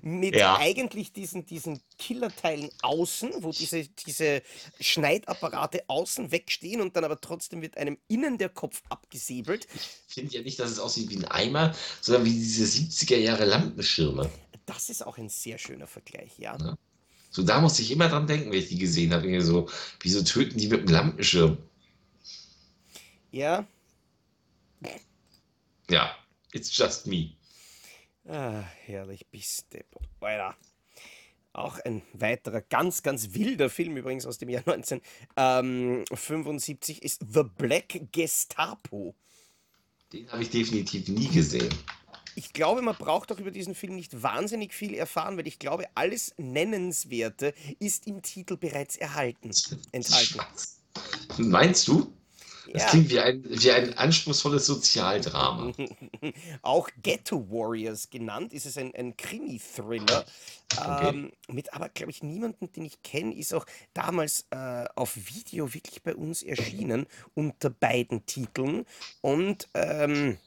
mit 0.01 0.35
Ja. 0.35 0.57
eigentlich 0.57 1.11
diesen, 1.11 1.45
diesen 1.45 1.81
Killerteilen 1.97 2.69
außen, 2.81 3.31
wo 3.43 3.51
diese, 3.51 3.85
diese 3.85 4.41
Schneidapparate 4.79 5.83
außen 5.87 6.31
wegstehen 6.31 6.79
und 6.81 6.95
dann 6.95 7.03
aber 7.03 7.19
trotzdem 7.19 7.61
wird 7.61 7.77
einem 7.77 7.97
innen 8.07 8.37
der 8.37 8.49
Kopf 8.49 8.81
abgesäbelt. 8.89 9.67
Ich 9.75 10.13
finde 10.13 10.35
ja 10.35 10.41
nicht, 10.41 10.59
dass 10.59 10.71
es 10.71 10.79
aussieht 10.79 11.09
wie 11.09 11.17
ein 11.17 11.25
Eimer, 11.25 11.75
sondern 12.01 12.25
wie 12.25 12.31
diese 12.31 12.63
70er 12.63 13.17
Jahre 13.17 13.45
Lampenschirme. 13.45 14.29
Das 14.67 14.89
ist 14.89 15.05
auch 15.05 15.17
ein 15.17 15.29
sehr 15.29 15.57
schöner 15.57 15.87
Vergleich, 15.87 16.37
ja. 16.37 16.55
Ja. 16.59 16.77
So, 17.31 17.41
da 17.41 17.59
musste 17.59 17.81
ich 17.81 17.91
immer 17.91 18.09
dran 18.09 18.27
denken, 18.27 18.51
wenn 18.51 18.59
ich 18.59 18.69
die 18.69 18.77
gesehen 18.77 19.13
habe. 19.13 19.25
Irgendwie 19.25 19.43
So, 19.43 19.67
wieso 20.01 20.23
töten 20.23 20.59
die 20.59 20.67
mit 20.67 20.81
einem 20.81 20.89
Lampenschirm? 20.89 21.57
Ja, 23.31 23.67
Ja, 25.89 26.15
it's 26.51 26.75
just 26.75 27.07
me. 27.07 27.31
Ah, 28.27 28.63
herrlich, 28.85 29.25
bist. 29.31 29.67
Alter. 30.19 30.55
Auch 31.53 31.79
ein 31.79 32.01
weiterer 32.13 32.61
ganz, 32.61 33.01
ganz 33.01 33.33
wilder 33.33 33.69
Film 33.69 33.95
übrigens 33.97 34.25
aus 34.25 34.37
dem 34.37 34.49
Jahr 34.49 34.63
1975 34.67 37.01
ist 37.01 37.25
The 37.33 37.43
Black 37.43 38.11
Gestapo. 38.11 39.15
Den 40.13 40.31
habe 40.31 40.43
ich 40.43 40.49
definitiv 40.49 41.07
nie 41.07 41.29
gesehen. 41.29 41.73
Ich 42.37 42.53
glaube, 42.53 42.83
man 42.83 42.95
braucht 42.95 43.31
auch 43.31 43.39
über 43.39 43.49
diesen 43.49 43.73
Film 43.73 43.95
nicht 43.95 44.21
wahnsinnig 44.21 44.71
viel 44.71 44.93
erfahren, 44.93 45.37
weil 45.37 45.47
ich 45.47 45.57
glaube, 45.57 45.85
alles 45.95 46.35
Nennenswerte 46.37 47.51
ist 47.79 48.05
im 48.05 48.21
Titel 48.21 48.57
bereits 48.57 48.95
erhalten, 48.95 49.49
enthalten. 49.91 50.39
Meinst 51.39 51.87
du? 51.87 52.13
Das 52.71 52.83
Ja. 52.83 52.89
klingt 52.89 53.09
wie 53.09 53.19
ein, 53.19 53.43
wie 53.43 53.71
ein 53.71 53.97
anspruchsvolles 53.97 54.67
Sozialdrama. 54.67 55.73
Auch 56.61 56.89
Ghetto 57.01 57.49
Warriors 57.49 58.07
genannt, 58.11 58.53
ist 58.53 58.67
es 58.67 58.77
ein, 58.77 58.93
ein 58.93 59.17
Krimi-Thriller. 59.17 60.23
Okay. 60.75 61.09
Ähm, 61.09 61.31
mit 61.47 61.73
aber, 61.73 61.89
glaube 61.89 62.11
ich, 62.11 62.21
niemanden, 62.21 62.71
den 62.71 62.85
ich 62.85 63.01
kenne, 63.01 63.33
ist 63.35 63.51
auch 63.53 63.65
damals 63.95 64.45
äh, 64.51 64.85
auf 64.95 65.15
Video 65.15 65.73
wirklich 65.73 66.03
bei 66.03 66.13
uns 66.13 66.43
erschienen 66.43 67.07
unter 67.33 67.71
beiden 67.71 68.27
Titeln. 68.27 68.85
Und 69.21 69.69
ähm, 69.73 70.37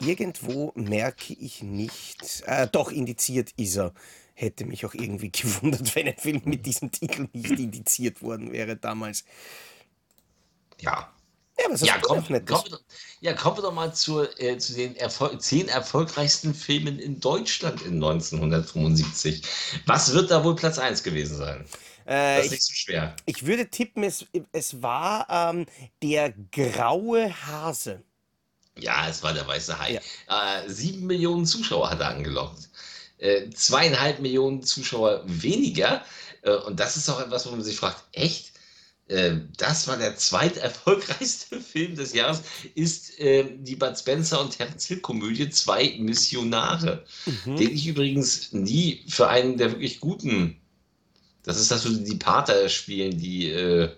irgendwo 0.00 0.72
merke 0.74 1.34
ich 1.34 1.62
nicht, 1.62 2.42
äh, 2.46 2.68
doch 2.68 2.90
indiziert 2.90 3.52
ist 3.56 3.76
er. 3.76 3.94
Hätte 4.34 4.64
mich 4.66 4.86
auch 4.86 4.94
irgendwie 4.94 5.30
gewundert, 5.32 5.94
wenn 5.96 6.08
ein 6.08 6.16
Film 6.18 6.42
mit 6.44 6.66
diesem 6.66 6.90
Titel 6.92 7.28
nicht 7.32 7.58
indiziert 7.58 8.22
worden 8.22 8.52
wäre 8.52 8.76
damals. 8.76 9.24
Ja. 10.80 11.12
Ja, 11.58 11.66
hast 11.70 11.82
Ja, 11.82 11.94
du 11.94 12.00
komm, 12.00 12.18
noch 12.18 12.28
Nettes? 12.28 12.62
kommen 12.62 12.64
wir 12.66 12.70
doch, 12.78 12.84
ja, 13.20 13.32
kommen 13.34 13.56
wir 13.58 13.62
doch 13.62 13.72
mal 13.72 13.94
zur, 13.94 14.38
äh, 14.40 14.58
zu 14.58 14.74
den 14.74 14.96
Erfol 14.96 15.38
zehn 15.40 15.68
erfolgreichsten 15.68 16.54
Filmen 16.54 16.98
in 16.98 17.20
Deutschland 17.20 17.82
in 17.82 17.98
1975. 18.00 19.42
Was 19.86 20.12
wird 20.12 20.30
da 20.30 20.44
wohl 20.44 20.56
Platz 20.56 20.78
1 20.78 21.02
gewesen 21.02 21.36
sein? 21.36 21.64
Äh, 22.04 22.12
Das 22.34 22.46
ist 22.46 22.52
ich, 22.52 22.52
nicht 22.52 22.62
so 22.64 22.74
schwer. 22.74 23.16
Ich 23.26 23.46
würde 23.46 23.70
tippen, 23.70 24.04
es, 24.04 24.26
es 24.52 24.82
war 24.82 25.26
ähm, 25.30 25.66
der 26.02 26.32
graue 26.52 27.46
Hase. 27.46 28.04
Ja, 28.80 29.08
es 29.08 29.22
war 29.22 29.32
der 29.32 29.46
Weiße 29.46 29.78
Hai. 29.78 30.00
Ja. 30.28 30.62
Äh, 30.64 30.68
sieben 30.68 31.06
Millionen 31.06 31.46
Zuschauer 31.46 31.90
hat 31.90 32.00
er 32.00 32.08
angelockt. 32.08 32.68
Äh, 33.18 33.50
zweieinhalb 33.50 34.20
Millionen 34.20 34.62
Zuschauer 34.62 35.22
weniger. 35.26 36.04
Äh, 36.42 36.54
und 36.54 36.78
das 36.78 36.96
ist 36.96 37.08
auch 37.08 37.20
etwas, 37.20 37.46
wo 37.46 37.50
man 37.50 37.62
sich 37.62 37.76
fragt, 37.76 38.02
echt? 38.12 38.52
Äh, 39.08 39.36
das 39.56 39.88
war 39.88 39.96
der 39.96 40.16
zweiterfolgreichste 40.16 41.60
Film 41.72 41.96
des 41.96 42.12
Jahres, 42.12 42.42
ist 42.74 43.18
äh, 43.18 43.44
die 43.58 43.74
Bud 43.76 43.98
Spencer 43.98 44.40
und 44.40 44.56
Terence 44.56 44.86
Hill 44.86 45.00
Komödie 45.00 45.48
Zwei 45.50 45.96
Missionare, 45.98 47.04
Mhm. 47.26 47.56
den 47.56 47.70
ich 47.74 47.86
übrigens 47.86 48.52
nie 48.52 49.04
für 49.08 49.28
einen 49.28 49.56
der 49.56 49.72
wirklich 49.72 50.00
guten, 50.00 50.60
das 51.42 51.58
ist 51.58 51.70
das, 51.70 51.86
wo 51.86 51.90
die 51.90 52.16
Pater 52.16 52.68
spielen, 52.68 53.16
die, 53.18 53.50
äh, 53.50 53.88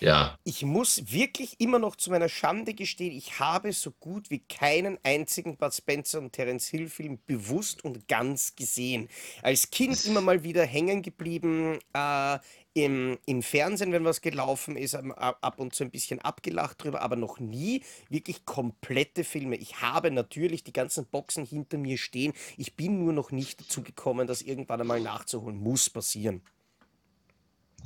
ja, 0.00 0.38
Ich 0.44 0.64
muss 0.64 1.12
wirklich 1.12 1.60
immer 1.60 1.78
noch 1.78 1.96
zu 1.96 2.10
meiner 2.10 2.28
Schande 2.28 2.74
gestehen, 2.74 3.12
ich 3.12 3.38
habe 3.38 3.72
so 3.72 3.90
gut 3.90 4.30
wie 4.30 4.40
keinen 4.40 4.98
einzigen 5.02 5.56
Bud 5.56 5.74
Spencer 5.74 6.18
und 6.18 6.32
Terence 6.32 6.68
Hill 6.68 6.88
Film 6.88 7.18
bewusst 7.26 7.84
und 7.84 8.08
ganz 8.08 8.56
gesehen. 8.56 9.08
Als 9.42 9.70
Kind 9.70 10.04
immer 10.06 10.20
mal 10.20 10.42
wieder 10.42 10.64
hängen 10.64 11.02
geblieben, 11.02 11.78
äh, 11.92 12.38
im, 12.72 13.18
im 13.26 13.42
Fernsehen, 13.42 13.92
wenn 13.92 14.04
was 14.04 14.20
gelaufen 14.20 14.76
ist, 14.76 14.94
ab 14.94 15.38
ab 15.40 15.58
und 15.58 15.74
zu 15.74 15.84
ein 15.84 15.90
bisschen 15.90 16.20
abgelacht 16.20 16.82
drüber, 16.82 17.02
aber 17.02 17.16
noch 17.16 17.40
nie 17.40 17.82
wirklich 18.08 18.44
komplette 18.44 19.24
Filme. 19.24 19.56
Ich 19.56 19.80
habe 19.80 20.10
natürlich 20.10 20.62
die 20.62 20.72
ganzen 20.72 21.06
Boxen 21.06 21.44
hinter 21.44 21.78
mir 21.78 21.98
stehen. 21.98 22.32
Ich 22.56 22.76
bin 22.76 23.02
nur 23.02 23.12
noch 23.12 23.32
nicht 23.32 23.60
dazu 23.60 23.82
gekommen, 23.82 24.26
das 24.26 24.42
irgendwann 24.42 24.80
einmal 24.80 25.00
nachzuholen. 25.00 25.58
Muss 25.58 25.90
passieren. 25.90 26.42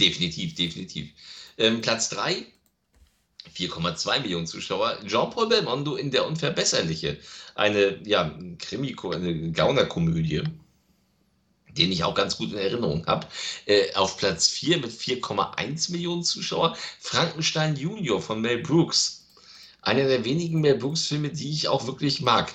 Definitiv, 0.00 0.54
definitiv. 0.54 1.10
Ähm, 1.58 1.80
Platz 1.80 2.08
3, 2.10 2.46
4,2 3.56 4.20
Millionen 4.20 4.46
Zuschauer. 4.46 4.98
Jean-Paul 5.06 5.48
Belmondo 5.48 5.96
in 5.96 6.10
Der 6.10 6.26
Unverbesserliche. 6.26 7.18
Eine, 7.54 8.00
ja, 8.04 8.36
Krimi, 8.58 8.96
eine 9.12 9.52
Gaunerkomödie, 9.52 10.42
den 11.68 11.92
ich 11.92 12.02
auch 12.02 12.14
ganz 12.14 12.36
gut 12.36 12.52
in 12.52 12.58
Erinnerung 12.58 13.06
habe. 13.06 13.26
Äh, 13.66 13.94
auf 13.94 14.16
Platz 14.16 14.48
4 14.48 14.78
mit 14.78 14.90
4,1 14.90 15.92
Millionen 15.92 16.24
Zuschauer. 16.24 16.76
Frankenstein 16.98 17.76
Junior 17.76 18.20
von 18.20 18.40
Mel 18.40 18.62
Brooks. 18.62 19.28
Einer 19.82 20.08
der 20.08 20.24
wenigen 20.24 20.60
Mel 20.60 20.76
Brooks-Filme, 20.76 21.30
die 21.30 21.50
ich 21.50 21.68
auch 21.68 21.86
wirklich 21.86 22.22
mag. 22.22 22.54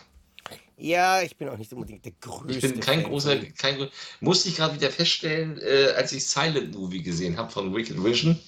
Ja, 0.80 1.22
ich 1.22 1.36
bin 1.36 1.50
auch 1.50 1.58
nicht 1.58 1.74
unbedingt 1.74 2.06
der 2.06 2.14
größte. 2.22 2.54
Ich 2.54 2.62
bin 2.62 2.80
kein 2.80 3.02
Fan 3.02 3.12
großer, 3.12 3.36
kein, 3.58 3.88
musste 4.22 4.50
ich 4.50 4.56
gerade 4.56 4.76
wieder 4.76 4.90
feststellen, 4.90 5.60
äh, 5.62 5.92
als 5.96 6.14
ich 6.14 6.26
Silent 6.26 6.74
Movie 6.74 7.04
gesehen 7.04 7.38
habe 7.38 7.52
von 7.52 7.76
Wicked 7.76 8.02
Vision, 8.02 8.40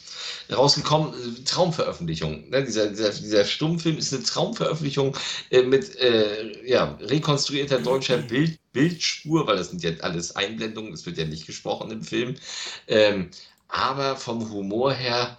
rausgekommen, 0.51 1.13
äh, 1.13 1.43
Traumveröffentlichung. 1.43 2.49
Ne? 2.49 2.63
Dieser, 2.63 2.87
dieser, 2.87 3.09
dieser 3.09 3.43
Stummfilm 3.43 3.97
ist 3.97 4.13
eine 4.13 4.23
Traumveröffentlichung 4.23 5.15
äh, 5.49 5.61
mit 5.61 5.97
äh, 5.97 6.65
ja, 6.65 6.97
rekonstruierter 7.01 7.79
deutscher 7.79 8.17
Bild, 8.17 8.57
Bildspur, 8.71 9.45
weil 9.47 9.57
das 9.57 9.69
sind 9.71 9.83
ja 9.83 9.91
alles 9.99 10.35
Einblendungen, 10.35 10.93
es 10.93 11.05
wird 11.05 11.17
ja 11.17 11.25
nicht 11.25 11.45
gesprochen 11.45 11.91
im 11.91 12.03
Film. 12.03 12.35
Ähm, 12.87 13.29
aber 13.67 14.15
vom 14.15 14.49
Humor 14.49 14.93
her 14.93 15.37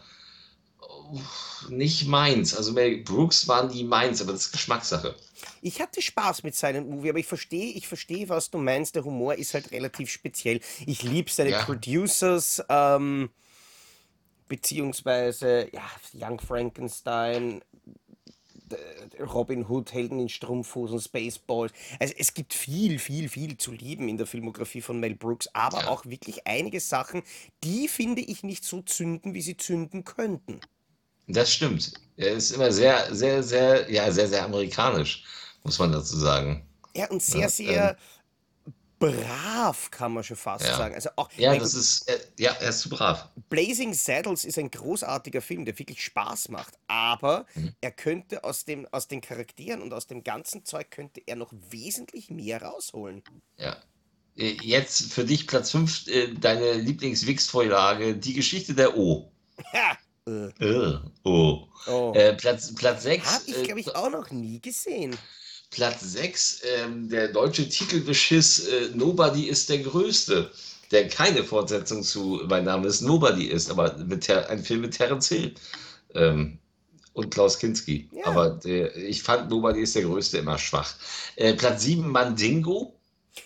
nicht 1.68 2.06
meins. 2.06 2.54
Also 2.56 2.72
Mel 2.72 2.98
Brooks 2.98 3.46
waren 3.48 3.68
nie 3.68 3.84
meins, 3.84 4.20
aber 4.22 4.32
das 4.32 4.46
ist 4.46 4.52
Geschmackssache. 4.52 5.14
Ich 5.60 5.80
hatte 5.80 6.02
Spaß 6.02 6.42
mit 6.42 6.54
Silent 6.54 6.88
Movie, 6.88 7.10
aber 7.10 7.18
ich 7.18 7.26
verstehe, 7.26 7.72
ich 7.74 7.88
verstehe, 7.88 8.28
was 8.28 8.50
du 8.50 8.58
meinst. 8.58 8.94
Der 8.94 9.04
Humor 9.04 9.34
ist 9.34 9.54
halt 9.54 9.70
relativ 9.72 10.10
speziell. 10.10 10.60
Ich 10.86 11.02
liebe 11.02 11.30
seine 11.30 11.50
Ja. 11.50 11.62
Producers, 11.64 12.62
ähm, 12.68 13.30
beziehungsweise 14.48 15.68
ja, 15.72 15.82
Young 16.14 16.40
Frankenstein, 16.40 17.62
Robin 19.20 19.68
Hood, 19.68 19.92
Helden 19.92 20.18
in 20.18 20.28
Strumpfhosen, 20.28 21.00
Spaceballs. 21.00 21.72
Also 22.00 22.14
es 22.16 22.34
gibt 22.34 22.54
viel, 22.54 22.98
viel, 22.98 23.28
viel 23.28 23.56
zu 23.56 23.72
lieben 23.72 24.08
in 24.08 24.16
der 24.16 24.26
Filmografie 24.26 24.80
von 24.80 24.98
Mel 24.98 25.14
Brooks, 25.14 25.48
aber 25.52 25.82
Ja. 25.82 25.88
auch 25.88 26.06
wirklich 26.06 26.46
einige 26.46 26.80
Sachen, 26.80 27.22
die 27.64 27.88
finde 27.88 28.22
ich 28.22 28.42
nicht 28.42 28.64
so 28.64 28.82
zünden, 28.82 29.34
wie 29.34 29.42
sie 29.42 29.56
zünden 29.56 30.04
könnten. 30.04 30.60
Das 31.28 31.52
stimmt. 31.52 31.92
Er 32.16 32.32
ist 32.32 32.50
immer 32.52 32.70
sehr, 32.72 33.14
sehr, 33.14 33.42
sehr, 33.42 33.90
ja, 33.90 34.10
sehr, 34.12 34.28
sehr 34.28 34.44
amerikanisch, 34.44 35.24
muss 35.64 35.78
man 35.78 35.92
dazu 35.92 36.16
sagen. 36.16 36.66
Ja, 36.94 37.08
und 37.10 37.22
sehr, 37.22 37.40
Ja, 37.42 37.48
sehr 37.48 37.96
brav, 38.98 39.90
kann 39.90 40.12
man 40.12 40.22
schon 40.22 40.36
fast 40.36 40.64
Ja. 40.66 40.76
sagen. 40.76 40.94
Also 40.94 41.10
auch, 41.16 41.28
Ja, 41.36 41.52
das 41.54 41.72
Gott, 41.72 41.80
ist, 41.80 42.08
äh, 42.08 42.20
ja, 42.38 42.52
er 42.60 42.68
ist 42.68 42.80
zu 42.80 42.88
brav. 42.88 43.28
Blazing 43.48 43.94
Saddles 43.94 44.44
ist 44.44 44.58
ein 44.58 44.70
großartiger 44.70 45.40
Film, 45.42 45.64
der 45.64 45.76
wirklich 45.78 46.04
Spaß 46.04 46.50
macht, 46.50 46.78
aber 46.86 47.46
Mhm. 47.54 47.74
er 47.80 47.90
könnte 47.90 48.44
aus 48.44 48.64
dem, 48.64 48.86
aus 48.92 49.08
den 49.08 49.20
Charakteren 49.20 49.82
und 49.82 49.92
aus 49.92 50.06
dem 50.06 50.22
ganzen 50.22 50.64
Zeug 50.64 50.90
könnte 50.90 51.20
er 51.26 51.36
noch 51.36 51.52
wesentlich 51.70 52.30
mehr 52.30 52.62
rausholen. 52.62 53.22
Ja. 53.58 53.76
Äh, 54.36 54.56
Jetzt 54.62 55.12
für 55.12 55.24
dich 55.24 55.46
Platz 55.46 55.70
5, 55.72 56.06
äh, 56.08 56.34
deine 56.34 56.74
Lieblings-Wix-Vorlage, 56.74 58.16
die 58.16 58.34
Geschichte 58.34 58.74
der 58.74 58.96
O. 58.96 59.32
Ha! 59.72 59.98
Äh, 60.28 60.48
Äh, 60.64 60.98
O. 61.24 61.66
oh. 61.86 62.12
Äh, 62.14 62.34
Platz, 62.34 62.74
Platz 62.74 63.02
6. 63.02 63.26
Hab 63.26 63.42
ich, 63.46 63.62
glaube 63.64 63.80
ich, 63.80 63.94
auch 63.94 64.10
noch 64.10 64.30
nie 64.30 64.60
gesehen. 64.60 65.16
Platz 65.70 66.00
6, 66.00 66.62
ähm, 66.76 67.08
der 67.08 67.28
deutsche 67.28 67.68
Titelbeschiss 67.68 68.66
äh, 68.68 68.90
Nobody 68.94 69.44
ist 69.48 69.68
der 69.70 69.78
Größte, 69.78 70.50
der 70.90 71.08
keine 71.08 71.42
Fortsetzung 71.42 72.02
zu 72.02 72.42
Mein 72.46 72.64
Name 72.64 72.86
ist 72.86 73.00
Nobody 73.00 73.46
ist, 73.46 73.70
aber 73.70 73.96
mit 73.96 74.24
Ter 74.24 74.48
ein 74.50 74.62
Film 74.62 74.82
mit 74.82 74.94
Terence 74.94 75.28
Hill 75.30 75.54
ähm, 76.14 76.58
und 77.14 77.32
Klaus 77.32 77.58
Kinski. 77.58 78.08
Ja. 78.12 78.26
Aber 78.26 78.50
der, 78.50 78.94
ich 78.96 79.22
fand 79.22 79.48
Nobody 79.50 79.80
ist 79.80 79.94
der 79.96 80.02
Größte 80.02 80.38
immer 80.38 80.58
schwach. 80.58 80.94
Äh, 81.36 81.54
Platz 81.54 81.84
7, 81.84 82.06
Mandingo. 82.06 82.94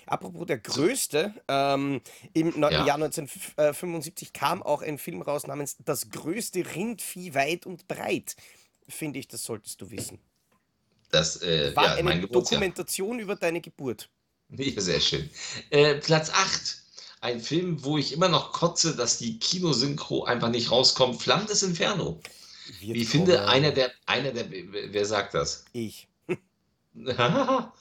Apropos 0.06 0.46
der 0.46 0.58
Größte, 0.58 1.34
ähm, 1.48 2.00
im 2.32 2.60
Ja. 2.60 2.86
Jahr 2.86 2.98
1975 2.98 4.32
kam 4.32 4.62
auch 4.62 4.82
ein 4.82 4.98
Film 4.98 5.22
raus 5.22 5.46
namens 5.46 5.76
Das 5.84 6.10
größte 6.10 6.64
Rindvieh 6.74 7.34
weit 7.34 7.66
und 7.66 7.88
breit. 7.88 8.36
Finde 8.88 9.18
ich, 9.18 9.28
das 9.28 9.44
solltest 9.44 9.80
du 9.80 9.90
wissen. 9.90 10.18
Das 11.10 11.42
äh, 11.42 11.74
War 11.74 11.98
ja, 11.98 12.06
eine. 12.06 12.26
Dokumentation 12.26 13.18
über 13.18 13.36
deine 13.36 13.60
Geburt. 13.60 14.08
Ja, 14.50 14.80
sehr 14.80 15.00
schön. 15.00 15.30
Äh, 15.70 15.96
Platz 15.96 16.30
8. 16.30 16.82
Ein 17.20 17.40
Film, 17.40 17.82
wo 17.82 17.98
ich 17.98 18.12
immer 18.12 18.28
noch 18.28 18.52
kotze, 18.52 18.94
dass 18.94 19.18
die 19.18 19.38
Kinosynchro 19.38 20.24
einfach 20.24 20.48
nicht 20.50 20.70
rauskommt. 20.70 21.20
Flammendes 21.20 21.62
Inferno. 21.62 22.20
Wird 22.80 22.96
Ich 22.96 23.08
finde, 23.08 23.48
einer 23.48 23.72
der, 23.72 23.90
einer 24.06 24.32
der, 24.32 24.46
wer 24.50 25.06
sagt 25.06 25.34
das? 25.34 25.64
Ich. 25.72 26.08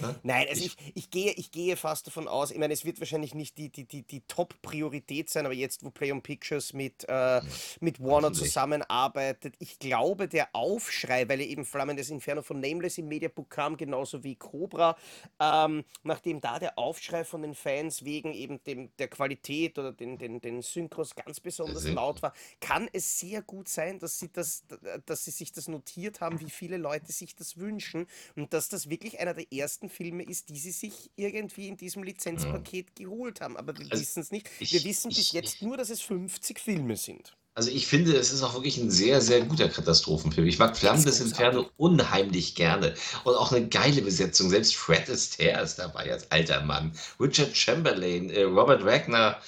ja, 0.00 0.14
Nein, 0.22 0.46
also 0.48 0.64
Ich- 0.64 0.76
ich, 0.78 0.92
ich, 0.96 1.10
gehe, 1.10 1.32
ich 1.32 1.50
gehe 1.50 1.76
fast 1.76 2.06
davon 2.06 2.28
aus, 2.28 2.50
ich 2.50 2.58
meine, 2.58 2.74
es 2.74 2.84
wird 2.84 2.98
wahrscheinlich 3.00 3.34
nicht 3.34 3.58
die, 3.58 3.68
die, 3.70 3.84
die, 3.84 4.02
die 4.02 4.20
Top-Priorität 4.22 5.30
sein, 5.30 5.46
aber 5.46 5.54
jetzt, 5.54 5.84
wo 5.84 5.90
Play 5.90 6.12
on 6.12 6.22
Pictures 6.22 6.72
mit, 6.72 7.04
äh, 7.08 7.40
mit 7.80 8.00
Warner 8.02 8.32
zusammenarbeitet, 8.32 9.54
ich 9.58 9.78
glaube, 9.78 10.28
der 10.28 10.48
Aufschrei, 10.54 11.28
weil 11.28 11.40
er 11.40 11.46
eben 11.48 11.64
Flammendes 11.64 12.10
Inferno 12.10 12.42
von 12.42 12.60
Nameless 12.60 12.98
im 12.98 13.08
Mediabook 13.08 13.50
kam, 13.50 13.76
genauso 13.76 14.22
wie 14.24 14.34
Cobra, 14.36 14.96
ähm, 15.40 15.84
nachdem 16.02 16.40
da 16.40 16.58
der 16.58 16.78
Aufschrei 16.78 17.24
von 17.24 17.42
den 17.42 17.54
Fans 17.54 18.04
wegen 18.04 18.32
eben 18.34 18.62
dem, 18.64 18.90
der 18.98 19.08
Qualität 19.08 19.78
oder 19.78 19.92
den, 19.92 20.18
den, 20.18 20.40
den 20.40 20.62
Synchros 20.62 21.14
ganz 21.14 21.40
besonders 21.40 21.86
laut 21.88 22.22
war, 22.22 22.32
kann 22.60 22.88
es 22.92 23.18
sehr 23.18 23.42
gut 23.42 23.68
sein, 23.68 23.98
dass 23.98 24.18
sie, 24.18 24.30
das, 24.32 24.64
dass 25.06 25.24
sie 25.24 25.30
sich 25.30 25.52
das 25.52 25.68
notiert 25.68 26.20
haben, 26.20 26.40
wie 26.40 26.50
viele 26.50 26.76
Leute 26.76 27.12
sich 27.12 27.34
das 27.36 27.56
wünschen 27.58 28.06
und 28.36 28.52
dass 28.52 28.68
das 28.68 28.88
wirklich 28.90 29.18
einer 29.20 29.34
der 29.34 29.52
ersten 29.52 29.83
Filme 29.88 30.22
ist, 30.24 30.48
die 30.48 30.58
sie 30.58 30.70
sich 30.72 31.10
irgendwie 31.16 31.68
in 31.68 31.76
diesem 31.76 32.02
Lizenzpaket 32.02 32.96
geholt 32.96 33.40
haben. 33.40 33.56
Aber 33.56 33.76
wir 33.78 33.86
Also 33.90 34.02
wissen 34.02 34.20
es 34.20 34.30
nicht. 34.30 34.48
ich- 34.60 34.72
Wir 34.72 34.84
wissen 34.84 35.08
bis 35.08 35.18
ich- 35.18 35.32
jetzt 35.32 35.62
nur, 35.62 35.76
dass 35.76 35.90
es 35.90 36.00
50 36.00 36.58
Filme 36.60 36.96
sind. 36.96 37.36
Also 37.56 37.70
ich 37.70 37.86
finde, 37.86 38.16
es 38.16 38.32
ist 38.32 38.42
auch 38.42 38.54
wirklich 38.54 38.78
ein 38.78 38.90
sehr, 38.90 39.20
sehr 39.20 39.42
guter 39.42 39.68
Katastrophenfilm. 39.68 40.48
Ich 40.48 40.58
mag 40.58 40.76
Flammen 40.76 41.04
des 41.04 41.20
Inferno 41.20 41.70
unheimlich 41.76 42.56
gerne. 42.56 42.94
Und 43.22 43.36
auch 43.36 43.52
eine 43.52 43.68
geile 43.68 44.02
Besetzung. 44.02 44.50
Selbst 44.50 44.74
Fred 44.74 45.08
Astaire 45.08 45.62
ist 45.62 45.76
dabei 45.78 46.10
als 46.10 46.28
alter 46.32 46.62
Mann. 46.62 46.90
Richard 47.20 47.56
Chamberlain, 47.56 48.28
äh, 48.30 48.42
Robert 48.42 48.84
Wagner, 48.84 49.40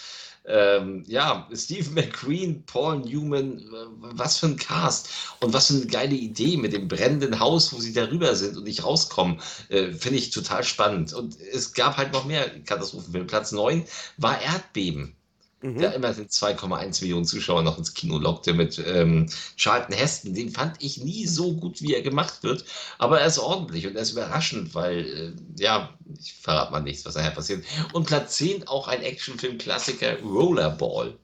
ähm, 0.46 1.04
ja, 1.06 1.48
Steve 1.52 1.90
McQueen, 1.90 2.64
Paul 2.66 3.00
Newman, 3.00 3.62
was 3.98 4.38
für 4.38 4.46
ein 4.46 4.56
Cast 4.56 5.08
und 5.40 5.52
was 5.52 5.68
für 5.68 5.74
eine 5.74 5.86
geile 5.86 6.14
Idee 6.14 6.56
mit 6.56 6.72
dem 6.72 6.88
brennenden 6.88 7.38
Haus, 7.40 7.72
wo 7.72 7.78
sie 7.78 7.92
darüber 7.92 8.34
sind 8.34 8.56
und 8.56 8.64
nicht 8.64 8.84
rauskommen, 8.84 9.40
äh, 9.68 9.92
finde 9.92 10.18
ich 10.18 10.30
total 10.30 10.64
spannend. 10.64 11.12
Und 11.12 11.36
es 11.40 11.72
gab 11.72 11.96
halt 11.96 12.12
noch 12.12 12.24
mehr 12.24 12.48
Katastrophenfilme. 12.64 13.26
Platz 13.26 13.52
9 13.52 13.84
war 14.18 14.40
Erdbeben 14.40 15.16
mhm. 15.62 15.78
der 15.78 15.94
immerhin 15.94 16.28
2,1 16.28 17.02
Millionen 17.02 17.24
Zuschauer 17.24 17.62
noch 17.62 17.78
ins 17.78 17.94
Kino 17.94 18.18
lockte 18.18 18.54
mit 18.54 18.78
ähm, 18.84 19.28
Charlton 19.56 19.94
Heston. 19.94 20.34
Den 20.34 20.50
fand 20.50 20.82
ich 20.82 20.98
nie 20.98 21.26
so 21.26 21.54
gut, 21.54 21.82
wie 21.82 21.94
er 21.94 22.02
gemacht 22.02 22.42
wird, 22.42 22.64
aber 22.98 23.20
er 23.20 23.26
ist 23.26 23.38
ordentlich 23.38 23.86
und 23.86 23.96
er 23.96 24.02
ist 24.02 24.12
überraschend, 24.12 24.74
weil, 24.74 25.06
äh, 25.06 25.32
ja, 25.62 25.94
ich 26.20 26.34
verrate 26.34 26.72
mal 26.72 26.80
nichts, 26.80 27.04
was 27.04 27.14
nachher 27.14 27.30
passiert. 27.30 27.64
Und 27.92 28.06
Platz 28.06 28.36
10 28.36 28.68
auch 28.68 28.88
ein 28.88 29.02
Actionfilm-Klassiker 29.02 30.20
Rollerball. 30.20 31.16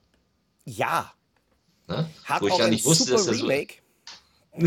Ja. 0.65 1.13
Ne? 1.87 2.09
Hat 2.23 2.41
Wo 2.41 2.47
ich 2.47 2.57
gar 2.57 2.69
nicht 2.69 2.85
wusste, 2.85 3.11
dass 3.11 3.27
er 3.27 3.33
so. 3.33 3.49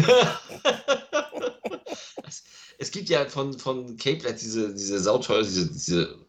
es 2.79 2.91
gibt 2.91 3.09
ja 3.09 3.25
von, 3.27 3.59
von 3.59 3.97
Cape 3.97 4.25
Light 4.25 4.41
diese, 4.41 4.75
diese 4.75 5.01
sauteure, 5.01 5.43
diese, 5.43 5.71
diese 5.71 6.26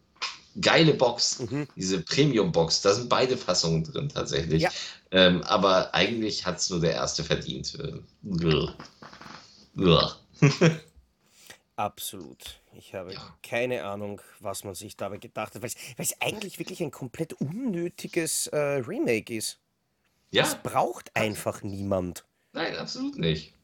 geile 0.60 0.94
Box, 0.94 1.40
mhm. 1.40 1.68
diese 1.76 2.00
Premium-Box. 2.00 2.82
Da 2.82 2.94
sind 2.94 3.08
beide 3.08 3.36
Fassungen 3.36 3.84
drin 3.84 4.08
tatsächlich. 4.08 4.62
Ja. 4.62 4.70
Ähm, 5.10 5.42
aber 5.42 5.94
eigentlich 5.94 6.44
hat 6.46 6.58
es 6.58 6.70
nur 6.70 6.80
der 6.80 6.92
erste 6.92 7.24
verdient. 7.24 7.78
Absolut. 11.76 12.60
Ich 12.72 12.94
habe 12.94 13.12
ja. 13.14 13.34
keine 13.42 13.84
Ahnung, 13.84 14.20
was 14.40 14.64
man 14.64 14.74
sich 14.74 14.96
dabei 14.96 15.18
gedacht 15.18 15.54
hat, 15.54 15.62
weil 15.62 15.70
es 15.96 16.20
eigentlich 16.20 16.58
wirklich 16.58 16.82
ein 16.82 16.90
komplett 16.90 17.34
unnötiges 17.34 18.48
äh, 18.48 18.56
Remake 18.56 19.34
ist. 19.34 19.58
Ja. 20.30 20.42
Das 20.42 20.62
braucht 20.62 21.14
einfach 21.14 21.62
niemand. 21.62 22.24
Nein, 22.52 22.76
absolut 22.76 23.16
nicht. 23.18 23.54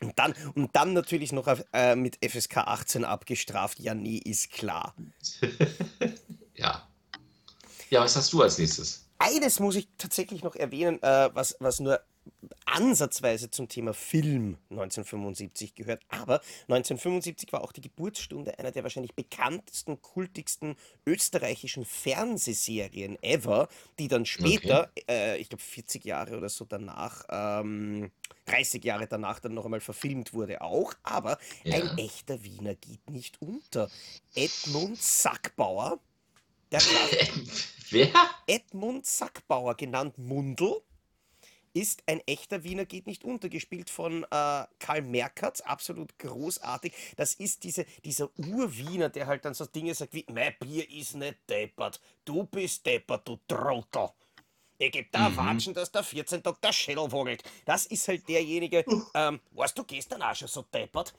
Und 0.00 0.18
dann, 0.18 0.34
und 0.54 0.74
dann 0.74 0.92
natürlich 0.92 1.32
noch 1.32 1.46
äh, 1.72 1.94
mit 1.94 2.18
FSK 2.24 2.58
18 2.58 3.04
abgestraft. 3.04 3.78
Ja, 3.80 3.94
nee, 3.94 4.16
ist 4.16 4.50
klar. 4.50 4.94
ja. 6.54 6.86
Ja, 7.90 8.00
was 8.02 8.16
hast 8.16 8.32
du 8.32 8.42
als 8.42 8.58
nächstes? 8.58 9.06
Eines 9.18 9.60
muss 9.60 9.76
ich 9.76 9.88
tatsächlich 9.98 10.42
noch 10.42 10.54
erwähnen, 10.54 11.02
äh, 11.02 11.30
was, 11.34 11.56
was 11.60 11.80
nur 11.80 12.00
ansatzweise 12.66 13.50
zum 13.50 13.68
Thema 13.68 13.94
Film 13.94 14.56
1975 14.70 15.74
gehört. 15.74 16.02
Aber 16.08 16.40
1975 16.68 17.52
war 17.52 17.62
auch 17.62 17.72
die 17.72 17.80
Geburtsstunde 17.80 18.58
einer 18.58 18.70
der 18.70 18.82
wahrscheinlich 18.82 19.14
bekanntesten, 19.14 20.00
kultigsten 20.00 20.76
österreichischen 21.06 21.84
Fernsehserien 21.84 23.20
ever, 23.22 23.68
die 23.98 24.08
dann 24.08 24.24
später, 24.24 24.90
okay. 24.90 25.04
äh, 25.08 25.36
ich 25.38 25.48
glaube 25.48 25.62
40 25.62 26.04
Jahre 26.04 26.36
oder 26.36 26.48
so 26.48 26.64
danach, 26.64 27.24
ähm, 27.30 28.10
30 28.46 28.84
Jahre 28.84 29.06
danach 29.06 29.40
dann 29.40 29.54
noch 29.54 29.64
einmal 29.64 29.80
verfilmt 29.80 30.32
wurde 30.32 30.60
auch. 30.60 30.94
Aber 31.02 31.38
ja. 31.64 31.76
ein 31.76 31.98
echter 31.98 32.42
Wiener 32.42 32.74
geht 32.74 33.10
nicht 33.10 33.40
unter. 33.40 33.90
Edmund 34.34 35.00
Sackbauer. 35.00 35.98
Der 36.70 36.80
Wer? 37.90 38.12
Edmund 38.46 39.04
Sackbauer, 39.04 39.74
genannt 39.76 40.16
Mundel 40.18 40.80
ist 41.72 42.02
ein 42.06 42.20
echter 42.26 42.64
Wiener 42.64 42.84
geht 42.84 43.06
nicht 43.06 43.24
unter, 43.24 43.48
gespielt 43.48 43.90
von 43.90 44.24
äh, 44.24 44.64
Karl 44.78 45.02
Merkatz, 45.02 45.60
absolut 45.60 46.18
großartig. 46.18 46.92
Das 47.16 47.34
ist 47.34 47.64
diese, 47.64 47.84
dieser 48.04 48.30
Urwiener, 48.38 49.08
der 49.08 49.26
halt 49.26 49.44
dann 49.44 49.54
so 49.54 49.66
Dinge 49.66 49.94
sagt 49.94 50.14
wie, 50.14 50.26
mein 50.32 50.54
Bier 50.58 50.88
ist 50.90 51.14
nicht 51.14 51.38
deppert, 51.48 52.00
du 52.24 52.44
bist 52.44 52.84
deppert, 52.86 53.26
du 53.26 53.38
Trottel. 53.46 54.10
Ich 54.78 54.92
geb 54.92 55.12
da 55.12 55.28
mhm. 55.28 55.36
Watschen, 55.36 55.74
dass 55.74 55.92
der 55.92 56.02
14 56.02 56.42
Tag 56.42 56.60
der 56.62 56.72
Schädel 56.72 57.12
wogelt. 57.12 57.42
Das 57.66 57.84
ist 57.86 58.08
halt 58.08 58.26
derjenige, 58.28 58.84
ähm, 59.14 59.40
weißt 59.50 59.76
du, 59.76 59.84
gestern 59.84 60.22
auch 60.22 60.34
schon 60.34 60.48
so 60.48 60.62
deppert? 60.62 61.14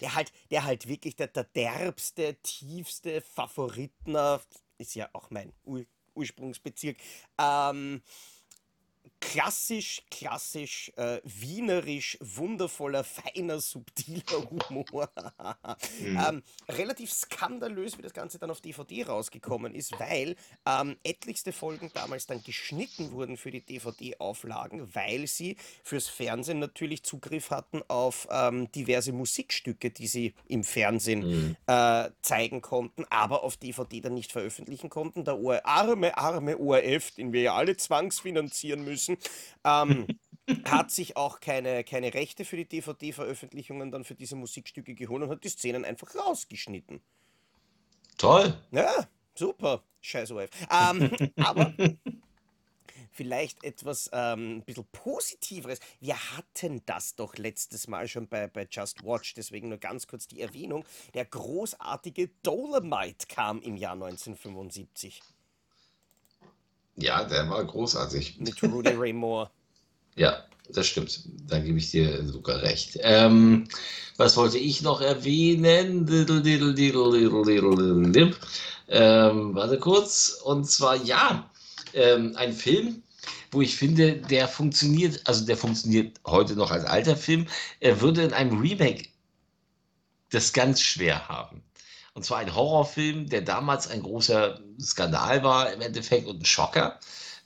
Der 0.00 0.14
halt, 0.14 0.32
der 0.50 0.64
halt 0.64 0.88
wirklich 0.88 1.14
der, 1.14 1.28
der 1.28 1.44
derbste, 1.44 2.36
tiefste 2.42 3.20
Favoritner, 3.20 4.40
ist 4.78 4.94
ja 4.94 5.08
auch 5.12 5.30
mein 5.30 5.52
Ur 5.64 5.84
Ursprungsbezirk, 6.16 6.96
ähm, 7.38 8.02
klassisch, 9.32 10.02
klassisch, 10.10 10.92
äh, 10.96 11.20
wienerisch, 11.24 12.16
wundervoller, 12.20 13.02
feiner, 13.02 13.60
subtiler 13.60 14.22
Humor. 14.50 15.10
mhm. 16.00 16.18
ähm, 16.28 16.42
relativ 16.68 17.12
skandalös, 17.12 17.98
wie 17.98 18.02
das 18.02 18.12
Ganze 18.12 18.38
dann 18.38 18.50
auf 18.50 18.60
DVD 18.60 19.04
rausgekommen 19.04 19.74
ist, 19.74 19.98
weil 19.98 20.36
ähm, 20.64 20.96
etlichste 21.02 21.52
Folgen 21.52 21.90
damals 21.92 22.26
dann 22.26 22.42
geschnitten 22.44 23.10
wurden 23.10 23.36
für 23.36 23.50
die 23.50 23.62
DVD-Auflagen, 23.62 24.94
weil 24.94 25.26
sie 25.26 25.56
fürs 25.82 26.06
Fernsehen 26.08 26.60
natürlich 26.60 27.02
Zugriff 27.02 27.50
hatten 27.50 27.82
auf 27.88 28.28
ähm, 28.30 28.70
diverse 28.72 29.12
Musikstücke, 29.12 29.90
die 29.90 30.06
sie 30.06 30.34
im 30.46 30.62
Fernsehen 30.62 31.26
mhm. 31.26 31.56
äh, 31.66 32.10
zeigen 32.22 32.62
konnten, 32.62 33.04
aber 33.10 33.42
auf 33.42 33.56
DVD 33.56 34.02
dann 34.02 34.14
nicht 34.14 34.30
veröffentlichen 34.30 34.88
konnten. 34.88 35.24
Der 35.24 35.36
arme, 35.64 36.16
arme 36.16 36.58
ORF, 36.58 37.10
den 37.12 37.32
wir 37.32 37.42
ja 37.42 37.54
alle 37.54 37.76
zwangsfinanzieren 37.76 38.84
müssen, 38.84 39.15
ähm, 39.64 40.06
hat 40.64 40.90
sich 40.90 41.16
auch 41.16 41.40
keine, 41.40 41.84
keine 41.84 42.14
Rechte 42.14 42.44
für 42.44 42.56
die 42.56 42.68
DVD-Veröffentlichungen 42.68 43.90
dann 43.90 44.04
für 44.04 44.14
diese 44.14 44.36
Musikstücke 44.36 44.94
geholt 44.94 45.22
und 45.22 45.30
hat 45.30 45.44
die 45.44 45.48
Szenen 45.48 45.84
einfach 45.84 46.14
rausgeschnitten. 46.14 47.00
Toll. 48.16 48.56
Ja, 48.70 49.06
super. 49.34 49.82
Scheiß 50.00 50.30
ORF. 50.30 50.50
Ähm, 50.70 51.10
aber 51.36 51.74
vielleicht 53.10 53.64
etwas 53.64 54.08
ähm, 54.12 54.58
ein 54.58 54.62
bisschen 54.62 54.86
Positiveres. 54.92 55.80
Wir 56.00 56.16
hatten 56.36 56.82
das 56.86 57.16
doch 57.16 57.36
letztes 57.36 57.88
Mal 57.88 58.06
schon 58.08 58.28
bei, 58.28 58.46
bei 58.46 58.68
Just 58.70 59.02
Watch, 59.04 59.34
deswegen 59.34 59.68
nur 59.68 59.78
ganz 59.78 60.06
kurz 60.06 60.28
die 60.28 60.40
Erwähnung. 60.40 60.84
Der 61.14 61.24
großartige 61.24 62.28
Dolomite 62.42 63.26
kam 63.26 63.60
im 63.62 63.76
Jahr 63.76 63.94
1975. 63.94 65.20
Ja, 66.96 67.24
der 67.24 67.48
war 67.50 67.64
großartig. 67.64 68.38
Mit 68.40 68.62
Rudy 68.62 68.90
Ray 68.90 69.12
Moore. 69.12 69.50
ja, 70.16 70.44
das 70.70 70.86
stimmt. 70.86 71.20
Da 71.46 71.58
gebe 71.58 71.78
ich 71.78 71.90
dir 71.90 72.26
sogar 72.26 72.62
recht. 72.62 72.98
Ähm, 73.02 73.68
was 74.16 74.36
wollte 74.36 74.58
ich 74.58 74.82
noch 74.82 75.00
erwähnen? 75.00 76.06
Ähm, 78.88 79.54
warte 79.54 79.78
kurz. 79.78 80.40
Und 80.42 80.68
zwar, 80.70 80.96
ja, 80.96 81.50
ähm, 81.92 82.32
ein 82.36 82.52
Film, 82.52 83.02
wo 83.50 83.60
ich 83.60 83.76
finde, 83.76 84.16
der 84.16 84.48
funktioniert, 84.48 85.20
also 85.24 85.44
der 85.44 85.56
funktioniert 85.56 86.18
heute 86.26 86.54
noch 86.56 86.70
als 86.70 86.84
alter 86.84 87.16
Film. 87.16 87.46
Er 87.80 88.00
würde 88.00 88.22
in 88.22 88.32
einem 88.32 88.58
Remake 88.58 89.08
das 90.30 90.52
ganz 90.52 90.80
schwer 90.80 91.28
haben. 91.28 91.62
Und 92.16 92.22
zwar 92.22 92.38
ein 92.38 92.54
Horrorfilm, 92.54 93.28
der 93.28 93.42
damals 93.42 93.88
ein 93.88 94.02
großer 94.02 94.58
Skandal 94.80 95.42
war 95.44 95.70
im 95.70 95.82
Endeffekt 95.82 96.26
und 96.26 96.40
ein 96.40 96.44
Schocker, 96.46 96.98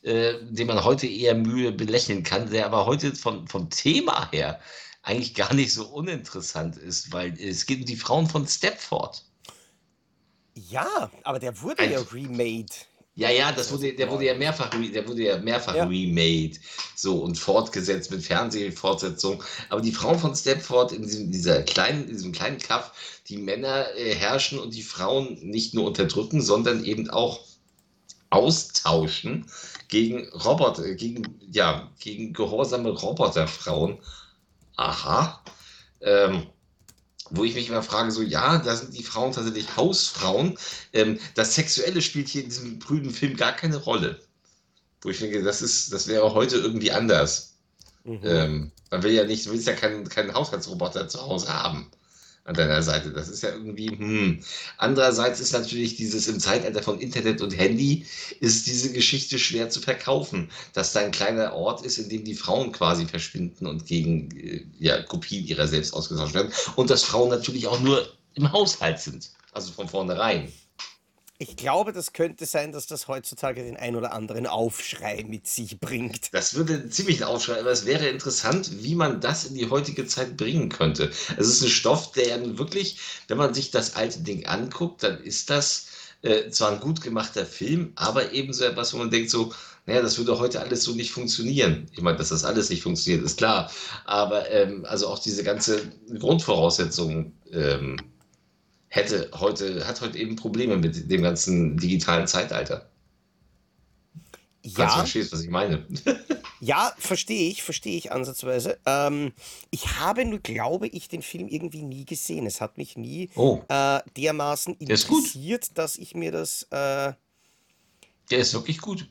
äh, 0.03 0.35
den 0.43 0.69
man 0.69 0.85
heute 0.85 1.09
eher 1.09 1.35
Mühe 1.35 1.73
belächeln 1.73 2.23
kann, 2.23 2.49
der 2.49 2.67
aber 2.67 2.87
heute 2.87 3.17
von, 3.17 3.49
vom 3.49 3.69
Thema 3.69 4.31
her 4.31 4.61
eigentlich 5.03 5.35
gar 5.35 5.53
nicht 5.55 5.75
so 5.75 5.89
uninteressant 5.89 6.77
ist, 6.77 7.13
weil 7.13 7.37
es 7.41 7.67
geht 7.67 7.81
um 7.81 7.87
die 7.87 7.97
Frauen 7.97 8.29
von 8.29 8.47
Stepford. 8.47 9.25
Ja, 10.55 11.11
aber 11.25 11.41
der 11.41 11.61
wurde 11.61 11.81
ein, 11.81 11.91
ja 11.91 12.01
remade. 12.13 12.71
Ja, 13.21 13.29
ja, 13.29 13.53
das 13.53 13.71
wurde, 13.71 13.93
der 13.93 14.11
wurde 14.11 14.25
ja 14.25 14.35
mehrfach, 14.35 14.71
der 14.71 15.07
wurde 15.07 15.25
ja 15.25 15.37
mehrfach 15.37 15.75
ja. 15.75 15.85
remade, 15.85 16.59
so 16.95 17.19
und 17.19 17.39
fortgesetzt 17.39 18.11
mit 18.11 18.23
Fernsehfortsetzung. 18.23 19.43
Aber 19.69 19.83
die 19.83 19.93
Frauen 19.93 20.19
von 20.19 20.35
Stepford 20.35 20.93
in 20.93 21.03
diesem, 21.03 21.31
dieser 21.31 21.63
kleinen, 21.63 22.05
in 22.05 22.15
diesem 22.15 22.33
kleinen 22.33 22.57
Kaff, 22.57 23.21
die 23.29 23.37
Männer 23.37 23.95
äh, 23.95 24.15
herrschen 24.15 24.59
und 24.59 24.73
die 24.73 24.83
Frauen 24.83 25.39
nicht 25.43 25.75
nur 25.75 25.85
unterdrücken, 25.85 26.41
sondern 26.41 26.83
eben 26.83 27.11
auch 27.11 27.41
austauschen 28.31 29.45
gegen 29.89 30.27
Roboter, 30.31 30.95
gegen, 30.95 31.39
ja, 31.53 31.91
gegen 32.01 32.33
gehorsame 32.33 32.89
Roboterfrauen. 32.89 33.99
Aha. 34.77 35.45
Ähm, 36.01 36.47
wo 37.31 37.45
ich 37.45 37.55
mich 37.55 37.69
immer 37.69 37.83
frage, 37.83 38.11
so 38.11 38.23
ja, 38.23 38.59
da 38.59 38.77
sind 38.77 38.97
die 38.97 39.03
Frauen 39.03 39.33
tatsächlich 39.33 39.77
Hausfrauen. 39.77 40.59
Ähm, 40.93 41.19
das 41.35 41.55
Sexuelle 41.55 42.03
spielt 42.03 42.29
hier 42.29 42.43
in 42.43 42.49
diesem 42.49 42.79
prüden 42.79 43.11
Film 43.11 43.37
gar 43.37 43.53
keine 43.53 43.77
Rolle. 43.77 44.21
Wo 45.03 45.11
ich 45.11 45.19
denke, 45.19 45.43
das 45.43 45.63
ist, 45.63 45.93
das 45.93 46.09
wäre 46.09 46.35
heute 46.35 46.57
irgendwie 46.57 46.93
anders. 46.93 47.55
Mhm. 48.05 48.21
Ähm, 48.25 48.73
man 48.91 49.03
will 49.03 49.13
ja 49.13 49.25
nicht, 49.25 49.47
du 49.47 49.51
willst 49.51 49.67
ja 49.67 49.75
keinen, 49.75 50.09
keinen 50.09 50.35
Haushaltsroboter 50.35 51.09
zu 51.09 51.21
Hause 51.21 51.49
haben. 51.49 51.91
An 52.51 52.57
deiner 52.57 52.83
Seite. 52.83 53.13
Das 53.13 53.29
ist 53.29 53.43
ja 53.43 53.51
irgendwie, 53.51 53.91
hm. 53.91 54.41
Andererseits 54.77 55.41
ist 55.41 55.53
natürlich 55.53 55.95
dieses 55.95 56.27
im 56.27 56.41
Zeitalter 56.41 56.83
von 56.83 57.01
Internet 57.01 57.41
und 57.41 57.57
Handy, 57.57 58.05
ist 58.41 58.67
diese 58.67 58.93
Geschichte 58.93 59.39
schwer 59.39 59.71
zu 59.71 59.81
verkaufen, 59.81 60.51
dass 60.73 60.93
da 60.93 61.01
ein 61.01 61.13
kleiner 61.13 61.55
Ort 61.55 61.85
ist, 61.87 61.99
in 61.99 62.09
dem 62.09 62.25
die 62.25 62.35
Frauen 62.35 62.73
quasi 62.73 63.07
verschwinden 63.07 63.67
und 63.67 63.87
gegen 63.87 64.37
äh, 64.37 64.65
ja, 64.81 65.01
Kopien 65.03 65.47
ihrer 65.47 65.69
selbst 65.69 65.95
ausgetauscht 65.95 66.35
werden. 66.35 66.53
Und 66.75 66.91
dass 66.91 67.05
Frauen 67.05 67.31
natürlich 67.31 67.69
auch 67.69 67.81
nur 67.81 68.07
im 68.35 68.51
Haushalt 68.51 68.99
sind. 68.99 69.31
Also 69.53 69.73
von 69.73 69.89
vornherein. 69.89 70.53
Ich 71.43 71.57
glaube, 71.57 71.95
das 71.95 72.13
könnte 72.13 72.45
sein, 72.45 72.71
dass 72.71 72.87
das 72.87 73.09
heutzutage 73.09 73.63
den 73.63 73.79
ein 73.79 73.97
oder 73.97 74.13
anderen 74.13 74.47
Aufschrei 74.47 75.25
mit 75.27 75.47
sich 75.47 75.81
bringt. 75.81 76.35
Das 76.35 76.55
würde 76.55 76.91
ziemlich 76.91 77.25
Aufschrei, 77.25 77.61
aber 77.61 77.71
es 77.71 77.87
wäre 77.87 78.09
interessant, 78.09 78.83
wie 78.83 78.95
man 78.95 79.23
das 79.23 79.47
in 79.47 79.55
die 79.55 79.71
heutige 79.71 80.05
Zeit 80.05 80.37
bringen 80.37 80.69
könnte. 80.69 81.11
Es 81.39 81.49
ist 81.49 81.63
ein 81.63 81.71
Stoff, 81.71 82.13
der 82.13 82.59
wirklich, 82.59 82.99
wenn 83.29 83.39
man 83.39 83.55
sich 83.55 83.71
das 83.71 83.97
alte 83.97 84.21
Ding 84.21 84.45
anguckt, 84.45 85.03
dann 85.03 85.17
ist 85.23 85.49
das 85.49 85.87
äh, 86.21 86.51
zwar 86.51 86.73
ein 86.73 86.81
gut 86.81 87.01
gemachter 87.01 87.47
Film, 87.47 87.93
aber 87.95 88.33
ebenso 88.33 88.65
etwas, 88.65 88.93
wo 88.93 88.99
man 88.99 89.11
denkt 89.11 89.31
so, 89.31 89.55
naja, 89.87 90.03
das 90.03 90.19
würde 90.19 90.39
heute 90.39 90.61
alles 90.61 90.85
so 90.85 90.93
nicht 90.93 91.11
funktionieren. 91.11 91.87
Ich 91.93 92.03
meine, 92.03 92.19
dass 92.19 92.29
das 92.29 92.45
alles 92.45 92.69
nicht 92.69 92.83
funktioniert, 92.83 93.25
ist 93.25 93.39
klar. 93.39 93.73
Aber 94.05 94.51
ähm, 94.51 94.85
also 94.85 95.09
auch 95.09 95.19
diese 95.19 95.43
ganze 95.43 95.91
Grundvoraussetzung 96.19 97.33
ähm, 97.51 97.97
hätte 98.91 99.31
heute, 99.35 99.87
hat 99.87 100.01
heute 100.01 100.19
eben 100.19 100.37
Probleme 100.37 100.77
mit 100.77 101.11
dem 101.11 101.23
ganzen 101.23 101.79
digitalen 101.79 102.27
Zeitalter. 102.27 102.91
Ja. 104.63 104.73
Falls 104.75 104.93
du 104.93 104.99
verstehst, 104.99 105.33
was 105.33 105.43
ich 105.43 105.49
meine. 105.49 105.87
ja, 106.61 106.93
verstehe 106.99 107.49
ich, 107.49 107.63
verstehe 107.63 107.97
ich 107.97 108.13
ansatzweise. 108.13 108.79
Ähm, 108.85 109.33
ich 109.71 109.99
habe 110.01 110.27
nur, 110.27 110.41
glaube 110.41 110.89
ich, 110.89 111.09
den 111.09 111.23
Film 111.23 111.49
irgendwie 111.49 111.83
nie 111.83 112.05
gesehen. 112.05 112.47
Es 112.47 112.61
hat 112.61 112.77
mich 112.77 112.97
nie 112.97 113.31
oh. 113.37 113.63
äh, 113.69 114.01
dermaßen 114.17 114.75
interessiert, 114.75 115.79
dass 115.79 115.97
ich 115.97 116.15
mir 116.15 116.33
das. 116.33 116.65
Äh, 116.65 117.15
Der 118.31 118.39
ist 118.39 118.53
wirklich 118.53 118.81
gut. 118.81 119.09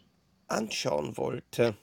Anschauen 0.48 1.18
wollte. 1.18 1.76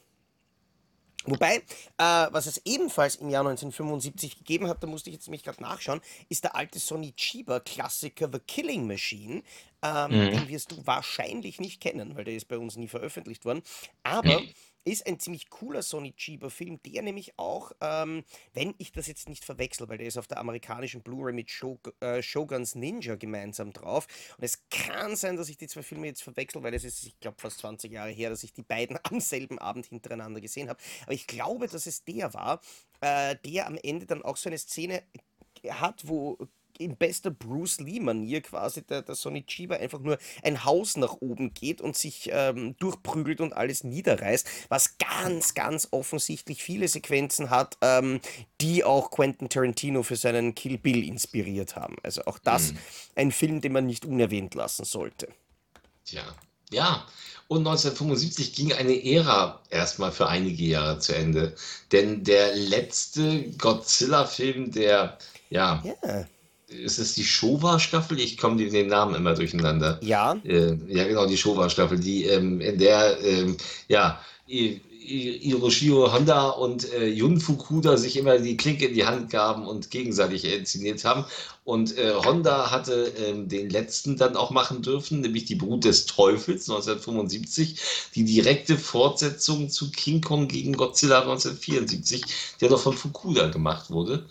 Wobei, 1.27 1.57
äh, 1.57 2.27
was 2.31 2.47
es 2.47 2.61
ebenfalls 2.65 3.15
im 3.17 3.29
Jahr 3.29 3.41
1975 3.41 4.37
gegeben 4.37 4.67
hat, 4.67 4.81
da 4.81 4.87
musste 4.87 5.09
ich 5.09 5.15
jetzt 5.15 5.27
nämlich 5.27 5.43
gerade 5.43 5.61
nachschauen, 5.61 6.01
ist 6.29 6.43
der 6.43 6.55
alte 6.55 6.79
Sonny 6.79 7.13
Chiba-Klassiker 7.15 8.29
The 8.31 8.39
Killing 8.39 8.87
Machine. 8.87 9.43
Ähm, 9.83 10.11
mhm. 10.11 10.31
Den 10.31 10.47
wirst 10.47 10.71
du 10.71 10.87
wahrscheinlich 10.87 11.59
nicht 11.59 11.81
kennen, 11.81 12.15
weil 12.15 12.23
der 12.23 12.35
ist 12.35 12.47
bei 12.47 12.57
uns 12.57 12.77
nie 12.77 12.87
veröffentlicht 12.87 13.45
worden. 13.45 13.61
Aber 14.03 14.39
nee 14.39 14.53
ist 14.91 15.07
ein 15.07 15.19
ziemlich 15.19 15.49
cooler 15.49 15.81
Sonny 15.81 16.13
Chiba-Film, 16.13 16.79
der 16.83 17.01
nämlich 17.01 17.37
auch, 17.37 17.71
ähm, 17.81 18.23
wenn 18.53 18.73
ich 18.77 18.91
das 18.91 19.07
jetzt 19.07 19.29
nicht 19.29 19.45
verwechsel, 19.45 19.87
weil 19.89 19.97
der 19.97 20.07
ist 20.07 20.17
auf 20.17 20.27
der 20.27 20.39
amerikanischen 20.39 21.01
Blu-ray 21.01 21.33
mit 21.33 21.49
Show, 21.49 21.79
äh, 21.99 22.21
Shoguns 22.21 22.75
Ninja 22.75 23.15
gemeinsam 23.15 23.73
drauf. 23.73 24.07
Und 24.37 24.43
es 24.43 24.67
kann 24.69 25.15
sein, 25.15 25.35
dass 25.37 25.49
ich 25.49 25.57
die 25.57 25.67
zwei 25.67 25.83
Filme 25.83 26.07
jetzt 26.07 26.23
verwechsel, 26.23 26.63
weil 26.63 26.73
es 26.73 26.83
ist, 26.83 27.05
ich 27.05 27.19
glaube, 27.19 27.37
fast 27.39 27.59
20 27.59 27.91
Jahre 27.91 28.11
her, 28.11 28.29
dass 28.29 28.43
ich 28.43 28.53
die 28.53 28.63
beiden 28.63 28.97
am 29.03 29.19
selben 29.19 29.59
Abend 29.59 29.85
hintereinander 29.87 30.41
gesehen 30.41 30.69
habe. 30.69 30.79
Aber 31.03 31.13
ich 31.13 31.27
glaube, 31.27 31.67
dass 31.67 31.85
es 31.85 32.03
der 32.03 32.33
war, 32.33 32.61
äh, 33.01 33.35
der 33.45 33.67
am 33.67 33.77
Ende 33.81 34.05
dann 34.05 34.23
auch 34.23 34.37
so 34.37 34.49
eine 34.49 34.57
Szene 34.57 35.03
hat, 35.69 36.07
wo 36.07 36.37
in 36.79 36.95
bester 36.95 37.31
Bruce 37.31 37.79
Lee-Manier 37.79 38.41
quasi 38.41 38.81
der, 38.83 39.01
der 39.01 39.15
Sonny 39.15 39.43
Chiba 39.45 39.75
einfach 39.75 39.99
nur 39.99 40.17
ein 40.43 40.63
Haus 40.65 40.97
nach 40.97 41.17
oben 41.19 41.53
geht 41.53 41.81
und 41.81 41.95
sich 41.95 42.29
ähm, 42.31 42.75
durchprügelt 42.77 43.41
und 43.41 43.53
alles 43.53 43.83
niederreißt, 43.83 44.47
was 44.69 44.97
ganz, 44.97 45.53
ganz 45.53 45.87
offensichtlich 45.91 46.63
viele 46.63 46.87
Sequenzen 46.87 47.49
hat, 47.49 47.77
ähm, 47.81 48.19
die 48.61 48.83
auch 48.83 49.11
Quentin 49.11 49.49
Tarantino 49.49 50.03
für 50.03 50.15
seinen 50.15 50.55
Kill 50.55 50.77
Bill 50.77 51.03
inspiriert 51.03 51.75
haben. 51.75 51.95
Also 52.03 52.23
auch 52.25 52.39
das 52.39 52.73
mhm. 52.73 52.77
ein 53.15 53.31
Film, 53.31 53.61
den 53.61 53.73
man 53.73 53.85
nicht 53.85 54.05
unerwähnt 54.05 54.55
lassen 54.55 54.85
sollte. 54.85 55.27
Tja, 56.05 56.23
ja. 56.71 57.05
Und 57.49 57.59
1975 57.59 58.53
ging 58.53 58.73
eine 58.73 59.05
Ära 59.05 59.61
erstmal 59.69 60.11
für 60.11 60.27
einige 60.27 60.63
Jahre 60.63 60.99
zu 60.99 61.15
Ende. 61.15 61.55
Denn 61.93 62.23
der 62.25 62.55
letzte 62.55 63.51
Godzilla-Film, 63.51 64.71
der 64.71 65.17
ja, 65.49 65.81
ja 65.85 66.25
ist 66.67 66.99
es 66.99 67.13
die 67.13 67.23
Showa-Staffel? 67.23 68.19
Ich 68.19 68.37
komme 68.37 68.57
den 68.57 68.87
Namen 68.87 69.15
immer 69.15 69.33
durcheinander. 69.33 69.99
Ja. 70.01 70.33
Äh, 70.43 70.75
ja, 70.87 71.07
genau, 71.07 71.25
die 71.25 71.37
Showa-Staffel, 71.37 71.99
die 71.99 72.25
ähm, 72.25 72.59
in 72.61 72.77
der, 72.77 73.17
ähm, 73.23 73.57
ja, 73.87 74.19
Hiroshio 75.07 76.11
Honda 76.11 76.49
und 76.49 76.91
äh, 76.91 77.07
Jun 77.07 77.39
Fukuda 77.39 77.95
sich 77.95 78.17
immer 78.17 78.39
die 78.39 78.57
Klinke 78.57 78.87
in 78.87 78.93
die 78.93 79.05
Hand 79.05 79.29
gaben 79.29 79.65
und 79.65 79.89
gegenseitig 79.89 80.43
inszeniert 80.43 81.05
haben. 81.05 81.23
Und 81.63 81.97
äh, 81.97 82.13
Honda 82.13 82.71
hatte 82.71 83.13
äh, 83.15 83.33
den 83.33 83.69
letzten 83.69 84.17
dann 84.17 84.35
auch 84.35 84.51
machen 84.51 84.81
dürfen, 84.81 85.21
nämlich 85.21 85.45
die 85.45 85.55
Brut 85.55 85.85
des 85.85 86.07
Teufels 86.07 86.69
1975, 86.69 87.79
die 88.15 88.25
direkte 88.25 88.77
Fortsetzung 88.77 89.69
zu 89.69 89.91
King 89.91 90.19
Kong 90.19 90.49
gegen 90.49 90.73
Godzilla 90.73 91.21
1974, 91.21 92.23
der 92.59 92.69
noch 92.69 92.81
von 92.81 92.93
Fukuda 92.93 93.47
gemacht 93.47 93.89
wurde. 93.89 94.25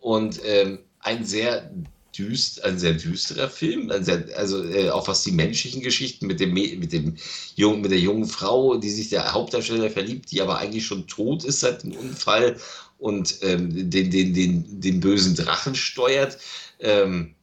Und 0.00 0.40
ähm, 0.44 0.80
ein 1.00 1.24
sehr 1.24 1.70
düst, 2.16 2.64
ein 2.64 2.78
sehr 2.78 2.94
düsterer 2.94 3.48
Film, 3.48 3.90
sehr, 4.02 4.26
also 4.36 4.64
äh, 4.64 4.90
auch 4.90 5.08
was 5.08 5.22
die 5.22 5.32
menschlichen 5.32 5.80
Geschichten 5.80 6.26
mit 6.26 6.40
dem 6.40 6.52
mit 6.52 6.92
dem 6.92 7.16
jungen, 7.54 7.80
mit 7.82 7.90
der 7.90 8.00
jungen 8.00 8.26
Frau, 8.26 8.76
die 8.76 8.90
sich 8.90 9.10
der 9.10 9.32
Hauptdarsteller 9.32 9.90
verliebt, 9.90 10.30
die 10.30 10.42
aber 10.42 10.58
eigentlich 10.58 10.86
schon 10.86 11.06
tot 11.06 11.44
ist 11.44 11.60
seit 11.60 11.82
dem 11.82 11.92
Unfall 11.92 12.56
und 12.98 13.38
ähm, 13.42 13.90
den, 13.90 14.10
den, 14.10 14.34
den, 14.34 14.80
den 14.80 15.00
bösen 15.00 15.34
Drachen 15.34 15.74
steuert. 15.74 16.38
Ähm, 16.80 17.34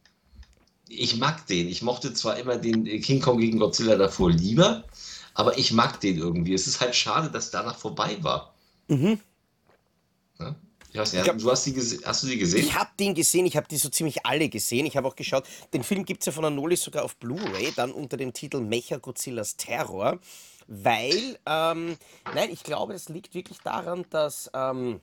ich 0.88 1.16
mag 1.16 1.46
den. 1.46 1.68
Ich 1.68 1.82
mochte 1.82 2.14
zwar 2.14 2.38
immer 2.38 2.56
den 2.56 2.84
King 3.00 3.20
Kong 3.20 3.38
gegen 3.38 3.58
Godzilla 3.58 3.96
davor 3.96 4.30
lieber, 4.30 4.84
aber 5.34 5.58
ich 5.58 5.72
mag 5.72 6.00
den 6.00 6.18
irgendwie. 6.18 6.54
Es 6.54 6.66
ist 6.66 6.80
halt 6.80 6.94
schade, 6.94 7.30
dass 7.30 7.50
danach 7.50 7.76
vorbei 7.76 8.16
war. 8.20 8.54
Mhm. 8.88 9.20
Ja? 10.38 10.56
Ja, 10.92 11.04
glaub, 11.04 11.38
du 11.38 11.50
hast, 11.50 11.66
die 11.66 11.74
hast 12.04 12.22
du 12.22 12.26
die 12.28 12.38
gesehen? 12.38 12.60
Ich 12.60 12.74
habe 12.74 12.90
den 12.98 13.14
gesehen, 13.14 13.46
ich 13.46 13.56
habe 13.56 13.68
die 13.68 13.76
so 13.76 13.88
ziemlich 13.88 14.24
alle 14.24 14.48
gesehen. 14.48 14.86
Ich 14.86 14.96
habe 14.96 15.06
auch 15.06 15.16
geschaut, 15.16 15.44
den 15.72 15.82
Film 15.82 16.04
gibt 16.04 16.22
es 16.22 16.26
ja 16.26 16.32
von 16.32 16.44
Anolis 16.44 16.82
sogar 16.82 17.04
auf 17.04 17.16
Blu-ray, 17.16 17.72
dann 17.76 17.92
unter 17.92 18.16
dem 18.16 18.32
Titel 18.32 18.60
Mecha 18.60 18.96
Godzillas 18.96 19.56
Terror, 19.56 20.18
weil, 20.66 21.38
ähm, 21.46 21.96
nein, 22.34 22.50
ich 22.50 22.62
glaube, 22.62 22.94
es 22.94 23.08
liegt 23.08 23.34
wirklich 23.34 23.58
daran, 23.58 24.06
dass... 24.10 24.50
Ähm, 24.54 25.00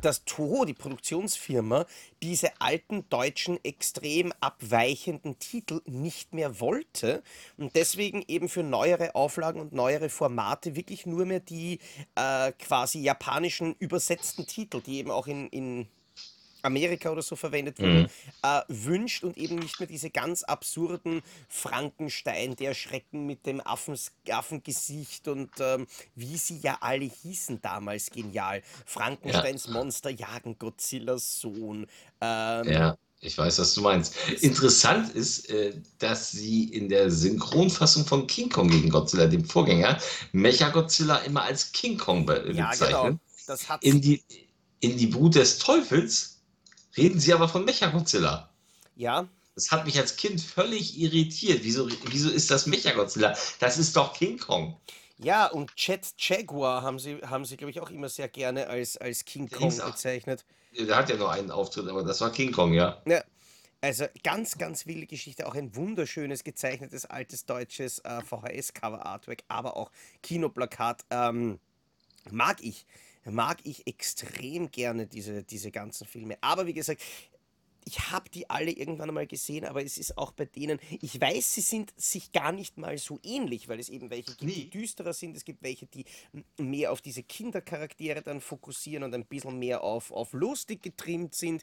dass 0.00 0.24
Toho, 0.24 0.64
die 0.64 0.74
Produktionsfirma, 0.74 1.86
diese 2.22 2.60
alten 2.60 3.08
deutschen 3.08 3.62
extrem 3.64 4.32
abweichenden 4.40 5.38
Titel 5.38 5.80
nicht 5.86 6.32
mehr 6.34 6.60
wollte 6.60 7.22
und 7.56 7.74
deswegen 7.76 8.24
eben 8.26 8.48
für 8.48 8.62
neuere 8.62 9.14
Auflagen 9.14 9.60
und 9.60 9.72
neuere 9.72 10.08
Formate 10.08 10.76
wirklich 10.76 11.06
nur 11.06 11.26
mehr 11.26 11.40
die 11.40 11.78
äh, 12.14 12.52
quasi 12.52 13.00
japanischen 13.00 13.74
übersetzten 13.78 14.46
Titel, 14.46 14.80
die 14.80 14.98
eben 14.98 15.10
auch 15.10 15.26
in, 15.26 15.48
in 15.48 15.88
Amerika 16.64 17.10
oder 17.10 17.22
so 17.22 17.36
verwendet 17.36 17.78
wurde, 17.78 18.02
mhm. 18.02 18.08
äh, 18.42 18.60
wünscht 18.68 19.24
und 19.24 19.36
eben 19.36 19.56
nicht 19.56 19.78
mehr 19.78 19.86
diese 19.86 20.10
ganz 20.10 20.42
absurden 20.42 21.22
Frankenstein, 21.48 22.56
der 22.56 22.74
Schrecken 22.74 23.26
mit 23.26 23.46
dem 23.46 23.60
Affens, 23.64 24.12
Affengesicht 24.30 25.28
und 25.28 25.50
ähm, 25.60 25.86
wie 26.14 26.36
sie 26.36 26.58
ja 26.58 26.78
alle 26.80 27.04
hießen 27.04 27.60
damals 27.60 28.10
genial. 28.10 28.62
Frankensteins 28.86 29.66
ja. 29.66 29.72
Monster 29.72 30.10
jagen 30.10 30.58
Godzillas 30.58 31.40
Sohn. 31.40 31.86
Ähm, 32.20 32.68
ja. 32.72 32.96
Ich 33.20 33.38
weiß, 33.38 33.58
was 33.58 33.72
du 33.72 33.80
meinst. 33.80 34.14
Interessant 34.42 35.14
ist, 35.14 35.48
äh, 35.48 35.72
dass 35.98 36.30
sie 36.30 36.64
in 36.64 36.90
der 36.90 37.10
Synchronfassung 37.10 38.04
von 38.04 38.26
King 38.26 38.50
Kong 38.50 38.68
gegen 38.68 38.90
Godzilla, 38.90 39.26
dem 39.26 39.46
Vorgänger, 39.46 39.98
Mecha 40.32 40.68
Godzilla 40.68 41.16
immer 41.18 41.42
als 41.42 41.72
King 41.72 41.96
Kong 41.96 42.26
bezeichnen. 42.26 42.56
Ja, 42.56 42.72
genau. 42.72 43.18
Das 43.46 43.66
in, 43.80 44.02
die, 44.02 44.22
in 44.80 44.98
die 44.98 45.06
Brut 45.06 45.36
des 45.36 45.58
Teufels 45.58 46.33
Reden 46.96 47.20
Sie 47.20 47.32
aber 47.32 47.48
von 47.48 47.64
Mechagodzilla. 47.64 48.50
Ja. 48.96 49.28
Das 49.54 49.70
hat 49.70 49.84
mich 49.86 49.98
als 49.98 50.16
Kind 50.16 50.40
völlig 50.40 50.98
irritiert. 50.98 51.60
Wieso, 51.62 51.88
wieso 52.06 52.30
ist 52.30 52.50
das 52.50 52.66
Mechagodzilla? 52.66 53.36
Das 53.60 53.78
ist 53.78 53.96
doch 53.96 54.12
King 54.14 54.38
Kong. 54.38 54.76
Ja, 55.18 55.46
und 55.46 55.72
Jet 55.76 56.12
Jaguar 56.18 56.82
haben 56.82 56.98
sie, 56.98 57.18
haben 57.18 57.44
sie 57.44 57.56
glaube 57.56 57.70
ich, 57.70 57.80
auch 57.80 57.90
immer 57.90 58.08
sehr 58.08 58.28
gerne 58.28 58.66
als, 58.66 58.96
als 58.96 59.24
King 59.24 59.48
Kong 59.48 59.76
bezeichnet. 59.76 60.44
Der 60.76 60.96
hat 60.96 61.08
ja 61.08 61.16
nur 61.16 61.30
einen 61.30 61.52
Auftritt, 61.52 61.88
aber 61.88 62.02
das 62.02 62.20
war 62.20 62.32
King 62.32 62.50
Kong, 62.50 62.72
ja. 62.72 63.00
Ja. 63.06 63.22
Also 63.80 64.06
ganz, 64.22 64.56
ganz 64.56 64.86
wilde 64.86 65.06
Geschichte, 65.06 65.46
auch 65.46 65.54
ein 65.54 65.76
wunderschönes 65.76 66.42
gezeichnetes 66.42 67.04
altes 67.04 67.44
deutsches 67.44 67.98
äh, 67.98 68.22
VHS-Cover-Artwork, 68.22 69.42
aber 69.48 69.76
auch 69.76 69.90
Kinoplakat. 70.22 71.04
Ähm, 71.10 71.60
mag 72.30 72.56
ich 72.62 72.86
mag 73.32 73.58
ich 73.64 73.86
extrem 73.86 74.70
gerne 74.70 75.06
diese, 75.06 75.42
diese 75.42 75.70
ganzen 75.70 76.06
Filme. 76.06 76.36
Aber 76.40 76.66
wie 76.66 76.74
gesagt, 76.74 77.00
ich 77.86 78.10
habe 78.10 78.30
die 78.30 78.48
alle 78.48 78.70
irgendwann 78.70 79.10
einmal 79.10 79.26
gesehen, 79.26 79.64
aber 79.64 79.84
es 79.84 79.98
ist 79.98 80.16
auch 80.16 80.32
bei 80.32 80.46
denen, 80.46 80.78
ich 81.00 81.20
weiß, 81.20 81.54
sie 81.54 81.60
sind 81.60 81.92
sich 81.96 82.32
gar 82.32 82.52
nicht 82.52 82.78
mal 82.78 82.96
so 82.98 83.18
ähnlich, 83.22 83.68
weil 83.68 83.78
es 83.78 83.88
eben 83.88 84.10
welche 84.10 84.34
gibt, 84.34 84.56
die 84.56 84.70
düsterer 84.70 85.12
sind, 85.12 85.36
es 85.36 85.44
gibt 85.44 85.62
welche, 85.62 85.86
die 85.86 86.04
mehr 86.58 86.92
auf 86.92 87.02
diese 87.02 87.22
Kindercharaktere 87.22 88.22
dann 88.22 88.40
fokussieren 88.40 89.04
und 89.04 89.14
ein 89.14 89.26
bisschen 89.26 89.58
mehr 89.58 89.82
auf, 89.82 90.10
auf 90.10 90.32
lustig 90.32 90.82
getrimmt 90.82 91.34
sind. 91.34 91.62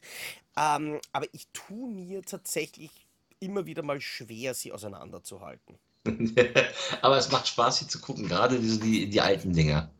Ähm, 0.56 1.00
aber 1.12 1.26
ich 1.32 1.48
tue 1.52 1.90
mir 1.90 2.22
tatsächlich 2.22 2.90
immer 3.40 3.66
wieder 3.66 3.82
mal 3.82 4.00
schwer, 4.00 4.54
sie 4.54 4.72
auseinanderzuhalten. 4.72 5.78
Aber 7.00 7.16
es 7.16 7.30
macht 7.30 7.48
Spaß, 7.48 7.78
sie 7.78 7.86
zu 7.86 8.00
gucken, 8.00 8.28
gerade 8.28 8.58
die, 8.58 9.08
die 9.08 9.20
alten 9.20 9.52
Dinger. 9.52 9.90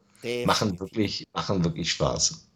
Machen 0.45 0.71
Definitiv. 0.73 0.81
wirklich, 0.81 1.29
machen 1.33 1.65
wirklich 1.65 1.91
Spaß. 1.93 2.49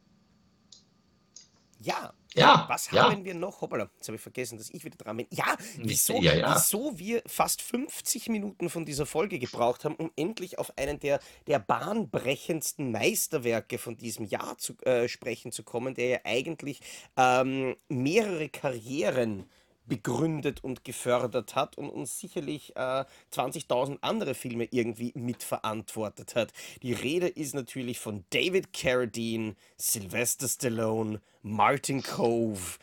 Ja, 1.78 2.12
Ja, 2.34 2.66
Was 2.68 2.90
ja. 2.90 3.10
haben 3.10 3.24
wir 3.24 3.34
noch? 3.34 3.60
Hoppala, 3.62 3.90
jetzt 3.96 4.08
habe 4.08 4.16
ich 4.16 4.22
vergessen, 4.22 4.58
dass 4.58 4.68
ich 4.70 4.84
wieder 4.84 4.96
dran 4.96 5.16
bin. 5.18 5.26
Ja, 5.30 5.56
wieso, 5.78 6.20
Ja, 6.20 6.34
ja. 6.34 6.54
wieso 6.54 6.98
wir 6.98 7.22
fast 7.26 7.62
50 7.62 8.28
Minuten 8.28 8.68
von 8.70 8.84
dieser 8.84 9.06
Folge 9.06 9.38
gebraucht 9.38 9.84
haben, 9.84 9.94
um 9.96 10.10
endlich 10.16 10.58
auf 10.58 10.76
einen 10.76 10.98
der, 11.00 11.20
der 11.46 11.58
bahnbrechendsten 11.58 12.90
Meisterwerke 12.92 13.78
von 13.78 13.96
diesem 13.96 14.26
Jahr 14.26 14.58
zu 14.58 14.74
äh, 14.82 15.08
sprechen 15.08 15.52
zu 15.52 15.62
kommen, 15.64 15.94
der 15.94 16.08
ja 16.08 16.18
eigentlich 16.24 16.80
ähm, 17.16 17.76
mehrere 17.88 18.48
Karrieren 18.50 19.48
begründet 19.86 20.62
und 20.62 20.84
gefördert 20.84 21.54
hat 21.54 21.78
und 21.78 21.90
uns 21.90 22.18
sicherlich 22.18 22.74
äh, 22.76 23.04
20.000 23.32 23.98
andere 24.00 24.34
Filme 24.34 24.68
irgendwie 24.70 25.12
mitverantwortet 25.14 26.34
hat. 26.34 26.52
Die 26.82 26.92
Rede 26.92 27.28
ist 27.28 27.54
natürlich 27.54 27.98
von 27.98 28.24
David 28.30 28.72
Carradine, 28.72 29.56
Sylvester 29.76 30.48
Stallone, 30.48 31.20
Martin 31.42 32.02
Cove, 32.02 32.78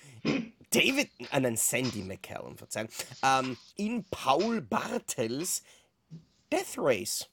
David, 0.70 1.10
äh, 1.32 1.40
nein, 1.40 1.58
Sandy 1.58 2.02
McCallum, 2.04 2.58
verzeihen, 2.58 2.90
ähm, 3.24 3.58
in 3.76 4.04
Paul 4.06 4.62
Bartels 4.62 5.64
Death 6.52 6.78
Race. 6.78 7.30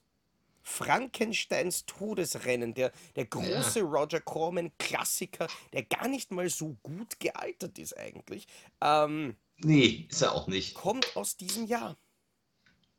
Frankensteins 0.63 1.85
Todesrennen, 1.85 2.73
der, 2.73 2.91
der 3.15 3.25
große 3.25 3.81
Roger 3.81 4.21
Corman-Klassiker, 4.21 5.47
der 5.73 5.83
gar 5.83 6.07
nicht 6.07 6.31
mal 6.31 6.49
so 6.49 6.77
gut 6.83 7.19
gealtert 7.19 7.79
ist 7.79 7.97
eigentlich, 7.97 8.47
ähm, 8.79 9.35
Nee, 9.63 10.07
ist 10.09 10.21
er 10.21 10.33
auch 10.33 10.47
nicht. 10.47 10.73
kommt 10.73 11.15
aus 11.15 11.37
diesem 11.37 11.65
Jahr. 11.67 11.97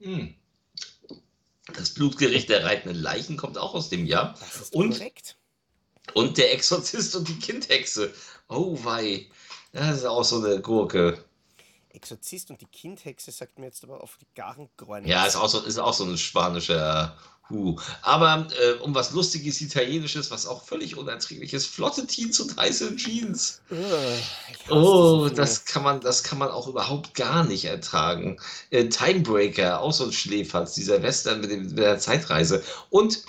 Hm. 0.00 0.34
Das 1.74 1.94
Blutgericht 1.94 2.48
der 2.48 2.64
reitenden 2.64 3.00
Leichen 3.00 3.36
kommt 3.36 3.56
auch 3.58 3.74
aus 3.74 3.88
dem 3.88 4.06
Jahr. 4.06 4.34
Das 4.40 4.56
ist 4.60 4.74
Und, 4.74 4.92
korrekt. 4.98 5.36
und 6.14 6.38
der 6.38 6.52
Exorzist 6.52 7.14
und 7.16 7.28
die 7.28 7.38
Kindhexe. 7.38 8.12
Oh 8.48 8.78
wei. 8.84 9.28
Das 9.72 9.96
ist 9.98 10.04
auch 10.04 10.24
so 10.24 10.44
eine 10.44 10.60
Gurke. 10.60 11.24
Exorzist 11.94 12.50
und 12.50 12.60
die 12.60 12.66
Kindhexe 12.66 13.30
sagt 13.30 13.58
mir 13.58 13.66
jetzt 13.66 13.84
aber 13.84 14.02
auf 14.02 14.16
die 14.20 14.26
garen 14.34 14.68
Gräune. 14.76 15.08
Ja, 15.08 15.26
ist 15.26 15.36
auch 15.36 15.48
so, 15.48 15.60
ist 15.60 15.78
auch 15.78 15.94
so 15.94 16.04
ein 16.04 16.18
spanischer 16.18 17.16
Hu. 17.48 17.76
Aber 18.02 18.48
äh, 18.60 18.72
um 18.80 18.94
was 18.94 19.12
Lustiges 19.12 19.60
Italienisches, 19.60 20.30
was 20.30 20.46
auch 20.46 20.64
völlig 20.64 20.96
unerträglich 20.96 21.52
ist, 21.52 21.66
flotte 21.66 22.06
Teens 22.06 22.40
und 22.40 22.56
heiße 22.56 22.96
Jeans. 22.96 23.60
Hasse 23.70 24.22
Oh, 24.70 25.28
das 25.28 25.58
Filme. 25.58 25.72
kann 25.72 25.82
man, 25.82 26.00
das 26.00 26.22
kann 26.22 26.38
man 26.38 26.48
auch 26.50 26.68
überhaupt 26.68 27.14
gar 27.14 27.44
nicht 27.44 27.64
ertragen. 27.64 28.38
Äh, 28.70 28.88
Timebreaker, 28.88 29.80
auch 29.80 29.92
so 29.92 30.04
ein 30.04 30.12
Schläferz, 30.12 30.74
dieser 30.74 31.02
Western 31.02 31.40
mit, 31.40 31.50
dem, 31.50 31.66
mit 31.66 31.78
der 31.78 31.98
Zeitreise. 31.98 32.62
Und, 32.90 33.22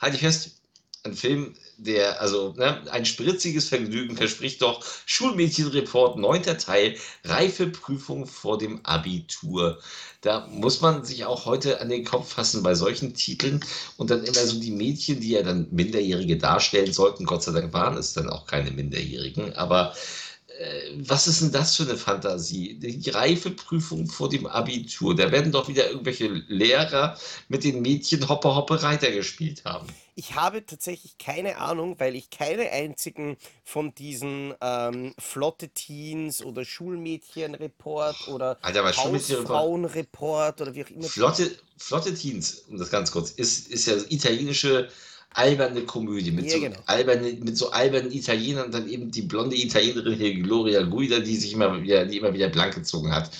halte 0.00 0.16
ich 0.16 0.22
fest, 0.22 0.60
ein 1.04 1.14
Film, 1.14 1.54
der, 1.84 2.20
also, 2.20 2.54
ne, 2.56 2.82
ein 2.90 3.04
spritziges 3.04 3.68
Vergnügen 3.68 4.16
verspricht 4.16 4.62
doch 4.62 4.84
Schulmädchenreport, 5.06 6.18
neunter 6.18 6.58
Teil, 6.58 6.96
Reifeprüfung 7.24 8.26
vor 8.26 8.58
dem 8.58 8.84
Abitur. 8.84 9.78
Da 10.20 10.46
muss 10.48 10.80
man 10.80 11.04
sich 11.04 11.24
auch 11.24 11.46
heute 11.46 11.80
an 11.80 11.88
den 11.88 12.04
Kopf 12.04 12.34
fassen 12.34 12.62
bei 12.62 12.74
solchen 12.74 13.14
Titeln 13.14 13.64
und 13.96 14.10
dann 14.10 14.24
immer 14.24 14.46
so 14.46 14.60
die 14.60 14.70
Mädchen, 14.70 15.20
die 15.20 15.30
ja 15.30 15.42
dann 15.42 15.68
Minderjährige 15.70 16.36
darstellen 16.36 16.92
sollten. 16.92 17.24
Gott 17.24 17.42
sei 17.42 17.52
Dank 17.52 17.72
waren 17.72 17.96
es 17.96 18.12
dann 18.12 18.28
auch 18.28 18.46
keine 18.46 18.70
Minderjährigen, 18.70 19.54
aber 19.54 19.94
was 20.98 21.26
ist 21.26 21.40
denn 21.40 21.52
das 21.52 21.76
für 21.76 21.84
eine 21.84 21.96
Fantasie? 21.96 22.74
Die 22.78 23.08
Reifeprüfung 23.10 24.06
vor 24.08 24.28
dem 24.28 24.46
Abitur. 24.46 25.16
Da 25.16 25.32
werden 25.32 25.52
doch 25.52 25.68
wieder 25.68 25.88
irgendwelche 25.88 26.28
Lehrer 26.48 27.16
mit 27.48 27.64
den 27.64 27.80
Mädchen 27.80 28.28
Hoppe 28.28 28.54
Hoppe 28.54 28.82
Reiter 28.82 29.10
gespielt 29.10 29.64
haben. 29.64 29.86
Ich 30.16 30.34
habe 30.34 30.66
tatsächlich 30.66 31.16
keine 31.16 31.56
Ahnung, 31.56 31.98
weil 31.98 32.14
ich 32.14 32.28
keine 32.28 32.70
einzigen 32.70 33.38
von 33.64 33.94
diesen 33.94 34.52
ähm, 34.60 35.14
Flotte 35.18 35.70
Teens 35.70 36.42
oder 36.44 36.66
Schulmädchenreport 36.66 38.28
oder 38.28 38.58
Hausfrauenreport 38.62 40.60
oder 40.60 40.74
wie 40.74 40.84
auch 40.84 40.90
immer. 40.90 41.04
Flotte, 41.04 41.56
Flotte 41.78 42.12
Teens, 42.12 42.64
um 42.68 42.76
das 42.76 42.90
ganz 42.90 43.10
kurz, 43.12 43.30
ist, 43.30 43.68
ist 43.68 43.86
ja 43.86 43.94
italienische 44.10 44.90
alberne 45.34 45.82
Komödie 45.82 46.30
mit, 46.30 46.46
Ja, 46.46 46.52
so 46.52 46.60
genau. 46.60 46.78
alberne, 46.86 47.32
mit 47.34 47.56
so 47.56 47.70
albernen 47.70 48.12
Italienern 48.12 48.66
und 48.66 48.74
dann 48.74 48.88
eben 48.88 49.10
die 49.10 49.22
blonde 49.22 49.56
Italienerin 49.56 50.14
hier, 50.14 50.34
Gloria 50.42 50.82
Guida, 50.82 51.20
die 51.20 51.36
sich 51.36 51.52
immer 51.52 51.82
wieder, 51.82 52.04
die 52.06 52.18
immer 52.18 52.32
wieder 52.34 52.48
blank 52.48 52.74
gezogen 52.74 53.12
hat. 53.14 53.30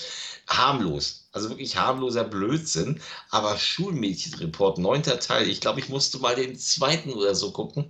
Harmlos. 0.47 1.27
Also 1.33 1.49
wirklich 1.49 1.77
harmloser 1.77 2.23
Blödsinn. 2.23 2.99
Aber 3.29 3.57
Schulmädchenreport, 3.57 4.77
neunter 4.79 5.19
Teil. 5.19 5.47
Ich 5.49 5.61
glaube, 5.61 5.79
ich 5.79 5.89
musste 5.89 6.19
mal 6.19 6.35
den 6.35 6.57
zweiten 6.57 7.11
oder 7.13 7.35
so 7.35 7.51
gucken. 7.51 7.85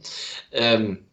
Ähm, 0.52 1.06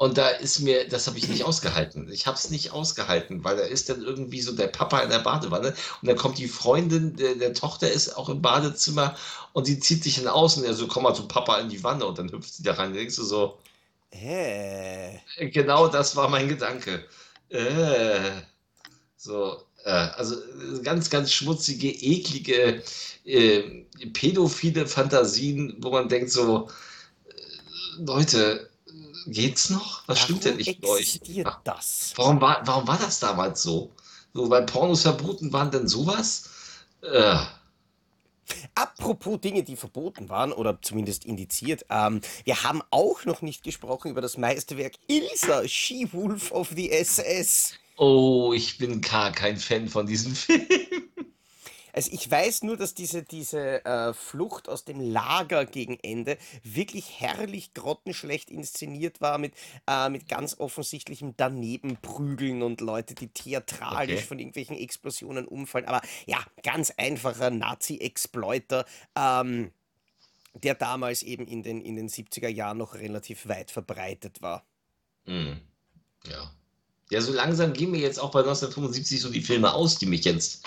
und 0.00 0.16
da 0.16 0.30
ist 0.30 0.60
mir, 0.60 0.88
das 0.88 1.06
habe 1.08 1.18
ich 1.18 1.28
nicht 1.28 1.44
ausgehalten. 1.44 2.10
Ich 2.10 2.26
habe 2.26 2.34
es 2.34 2.48
nicht 2.48 2.72
ausgehalten, 2.72 3.44
weil 3.44 3.58
da 3.58 3.64
ist 3.64 3.90
dann 3.90 4.00
irgendwie 4.00 4.40
so 4.40 4.52
der 4.52 4.68
Papa 4.68 5.00
in 5.00 5.10
der 5.10 5.18
Badewanne 5.18 5.74
und 6.00 6.08
dann 6.08 6.16
kommt 6.16 6.38
die 6.38 6.48
Freundin 6.48 7.16
der, 7.16 7.34
der 7.34 7.52
Tochter 7.52 7.90
ist 7.90 8.16
auch 8.16 8.30
im 8.30 8.40
Badezimmer 8.40 9.14
und 9.52 9.66
sie 9.66 9.78
zieht 9.78 10.02
sich 10.02 10.16
dann 10.16 10.28
aus 10.28 10.56
und 10.56 10.64
er 10.64 10.72
so, 10.72 10.86
komm 10.86 11.02
mal 11.02 11.14
zu 11.14 11.28
Papa 11.28 11.58
in 11.58 11.68
die 11.68 11.84
Wanne 11.84 12.06
und 12.06 12.18
dann 12.18 12.32
hüpft 12.32 12.54
sie 12.54 12.62
da 12.62 12.72
rein. 12.72 12.94
Denkst 12.94 13.16
du 13.16 13.24
so, 13.24 13.58
Hä? 14.10 15.20
genau 15.36 15.86
das 15.88 16.16
war 16.16 16.30
mein 16.30 16.48
Gedanke. 16.48 17.04
Äh, 17.50 18.40
so, 19.18 19.58
äh, 19.84 19.90
also 19.90 20.36
äh, 20.36 20.80
ganz, 20.82 21.10
ganz 21.10 21.30
schmutzige, 21.30 21.90
eklige, 21.90 22.82
äh, 23.26 23.84
pädophile 24.14 24.86
Fantasien, 24.86 25.76
wo 25.80 25.90
man 25.90 26.08
denkt 26.08 26.30
so, 26.30 26.70
äh, 27.28 28.02
Leute, 28.02 28.60
äh, 28.60 28.69
geht's 29.26 29.70
noch? 29.70 30.06
Was 30.08 30.20
stimmt 30.20 30.44
denn 30.44 30.52
Warum 30.52 30.58
nicht 30.58 30.80
mit 30.80 30.88
euch? 30.90 31.20
Ja. 31.24 31.60
das? 31.64 32.12
Warum 32.16 32.40
war, 32.40 32.62
warum 32.66 32.86
war 32.86 32.98
das 32.98 33.20
damals 33.20 33.62
so? 33.62 33.90
So, 34.34 34.48
weil 34.50 34.64
Pornos 34.66 35.02
verboten 35.02 35.52
waren 35.52 35.70
denn 35.70 35.88
sowas? 35.88 36.48
Äh, 37.02 37.38
Apropos 38.74 39.40
Dinge, 39.40 39.62
die 39.62 39.76
verboten 39.76 40.28
waren 40.28 40.52
oder 40.52 40.80
zumindest 40.82 41.24
indiziert, 41.24 41.84
ähm, 41.90 42.20
wir 42.44 42.62
haben 42.64 42.82
auch 42.90 43.24
noch 43.24 43.42
nicht 43.42 43.62
gesprochen 43.62 44.10
über 44.10 44.20
das 44.20 44.36
Meisterwerk 44.38 44.94
Ilsa, 45.06 45.66
She-Wolf 45.68 46.50
of 46.52 46.70
the 46.74 46.90
SS. 46.90 47.74
oh, 47.96 48.52
ich 48.54 48.78
bin 48.78 49.00
gar 49.00 49.30
kein 49.32 49.56
Fan 49.56 49.88
von 49.88 50.06
diesem 50.06 50.34
Film. 50.36 50.66
Also 51.92 52.10
ich 52.12 52.30
weiß 52.30 52.62
nur, 52.62 52.76
dass 52.76 52.94
diese, 52.94 53.22
diese 53.22 53.84
äh, 53.84 54.12
Flucht 54.14 54.68
aus 54.68 54.84
dem 54.84 55.00
Lager 55.00 55.64
gegen 55.66 55.98
Ende 56.02 56.38
wirklich 56.62 57.20
herrlich 57.20 57.74
grottenschlecht 57.74 58.50
inszeniert 58.50 59.20
war 59.20 59.38
mit, 59.38 59.54
äh, 59.86 60.08
mit 60.08 60.28
ganz 60.28 60.58
offensichtlichem 60.58 61.36
Danebenprügeln 61.36 62.62
und 62.62 62.80
Leute, 62.80 63.14
die 63.14 63.28
theatralisch 63.28 64.10
Okay. 64.20 64.22
von 64.22 64.38
irgendwelchen 64.38 64.76
Explosionen 64.76 65.46
umfallen. 65.46 65.86
Aber 65.86 66.00
ja, 66.26 66.38
ganz 66.62 66.92
einfacher 66.96 67.50
Nazi-Exploiter, 67.50 68.84
ähm, 69.16 69.70
der 70.54 70.74
damals 70.74 71.22
eben 71.22 71.46
in 71.46 71.62
den, 71.62 71.80
in 71.80 71.96
den 71.96 72.08
70er 72.08 72.48
Jahren 72.48 72.78
noch 72.78 72.94
relativ 72.94 73.48
weit 73.48 73.70
verbreitet 73.70 74.42
war. 74.42 74.64
Hm, 75.26 75.60
Ja. 76.26 76.50
Ja, 77.10 77.20
so 77.20 77.32
langsam 77.32 77.72
gehen 77.72 77.90
mir 77.90 77.98
jetzt 78.00 78.20
auch 78.20 78.30
bei 78.30 78.38
1975 78.40 79.20
so 79.20 79.30
die 79.30 79.40
Filme 79.42 79.72
aus, 79.74 79.98
die 79.98 80.06
mich 80.06 80.24
jetzt. 80.24 80.64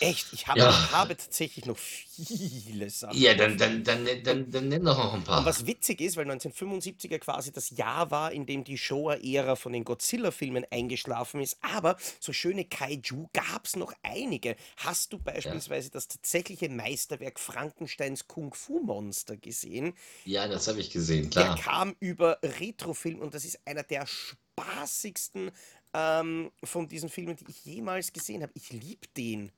Echt, 0.00 0.32
ich 0.32 0.46
habe, 0.46 0.58
Ja. 0.60 0.68
ich 0.68 0.92
habe 0.92 1.16
tatsächlich 1.16 1.64
noch 1.64 1.78
viele 1.78 2.90
Sachen. 2.90 3.16
Ja, 3.18 3.34
dann, 3.34 3.56
dann, 3.56 3.82
dann, 3.82 4.06
dann, 4.24 4.50
dann 4.50 4.68
nenn 4.68 4.84
doch 4.84 4.98
noch 4.98 5.14
ein 5.14 5.24
paar. 5.24 5.38
Und 5.38 5.46
was 5.46 5.66
witzig 5.66 6.00
ist, 6.02 6.16
weil 6.16 6.30
1975er 6.30 7.18
quasi 7.18 7.50
das 7.50 7.70
Jahr 7.70 8.10
war, 8.10 8.30
in 8.32 8.44
dem 8.44 8.62
die 8.64 8.76
Showa-Ära 8.76 9.56
von 9.56 9.72
den 9.72 9.84
Godzilla-Filmen 9.84 10.66
eingeschlafen 10.70 11.40
ist, 11.40 11.56
aber 11.62 11.96
so 12.20 12.32
schöne 12.34 12.66
Kaiju 12.66 13.28
gab 13.32 13.64
es 13.64 13.76
noch 13.76 13.94
einige. 14.02 14.56
Hast 14.76 15.12
du 15.14 15.18
beispielsweise 15.18 15.90
das 15.90 16.08
tatsächliche 16.08 16.68
Meisterwerk 16.68 17.40
Frankensteins 17.40 18.28
Kung-Fu-Monster 18.28 19.36
gesehen? 19.38 19.94
Ja, 20.24 20.46
das 20.46 20.68
habe 20.68 20.80
ich 20.80 20.90
gesehen, 20.90 21.30
Der 21.30 21.44
klar. 21.44 21.58
kam 21.58 21.96
über 22.00 22.38
Retrofilm 22.42 23.20
und 23.20 23.32
das 23.34 23.44
ist 23.46 23.60
einer 23.66 23.82
der 23.82 24.06
spaßigsten 24.06 25.50
ähm, 25.94 26.50
von 26.62 26.88
diesen 26.88 27.08
Filmen, 27.08 27.36
die 27.36 27.46
ich 27.48 27.64
jemals 27.64 28.12
gesehen 28.12 28.42
habe. 28.42 28.52
Ich 28.54 28.70
liebe 28.72 29.06
den. 29.16 29.50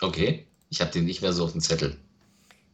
Okay. 0.00 0.46
Ich 0.70 0.80
habe 0.80 0.90
den 0.90 1.04
nicht 1.04 1.22
mehr 1.22 1.32
so 1.32 1.44
auf 1.44 1.52
dem 1.52 1.60
Zettel. 1.60 1.96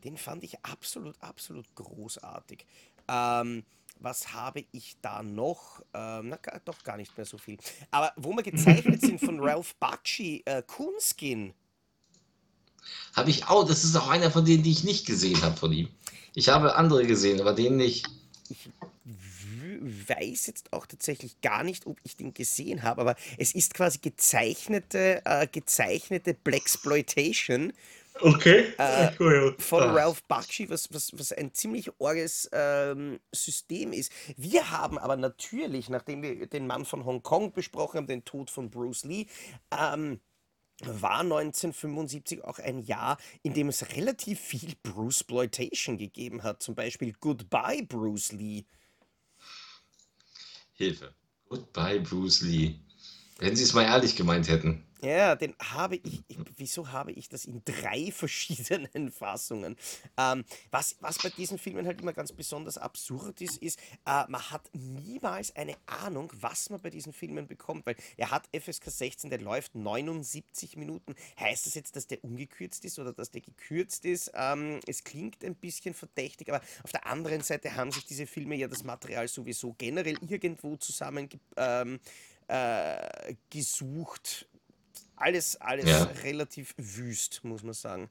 Den 0.05 0.17
fand 0.17 0.43
ich 0.43 0.65
absolut, 0.65 1.15
absolut 1.21 1.67
großartig. 1.75 2.67
Ähm, 3.09 3.65
was 4.01 4.33
habe 4.33 4.65
ich 4.73 4.97
da 5.01 5.23
noch? 5.23 5.81
Ähm, 5.95 6.31
na, 6.31 6.37
gar, 6.37 6.61
doch 6.65 6.83
gar 6.83 6.97
nicht 6.97 7.17
mehr 7.17 7.27
so 7.27 7.39
viel. 7.39 7.59
Aber 7.91 8.13
wo 8.17 8.33
wir 8.33 8.43
gezeichnet 8.43 9.01
sind 9.01 9.21
von 9.21 9.39
Ralph 9.41 9.75
Bakshi, 9.77 10.43
äh, 10.45 10.63
Coonskin. 10.63 11.55
Habe 13.15 13.31
ich 13.31 13.47
auch, 13.47 13.65
das 13.65 13.85
ist 13.85 13.95
auch 13.95 14.09
einer 14.09 14.31
von 14.31 14.45
denen, 14.45 14.65
die 14.65 14.73
ich 14.73 14.83
nicht 14.83 15.07
gesehen 15.07 15.41
habe 15.43 15.57
von 15.57 15.73
ihm. 15.73 15.89
Ich 16.35 16.49
habe 16.49 16.75
andere 16.75 17.07
gesehen, 17.07 17.41
aber 17.41 17.53
den 17.53 17.77
nicht. 17.77 18.09
Ich 18.49 18.69
weiß 19.83 20.47
jetzt 20.47 20.73
auch 20.73 20.87
tatsächlich 20.87 21.41
gar 21.41 21.65
nicht, 21.65 21.87
ob 21.87 22.01
ich 22.05 22.17
den 22.17 22.35
gesehen 22.35 22.83
habe, 22.83 23.01
aber 23.01 23.17
es 23.39 23.55
ist 23.55 23.75
quasi 23.75 23.99
gezeichnete, 23.99 25.23
äh, 25.25 25.47
gezeichnete 25.47 26.35
Blaxploitation 26.35 27.73
Okay. 28.21 28.73
äh, 28.79 29.11
von 29.59 29.83
Ah. 29.83 29.93
Ralph 29.93 30.23
Bakshi, 30.25 30.69
was, 30.69 30.93
was, 30.93 31.11
was 31.19 31.33
ein 31.33 31.55
ziemlich 31.55 31.91
orges 31.99 32.49
ähm, 32.53 33.21
System 33.33 33.93
ist. 33.93 34.13
Wir 34.37 34.71
haben 34.71 34.99
aber 34.99 35.17
natürlich, 35.17 35.89
nachdem 35.89 36.23
wir 36.23 36.47
den 36.47 36.67
Mann 36.67 36.85
von 36.85 37.05
Hongkong 37.05 37.53
besprochen 37.53 37.99
haben, 37.99 38.07
den 38.07 38.25
Tod 38.25 38.51
von 38.51 38.71
Bruce 38.71 39.05
Lee, 39.05 39.27
ähm, 39.71 40.21
war 40.85 41.21
1975 41.21 42.45
auch 42.45 42.59
ein 42.59 42.81
Jahr, 42.81 43.17
in 43.43 43.55
dem 43.55 43.69
es 43.69 43.95
relativ 43.95 44.41
viel 44.41 44.75
Bruce 44.83 45.21
Exploitation 45.21 45.97
gegeben 45.97 46.43
hat. 46.43 46.63
Zum 46.63 46.75
Beispiel 46.75 47.13
Goodbye 47.21 47.83
Bruce 47.85 48.33
Lee. 48.33 48.65
Hilfe. 50.83 51.15
Goodbye, 51.49 52.01
Bruce 52.01 52.43
Lee. 52.43 52.75
Wenn 53.39 53.55
Sie 53.55 53.63
es 53.63 53.73
mal 53.73 53.85
ehrlich 53.85 54.17
gemeint 54.17 54.49
hätten. 54.49 54.85
Ja, 55.05 55.35
den 55.35 55.57
habe 55.61 55.97
ich, 55.97 56.23
ich. 56.29 56.39
Wieso 56.57 56.93
habe 56.93 57.11
ich 57.11 57.29
das 57.29 57.45
in 57.45 57.63
drei 57.65 58.13
verschiedenen 58.13 59.11
Fassungen? 59.11 59.77
Ähm, 60.17 60.45
was, 60.71 60.97
was 61.01 61.19
bei 61.19 61.29
diesen 61.31 61.59
Filmen 61.59 61.87
halt 61.87 62.01
immer 62.01 62.13
ganz 62.13 62.31
besonders 62.33 62.79
absurd 62.79 63.41
ist, 63.41 63.57
ist, 63.59 63.81
äh, 64.07 64.25
man 64.29 64.51
hat 64.51 64.71
niemals 64.75 65.57
eine 65.57 65.75
Ahnung, 65.87 66.33
was 66.37 66.71
man 66.71 66.81
bei 66.81 66.91
diesen 66.91 67.13
Filmen 67.13 67.49
bekommt, 67.49 67.85
weil 67.85 67.97
er 68.17 68.31
hat 68.31 68.49
FSK 68.57 68.91
16, 68.91 69.31
der 69.31 69.41
läuft 69.41 69.75
79 69.75 70.77
Minuten. 70.77 71.17
Heißt 71.39 71.67
das 71.67 71.75
jetzt, 71.75 71.97
dass 71.97 72.07
der 72.07 72.23
ungekürzt 72.23 72.85
ist 72.85 73.01
oder 73.01 73.13
dass 73.13 73.33
der 73.33 73.41
gekürzt 73.41 74.05
ist? 74.05 74.31
Ähm, 74.35 74.79
es 74.87 75.03
klingt 75.03 75.45
ein 75.45 75.57
bisschen 75.57 75.95
verdächtig, 75.95 76.49
aber 76.49 76.61
auf 76.85 76.93
der 76.93 77.07
anderen 77.07 77.41
Seite 77.43 77.75
haben 77.75 77.91
sich 77.91 78.05
diese 78.05 78.29
Filme 78.29 78.55
ja 78.55 78.69
das 78.69 78.85
Material 78.85 79.27
sowieso 79.27 79.75
generell 79.77 80.17
irgendwo 80.29 80.77
zusammen 80.77 81.29
ähm, 81.57 81.99
äh, 82.47 83.35
gesucht. 83.51 84.47
Alles, 85.23 85.55
alles 85.61 85.85
Ja. 85.89 86.03
relativ 86.25 86.75
wüst, 86.79 87.45
muss 87.45 87.63
man 87.63 87.75
sagen. 87.75 88.11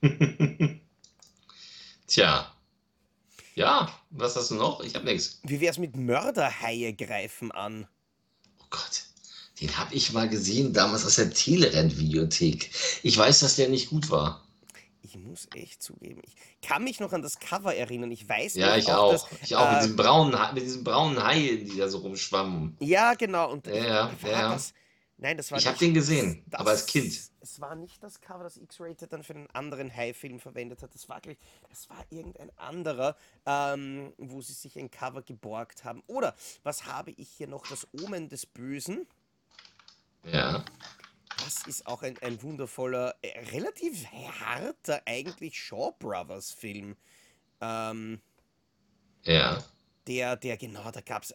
Tja. 2.06 2.52
Ja, 3.56 3.88
was 4.10 4.36
hast 4.36 4.52
du 4.52 4.54
noch? 4.54 4.80
Ich 4.84 4.94
habe 4.94 5.06
nichts. 5.06 5.40
Wie 5.42 5.60
wär's 5.60 5.78
mit 5.78 5.96
Mörderhaie 5.96 6.92
greifen 6.92 7.50
an? 7.50 7.88
Oh 8.60 8.66
Gott. 8.70 9.02
Den 9.60 9.76
habe 9.76 9.92
ich 9.94 10.12
mal 10.12 10.28
gesehen, 10.28 10.72
damals 10.72 11.04
aus 11.04 11.16
der 11.16 11.32
Telerent-Videothek. 11.32 12.70
Ich 13.02 13.16
weiß, 13.16 13.40
dass 13.40 13.56
der 13.56 13.68
nicht 13.68 13.88
gut 13.90 14.10
war. 14.10 14.46
Ich 15.02 15.16
muss 15.16 15.48
echt 15.54 15.82
zugeben, 15.82 16.20
ich 16.26 16.36
kann 16.68 16.84
mich 16.84 17.00
noch 17.00 17.12
an 17.12 17.22
das 17.22 17.40
Cover 17.40 17.74
erinnern. 17.74 18.10
Ich 18.12 18.28
weiß 18.28 18.54
Ja, 18.54 18.76
ich 18.76 18.92
auch. 18.92 19.12
dass, 19.12 19.26
Ich 19.42 19.56
auch. 19.56 19.80
mit, 19.82 19.90
äh, 19.90 19.94
braunen, 19.94 20.38
mit 20.54 20.62
diesen 20.62 20.84
braunen 20.84 21.24
Haien, 21.24 21.64
die 21.64 21.76
da 21.76 21.88
so 21.88 21.98
rumschwammen. 21.98 22.76
Ja, 22.80 23.14
genau. 23.14 23.50
Und 23.50 23.66
Ja, 23.66 23.74
ja, 23.74 24.10
ja. 24.24 24.52
das? 24.52 24.74
Nein, 25.18 25.36
das 25.38 25.50
war 25.50 25.58
Ich 25.58 25.66
hab 25.66 25.72
nicht 25.72 25.80
den 25.80 25.94
gesehen, 25.94 26.42
das- 26.46 26.60
aber 26.60 26.70
als 26.70 26.84
Kind. 26.86 27.30
Es 27.40 27.60
war 27.60 27.74
nicht 27.74 28.02
das 28.02 28.20
Cover, 28.20 28.44
das 28.44 28.58
X-Rated 28.58 29.10
dann 29.12 29.22
für 29.22 29.34
einen 29.34 29.48
anderen 29.52 29.94
Hai-Film 29.94 30.40
verwendet 30.40 30.82
hat. 30.82 30.94
Das 30.94 31.08
war, 31.08 31.20
glaube 31.22 31.38
ich, 31.40 31.68
das 31.70 31.88
war 31.88 32.04
irgendein 32.10 32.50
anderer, 32.58 33.16
ähm, 33.46 34.12
wo 34.18 34.42
sie 34.42 34.52
sich 34.52 34.78
ein 34.78 34.90
Cover 34.90 35.22
geborgt 35.22 35.84
haben. 35.84 36.02
Oder 36.06 36.34
was 36.64 36.84
habe 36.84 37.12
ich 37.12 37.28
hier 37.30 37.46
noch? 37.46 37.66
Das 37.66 37.86
Omen 38.02 38.28
des 38.28 38.44
Bösen. 38.44 39.06
Ja. 40.24 40.64
Das 41.44 41.66
ist 41.66 41.86
auch 41.86 42.02
ein, 42.02 42.18
ein 42.22 42.42
wundervoller, 42.42 43.14
äh, 43.22 43.38
relativ 43.52 44.06
harter 44.10 45.00
eigentlich 45.06 45.58
Shaw 45.58 45.92
Brothers 45.98 46.50
Film. 46.52 46.96
Ähm, 47.62 48.20
Ja. 49.22 49.64
Der, 50.06 50.36
der, 50.36 50.56
genau, 50.56 50.90
da 50.90 51.00
gab 51.00 51.22
es 51.24 51.34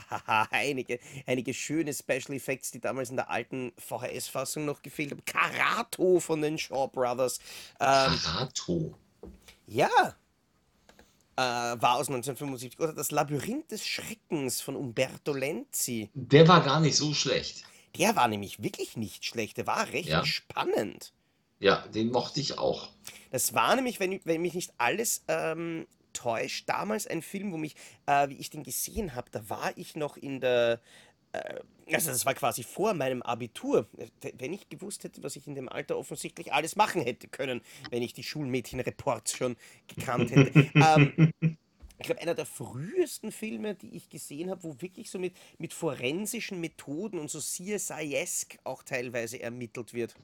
einige, 0.50 0.98
einige 1.26 1.52
schöne 1.54 1.92
Special 1.92 2.32
Effects, 2.34 2.70
die 2.70 2.80
damals 2.80 3.10
in 3.10 3.16
der 3.16 3.30
alten 3.30 3.72
VHS-Fassung 3.78 4.64
noch 4.64 4.82
gefehlt 4.82 5.10
haben. 5.12 5.24
Karato 5.24 6.20
von 6.20 6.40
den 6.42 6.58
Shaw 6.58 6.88
Brothers. 6.88 7.38
Ähm, 7.80 8.18
Karato. 8.22 8.94
ja. 9.66 9.88
Äh, 11.36 11.40
war 11.42 11.96
aus 11.96 12.08
1975. 12.08 12.78
Oder 12.78 12.92
das 12.92 13.10
Labyrinth 13.10 13.70
des 13.72 13.84
Schreckens 13.84 14.60
von 14.60 14.76
Umberto 14.76 15.32
Lenzi. 15.32 16.08
Der 16.14 16.46
war 16.46 16.62
gar 16.62 16.78
nicht 16.78 16.94
so 16.96 17.12
schlecht. 17.12 17.64
Der 17.98 18.14
war 18.14 18.28
nämlich 18.28 18.62
wirklich 18.62 18.96
nicht 18.96 19.24
schlecht. 19.24 19.56
Der 19.56 19.66
war 19.66 19.88
recht 19.88 20.08
Ja. 20.08 20.24
spannend. 20.24 21.12
Ja, 21.58 21.86
den 21.88 22.12
mochte 22.12 22.38
ich 22.40 22.56
auch. 22.58 22.88
Das 23.32 23.52
war 23.54 23.74
nämlich, 23.74 23.98
wenn, 23.98 24.20
wenn 24.24 24.42
mich 24.42 24.54
nicht 24.54 24.72
alles 24.78 25.24
ähm, 25.26 25.86
täuscht, 26.14 26.68
damals 26.68 27.06
ein 27.06 27.20
Film, 27.20 27.52
wo 27.52 27.58
mich, 27.58 27.76
äh, 28.06 28.28
wie 28.30 28.36
ich 28.36 28.50
den 28.50 28.62
gesehen 28.62 29.14
habe, 29.14 29.30
da 29.30 29.48
war 29.50 29.76
ich 29.76 29.96
noch 29.96 30.16
in 30.16 30.40
der, 30.40 30.80
äh, 31.32 31.60
also 31.92 32.10
das 32.10 32.24
war 32.24 32.34
quasi 32.34 32.62
vor 32.62 32.94
meinem 32.94 33.20
Abitur. 33.22 33.86
Wenn 34.38 34.54
ich 34.54 34.68
gewusst 34.70 35.04
hätte, 35.04 35.22
was 35.22 35.36
ich 35.36 35.46
in 35.46 35.54
dem 35.54 35.68
Alter 35.68 35.98
offensichtlich 35.98 36.52
alles 36.52 36.76
machen 36.76 37.02
hätte 37.02 37.28
können, 37.28 37.60
wenn 37.90 38.02
ich 38.02 38.14
die 38.14 38.22
Schulmädchenreports 38.22 39.36
schon 39.36 39.56
gekannt 39.86 40.30
hätte. 40.30 40.70
ähm, 40.74 41.32
ich 41.98 42.06
glaube, 42.06 42.22
einer 42.22 42.34
der 42.34 42.46
frühesten 42.46 43.30
Filme, 43.30 43.74
die 43.74 43.96
ich 43.96 44.08
gesehen 44.08 44.50
habe, 44.50 44.62
wo 44.62 44.80
wirklich 44.80 45.10
so 45.10 45.18
mit, 45.18 45.34
mit 45.58 45.72
forensischen 45.72 46.60
Methoden 46.60 47.18
und 47.18 47.30
so 47.30 47.38
CSI-esque 47.38 48.58
auch 48.64 48.82
teilweise 48.82 49.40
ermittelt 49.40 49.94
wird. 49.94 50.14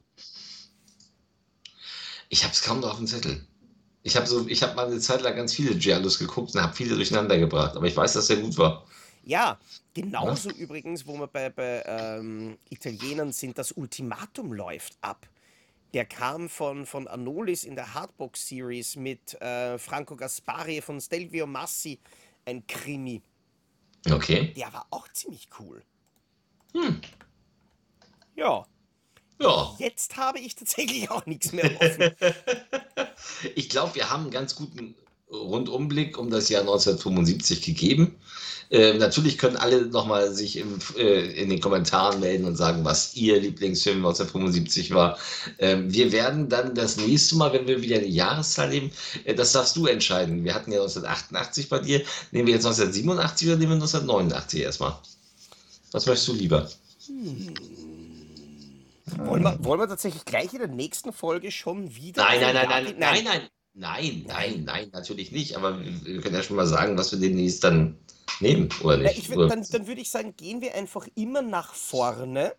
Ich 2.29 2.43
habe 2.43 2.53
es 2.53 2.61
kaum 2.63 2.79
noch 2.79 2.91
auf 2.91 2.97
dem 2.97 3.07
Zettel. 3.07 3.45
Ich 4.03 4.15
habe 4.15 4.25
so, 4.25 4.47
ich 4.47 4.63
habe 4.63 4.75
mal 4.75 4.87
eine 4.87 4.99
Zeit 4.99 5.21
lang 5.21 5.35
ganz 5.35 5.53
viele 5.53 5.75
Giallos 5.75 6.17
geguckt 6.17 6.55
und 6.55 6.61
habe 6.61 6.73
viele 6.73 6.95
durcheinander 6.95 7.37
gebracht. 7.37 7.75
Aber 7.75 7.85
ich 7.85 7.95
weiß, 7.95 8.13
dass 8.13 8.27
der 8.27 8.37
gut 8.37 8.57
war. 8.57 8.85
Ja, 9.23 9.59
genauso 9.93 10.49
übrigens, 10.49 11.05
wo 11.05 11.17
wir 11.19 11.27
bei, 11.27 11.49
bei 11.49 11.83
ähm, 11.85 12.57
Italienern 12.69 13.31
sind, 13.31 13.57
das 13.57 13.71
Ultimatum 13.71 14.53
läuft 14.53 14.97
ab. 15.01 15.27
Der 15.93 16.05
kam 16.05 16.49
von, 16.49 16.85
von 16.85 17.07
Anolis 17.07 17.63
in 17.63 17.75
der 17.75 17.93
Hardbox-Series 17.93 18.95
mit 18.95 19.39
äh, 19.41 19.77
Franco 19.77 20.15
Gaspari 20.15 20.81
von 20.81 20.99
Stelvio 20.99 21.45
Massi, 21.45 21.99
ein 22.45 22.65
Krimi. 22.65 23.21
Okay. 24.09 24.53
Der 24.55 24.73
war 24.73 24.87
auch 24.89 25.07
ziemlich 25.09 25.49
cool. 25.59 25.83
Hm. 26.73 27.01
Ja, 28.35 28.65
Ja. 29.41 29.75
jetzt 29.79 30.15
habe 30.17 30.39
ich 30.39 30.55
tatsächlich 30.55 31.09
auch 31.09 31.25
nichts 31.25 31.51
mehr 31.51 31.71
offen. 31.79 32.11
Ich 33.55 33.69
glaube, 33.69 33.95
wir 33.95 34.09
haben 34.09 34.23
einen 34.23 34.31
ganz 34.31 34.55
guten 34.55 34.95
Rundumblick 35.31 36.17
um 36.17 36.29
das 36.29 36.49
Jahr 36.49 36.61
1975 36.61 37.61
gegeben. 37.61 38.15
Ähm, 38.69 38.99
natürlich 38.99 39.37
können 39.37 39.57
alle 39.57 39.85
nochmal 39.87 40.33
sich 40.33 40.57
im, 40.57 40.79
äh, 40.97 41.41
in 41.41 41.49
den 41.49 41.59
Kommentaren 41.59 42.21
melden 42.21 42.45
und 42.45 42.55
sagen, 42.55 42.85
was 42.85 43.15
ihr 43.15 43.39
Lieblingsfilm 43.39 43.97
1975 43.97 44.93
war. 44.93 45.17
Ähm, 45.59 45.93
wir 45.93 46.11
werden 46.13 46.47
dann 46.47 46.73
das 46.73 46.95
nächste 46.95 47.35
Mal, 47.35 47.51
wenn 47.51 47.67
wir 47.67 47.81
wieder 47.81 47.97
eine 47.97 48.07
Jahreszahl 48.07 48.69
nehmen, 48.69 48.91
äh, 49.25 49.35
das 49.35 49.51
darfst 49.51 49.75
du 49.75 49.87
entscheiden. 49.87 50.45
Wir 50.45 50.53
hatten 50.53 50.71
ja 50.71 50.79
1988 50.79 51.67
bei 51.67 51.79
dir. 51.79 52.01
Nehmen 52.31 52.47
wir 52.47 52.53
jetzt 52.53 52.65
1987 52.65 53.47
oder 53.49 53.57
nehmen 53.57 53.71
wir 53.71 53.75
1989 53.75 54.61
erstmal? 54.61 54.97
Was 55.91 56.05
möchtest 56.05 56.29
du 56.29 56.33
lieber? 56.33 56.69
Wollen 59.17 59.43
wir, 59.43 59.63
wollen 59.63 59.79
wir 59.79 59.87
tatsächlich 59.87 60.25
gleich 60.25 60.53
in 60.53 60.59
der 60.59 60.67
nächsten 60.67 61.13
Folge 61.13 61.51
schon 61.51 61.95
wieder. 61.95 62.23
Nein, 62.23 62.41
nein, 62.41 62.55
ein 62.55 62.69
nein, 62.69 62.83
nein, 62.83 62.97
nein, 62.99 63.23
nein, 63.23 63.49
nein, 63.73 64.25
nein, 64.27 64.63
nein, 64.65 64.89
natürlich 64.93 65.31
nicht. 65.31 65.55
Aber 65.55 65.79
wir 65.81 66.21
können 66.21 66.35
ja 66.35 66.43
schon 66.43 66.55
mal 66.55 66.67
sagen, 66.67 66.97
was 66.97 67.11
wir 67.11 67.19
demnächst 67.19 67.63
dann 67.63 67.97
nehmen, 68.39 68.69
oder 68.81 68.97
Ja, 68.97 69.03
nicht? 69.03 69.19
ich 69.19 69.29
würd, 69.29 69.51
dann 69.51 69.65
dann 69.69 69.87
würde 69.87 70.01
ich 70.01 70.09
sagen, 70.09 70.35
gehen 70.35 70.61
wir 70.61 70.75
einfach 70.75 71.07
immer 71.15 71.41
nach 71.41 71.73
vorne. 71.73 72.53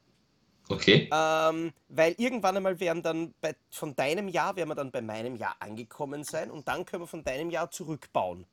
Okay. 0.68 1.10
Ähm, 1.12 1.72
weil 1.88 2.14
irgendwann 2.18 2.56
einmal 2.56 2.78
werden 2.80 3.02
dann 3.02 3.34
bei, 3.40 3.54
von 3.70 3.94
deinem 3.94 4.28
Jahr, 4.28 4.56
werden 4.56 4.68
wir 4.68 4.74
dann 4.74 4.90
bei 4.90 5.02
meinem 5.02 5.36
Jahr 5.36 5.56
angekommen 5.58 6.24
sein 6.24 6.50
und 6.50 6.68
dann 6.68 6.86
können 6.86 7.02
wir 7.02 7.08
von 7.08 7.24
deinem 7.24 7.50
Jahr 7.50 7.70
zurückbauen. 7.70 8.46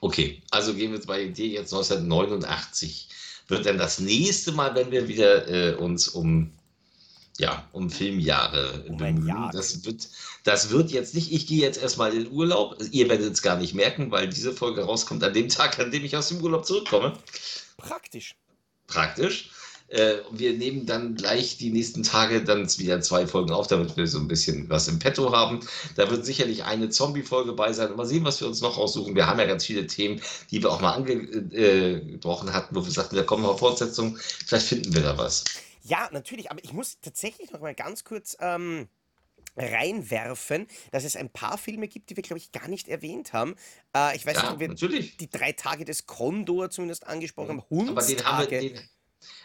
Okay, 0.00 0.42
also 0.50 0.74
gehen 0.74 0.90
wir 0.90 0.96
jetzt 0.96 1.06
bei 1.06 1.26
dir 1.26 1.46
jetzt 1.46 1.72
1989. 1.72 3.08
Wird 3.48 3.64
dann 3.64 3.78
das 3.78 4.00
nächste 4.00 4.52
Mal, 4.52 4.74
wenn 4.74 4.90
wir 4.90 5.08
wieder 5.08 5.48
äh, 5.48 5.74
uns 5.76 6.08
um, 6.08 6.52
ja, 7.38 7.68
um 7.72 7.90
Filmjahre 7.90 8.84
Um 8.88 9.02
ein 9.02 9.26
Jahr. 9.26 9.50
Das 9.52 9.84
wird, 9.84 10.08
das 10.44 10.70
wird 10.70 10.90
jetzt 10.90 11.14
nicht, 11.14 11.32
ich 11.32 11.46
gehe 11.46 11.60
jetzt 11.60 11.80
erstmal 11.80 12.14
in 12.14 12.30
Urlaub. 12.30 12.76
Ihr 12.90 13.08
werdet 13.08 13.32
es 13.32 13.42
gar 13.42 13.56
nicht 13.56 13.74
merken, 13.74 14.10
weil 14.10 14.28
diese 14.28 14.52
Folge 14.52 14.82
rauskommt 14.82 15.22
an 15.22 15.34
dem 15.34 15.48
Tag, 15.48 15.78
an 15.78 15.90
dem 15.90 16.04
ich 16.04 16.16
aus 16.16 16.28
dem 16.28 16.40
Urlaub 16.42 16.66
zurückkomme. 16.66 17.12
Praktisch. 17.76 18.34
Praktisch. 18.86 19.50
Äh, 19.88 20.16
wir 20.32 20.54
nehmen 20.54 20.84
dann 20.84 21.14
gleich 21.14 21.58
die 21.58 21.70
nächsten 21.70 22.02
Tage 22.02 22.42
dann 22.42 22.66
wieder 22.78 23.00
zwei 23.02 23.26
Folgen 23.26 23.52
auf, 23.52 23.68
damit 23.68 23.96
wir 23.96 24.06
so 24.08 24.18
ein 24.18 24.26
bisschen 24.26 24.68
was 24.68 24.88
im 24.88 24.98
Petto 24.98 25.32
haben. 25.32 25.60
Da 25.94 26.10
wird 26.10 26.26
sicherlich 26.26 26.64
eine 26.64 26.88
Zombie-Folge 26.88 27.52
bei 27.52 27.72
sein. 27.72 27.94
Mal 27.94 28.06
sehen, 28.06 28.24
was 28.24 28.40
wir 28.40 28.48
uns 28.48 28.60
noch 28.60 28.78
aussuchen. 28.78 29.14
Wir 29.14 29.28
haben 29.28 29.38
ja 29.38 29.46
ganz 29.46 29.64
viele 29.64 29.86
Themen, 29.86 30.20
die 30.50 30.62
wir 30.62 30.72
auch 30.72 30.80
mal 30.80 30.92
angebrochen 30.92 32.48
äh, 32.48 32.52
hatten, 32.52 32.74
wo 32.74 32.84
wir 32.84 32.90
sagten, 32.90 33.14
da 33.14 33.22
kommen 33.22 33.44
noch 33.44 33.58
Fortsetzungen. 33.58 34.18
Vielleicht 34.46 34.66
finden 34.66 34.92
wir 34.92 35.02
da 35.02 35.16
was. 35.18 35.44
Ja, 35.86 36.08
natürlich, 36.12 36.50
aber 36.50 36.62
ich 36.64 36.72
muss 36.72 36.98
tatsächlich 37.00 37.52
noch 37.52 37.60
mal 37.60 37.74
ganz 37.74 38.02
kurz 38.02 38.36
ähm, 38.40 38.88
reinwerfen, 39.56 40.66
dass 40.90 41.04
es 41.04 41.16
ein 41.16 41.30
paar 41.30 41.58
Filme 41.58 41.88
gibt, 41.88 42.10
die 42.10 42.16
wir, 42.16 42.22
glaube 42.22 42.38
ich, 42.38 42.52
gar 42.52 42.68
nicht 42.68 42.88
erwähnt 42.88 43.32
haben. 43.32 43.54
Äh, 43.94 44.16
ich 44.16 44.26
weiß 44.26 44.36
Ja, 44.36 44.42
nicht, 44.42 44.52
ob 44.52 44.60
wir 44.60 44.68
natürlich. 44.68 45.16
die 45.16 45.30
drei 45.30 45.52
Tage 45.52 45.84
des 45.84 46.06
Kondor 46.06 46.70
zumindest 46.70 47.06
angesprochen 47.06 47.62
haben. 47.70 47.88
Aber 47.88 48.02
den 48.02 48.24
haben 48.24 48.50
wir, 48.50 48.58
Hundstage. 48.58 48.60
den, 48.60 48.80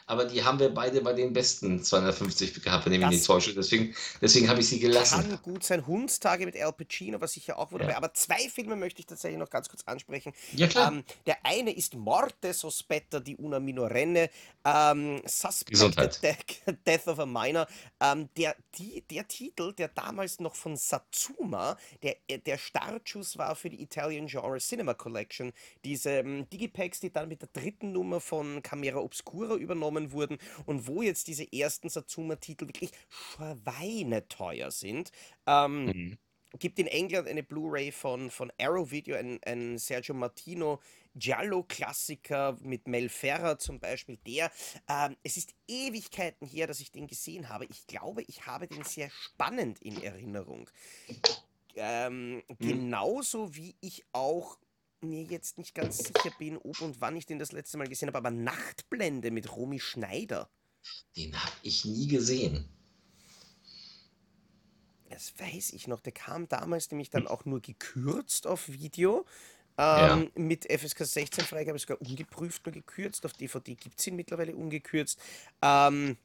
aber 0.05 0.25
die 0.25 0.43
haben 0.43 0.59
wir 0.59 0.73
beide 0.73 1.01
bei 1.01 1.13
den 1.13 1.33
besten 1.33 1.83
250 1.83 2.61
gehabt, 2.61 2.85
wenn 2.85 2.93
ich 2.93 2.99
mich 2.99 3.09
nicht 3.09 3.25
täusche. 3.25 3.53
Deswegen, 3.53 3.95
deswegen 4.21 4.49
habe 4.49 4.59
ich 4.59 4.67
sie 4.67 4.79
gelassen. 4.79 5.21
Kann 5.21 5.39
gut 5.41 5.63
sein. 5.63 5.85
Hundstage 5.85 6.45
mit 6.45 6.55
Al 6.61 6.73
Pacino 6.73 7.19
war 7.19 7.27
sicher 7.27 7.57
auch 7.57 7.71
wunderbar. 7.71 7.93
Ja. 7.93 7.97
Aber 7.97 8.13
zwei 8.13 8.49
Filme 8.49 8.75
möchte 8.75 8.99
ich 8.99 9.05
tatsächlich 9.05 9.39
noch 9.39 9.49
ganz 9.49 9.69
kurz 9.69 9.83
ansprechen. 9.85 10.33
Ja, 10.53 10.67
klar. 10.67 10.91
Ähm, 10.91 11.03
der 11.25 11.37
eine 11.45 11.71
ist 11.71 11.95
Morte 11.95 12.53
Sospetta 12.53 13.19
di 13.19 13.35
una 13.37 13.59
minorenne, 13.59 14.29
ähm, 14.65 15.21
Gesundheit. 15.65 16.21
De 16.23 16.35
Death 16.85 17.07
of 17.07 17.19
a 17.19 17.25
Minor. 17.25 17.67
Ähm, 17.99 18.29
der, 18.37 18.55
die, 18.77 19.03
der 19.09 19.27
Titel, 19.27 19.73
der 19.73 19.87
damals 19.89 20.39
noch 20.39 20.55
von 20.55 20.75
Satsuma, 20.75 21.77
der, 22.03 22.17
äh, 22.27 22.39
der 22.39 22.57
Startschuss 22.57 23.37
war 23.37 23.55
für 23.55 23.69
die 23.69 23.81
Italian 23.81 24.27
Genre 24.27 24.59
Cinema 24.59 24.93
Collection. 24.93 25.51
Diese 25.83 26.11
ähm, 26.11 26.49
Digipacks, 26.49 26.99
die 26.99 27.11
dann 27.11 27.27
mit 27.27 27.41
der 27.41 27.49
dritten 27.53 27.91
Nummer 27.91 28.19
von 28.19 28.61
Camera 28.61 28.99
Obscura 28.99 29.55
übernommen 29.55 30.00
wurden 30.11 30.37
und 30.65 30.87
wo 30.87 31.01
jetzt 31.01 31.27
diese 31.27 31.45
ersten 31.53 31.89
Satsuma-Titel 31.89 32.67
wirklich 32.67 32.91
schweineteuer 33.09 34.71
sind. 34.71 35.11
Ähm, 35.45 35.85
Mhm. 35.85 36.17
gibt 36.59 36.79
in 36.79 36.87
England 36.87 37.27
eine 37.27 37.43
Blu-ray 37.43 37.91
von, 37.91 38.29
von 38.29 38.51
Arrow 38.59 38.89
Video, 38.91 39.15
ein, 39.15 39.39
ein 39.45 39.77
Sergio 39.77 40.13
Martino 40.13 40.79
Giallo-Klassiker 41.15 42.57
mit 42.61 42.87
Mel 42.87 43.09
Ferrer 43.09 43.57
zum 43.57 43.79
Beispiel. 43.79 44.17
Der, 44.25 44.51
ähm, 44.87 45.15
es 45.23 45.37
ist 45.37 45.53
Ewigkeiten 45.67 46.47
her, 46.47 46.67
dass 46.67 46.79
ich 46.79 46.91
den 46.91 47.07
gesehen 47.07 47.49
habe. 47.49 47.65
Ich 47.65 47.87
glaube, 47.87 48.23
ich 48.23 48.45
habe 48.45 48.67
den 48.67 48.83
sehr 48.83 49.09
spannend 49.09 49.81
in 49.81 50.01
Erinnerung. 50.01 50.69
Ähm, 51.75 52.43
Genauso 52.59 53.55
wie 53.55 53.75
ich 53.81 54.03
auch 54.11 54.57
mir 55.03 55.23
jetzt 55.23 55.57
nicht 55.57 55.75
ganz 55.75 55.97
sicher 55.97 56.31
bin, 56.37 56.57
ob 56.57 56.81
und 56.81 57.01
wann 57.01 57.15
ich 57.15 57.25
den 57.25 57.39
das 57.39 57.51
letzte 57.51 57.77
Mal 57.77 57.87
gesehen 57.87 58.07
habe, 58.07 58.17
aber 58.17 58.31
Nachtblende 58.31 59.31
mit 59.31 59.55
Romy 59.55 59.79
Schneider. 59.79 60.49
Den 61.15 61.35
habe 61.35 61.55
ich 61.63 61.85
nie 61.85 62.07
gesehen. 62.07 62.67
Das 65.09 65.33
weiß 65.37 65.73
ich 65.73 65.87
noch. 65.87 65.99
Der 65.99 66.13
kam 66.13 66.47
damals 66.47 66.89
nämlich 66.89 67.09
dann 67.09 67.27
auch 67.27 67.45
nur 67.45 67.59
gekürzt 67.59 68.47
auf 68.47 68.69
Video. 68.69 69.25
Ja. 69.77 70.13
Ähm, 70.13 70.31
Mit 70.35 70.71
FSK 70.71 71.05
16 71.05 71.43
Freigabe 71.43 71.79
sogar 71.79 71.99
ungeprüft 72.01 72.65
nur 72.65 72.73
gekürzt. 72.73 73.25
Auf 73.25 73.33
DVD 73.33 73.75
gibt 73.75 73.99
es 73.99 74.07
ihn 74.07 74.15
mittlerweile 74.15 74.55
ungekürzt. 74.55 75.19
Ähm, 75.61 76.17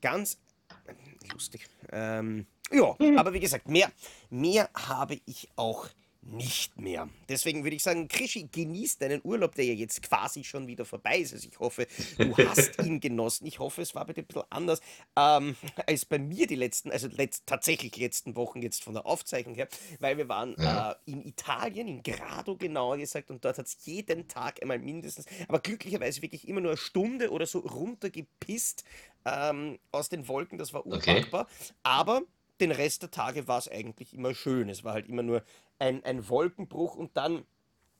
ganz 0.00 0.38
äh, 0.86 1.32
lustig. 1.32 1.66
Ähm, 1.92 2.46
ja, 2.70 2.96
aber 3.16 3.32
wie 3.32 3.40
gesagt, 3.40 3.68
mehr, 3.68 3.90
mehr 4.30 4.70
habe 4.74 5.20
ich 5.26 5.48
auch 5.56 5.88
nicht 6.26 6.78
mehr. 6.80 7.08
Deswegen 7.28 7.64
würde 7.64 7.76
ich 7.76 7.82
sagen, 7.82 8.08
Krischi, 8.08 8.48
genieß 8.50 8.98
deinen 8.98 9.20
Urlaub, 9.24 9.54
der 9.54 9.64
ja 9.66 9.74
jetzt 9.74 10.02
quasi 10.02 10.44
schon 10.44 10.66
wieder 10.66 10.84
vorbei 10.84 11.18
ist. 11.18 11.32
Also 11.32 11.48
ich 11.50 11.58
hoffe, 11.58 11.86
du 12.20 12.36
hast 12.38 12.80
ihn 12.80 13.00
genossen. 13.00 13.46
Ich 13.46 13.58
hoffe, 13.58 13.82
es 13.82 13.94
war 13.94 14.04
bei 14.06 14.12
dir 14.14 14.22
ein 14.22 14.26
bisschen 14.26 14.42
anders 14.50 14.80
ähm, 15.16 15.56
als 15.86 16.04
bei 16.04 16.18
mir 16.18 16.46
die 16.46 16.54
letzten, 16.56 16.90
also 16.90 17.08
letzt, 17.08 17.46
tatsächlich 17.46 17.92
die 17.92 18.00
letzten 18.02 18.36
Wochen 18.36 18.62
jetzt 18.62 18.82
von 18.82 18.94
der 18.94 19.06
Aufzeichnung 19.06 19.54
her, 19.54 19.68
weil 20.00 20.16
wir 20.16 20.28
waren 20.28 20.56
Ja. 20.56 20.90
äh, 20.90 20.94
in 21.06 21.24
Italien, 21.24 21.88
in 21.88 22.02
Grado 22.02 22.56
genauer 22.56 22.98
gesagt, 22.98 23.30
und 23.30 23.44
dort 23.44 23.58
hat 23.58 23.66
es 23.66 23.76
jeden 23.84 24.28
Tag 24.28 24.62
einmal 24.62 24.78
mindestens, 24.78 25.26
aber 25.48 25.60
glücklicherweise 25.60 26.22
wirklich 26.22 26.48
immer 26.48 26.60
nur 26.60 26.72
eine 26.72 26.76
Stunde 26.78 27.30
oder 27.30 27.46
so 27.46 27.60
runtergepisst 27.60 28.84
ähm, 29.24 29.78
aus 29.92 30.08
den 30.08 30.28
Wolken. 30.28 30.58
Das 30.58 30.72
war 30.72 30.86
Okay. 30.90 31.26
unpackbar. 31.26 31.46
Aber 31.82 32.22
den 32.64 32.76
Rest 32.76 33.02
der 33.02 33.10
Tage 33.10 33.46
war 33.46 33.58
es 33.58 33.68
eigentlich 33.68 34.14
immer 34.14 34.34
schön. 34.34 34.68
Es 34.68 34.84
war 34.84 34.94
halt 34.94 35.08
immer 35.08 35.22
nur 35.22 35.42
ein, 35.78 36.04
ein 36.04 36.28
Wolkenbruch 36.28 36.96
und 36.96 37.16
dann 37.16 37.44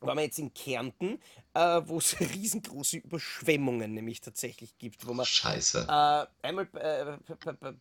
waren 0.01 0.19
wir 0.19 0.25
jetzt 0.25 0.39
in 0.39 0.53
Kärnten, 0.53 1.19
äh, 1.55 1.81
wo 1.85 1.99
es 1.99 2.19
riesengroße 2.21 2.99
Überschwemmungen 2.99 3.95
nämlich 3.95 4.21
tatsächlich 4.21 4.77
gibt, 4.79 5.07
wo 5.07 5.15
man 5.15 5.27
Scheiße. 5.27 5.87
äh, 5.89 6.47
einmal 6.47 6.69
äh, 6.75 7.17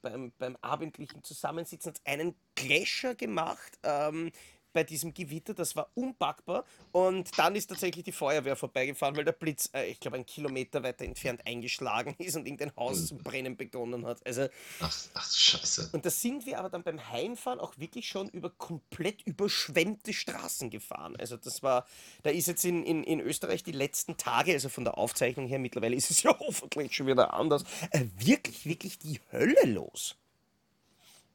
beim, 0.02 0.32
beim 0.38 0.58
abendlichen 0.62 1.24
Zusammensitzen 1.24 1.94
hat 1.94 2.02
einen 2.06 2.36
Gletscher 2.56 3.16
gemacht 3.16 3.78
ähm, 3.84 4.32
bei 4.74 4.84
diesem 4.84 5.14
Gewitter, 5.14 5.54
das 5.54 5.76
war 5.76 5.90
unpackbar 5.94 6.66
und 6.92 7.38
dann 7.38 7.56
ist 7.56 7.68
tatsächlich 7.68 8.04
die 8.04 8.12
Feuerwehr 8.12 8.56
vorbeigefahren, 8.56 9.16
weil 9.16 9.26
der 9.26 9.32
Blitz, 9.32 9.70
äh, 9.74 9.86
ich 9.86 10.00
glaube, 10.00 10.16
einen 10.16 10.26
Kilometer 10.26 10.84
weiter 10.84 11.06
entfernt 11.06 11.42
eingeschlagen 11.46 12.16
ist 12.18 12.36
und 12.36 12.46
irgendein 12.46 12.76
Haus 12.76 13.08
zu 13.08 13.18
brennen 13.18 13.56
begonnen 13.56 14.06
hat. 14.06 14.26
Also 14.26 14.48
Ach, 14.80 14.96
ach, 15.14 15.32
Scheiße. 15.32 15.90
und 15.94 16.06
da 16.06 16.10
sind 16.10 16.46
wir 16.46 16.60
aber 16.60 16.70
dann 16.70 16.84
beim 16.84 17.10
Heimfahren 17.10 17.60
auch 17.60 17.78
wirklich 17.78 18.08
schon 18.08 18.30
über 18.30 18.50
komplett 18.50 19.22
überschwemmte 19.22 20.14
Straßen 20.14 20.70
gefahren. 20.70 21.16
Also 21.18 21.38
das 21.38 21.64
war, 21.64 21.86
da 22.24 22.32
ist 22.32 22.48
jetzt 22.48 22.66
in, 22.66 22.84
in, 22.84 23.04
in 23.04 23.20
Österreich 23.20 23.64
die 23.64 23.72
letzten 23.72 24.18
Tage, 24.18 24.54
also 24.54 24.70
von 24.70 24.84
der 24.84 24.98
Aufzeichnung 24.98 25.48
her, 25.48 25.60
mittlerweile 25.60 25.96
ist 25.96 26.12
es 26.12 26.24
ja 26.24 26.38
hoffentlich 26.40 26.96
schon 26.96 27.08
wieder 27.08 27.34
anders, 27.34 27.64
äh, 27.92 28.06
wirklich, 28.18 28.66
wirklich 28.66 29.00
die 29.00 29.20
Hölle 29.32 29.66
los. 29.66 30.16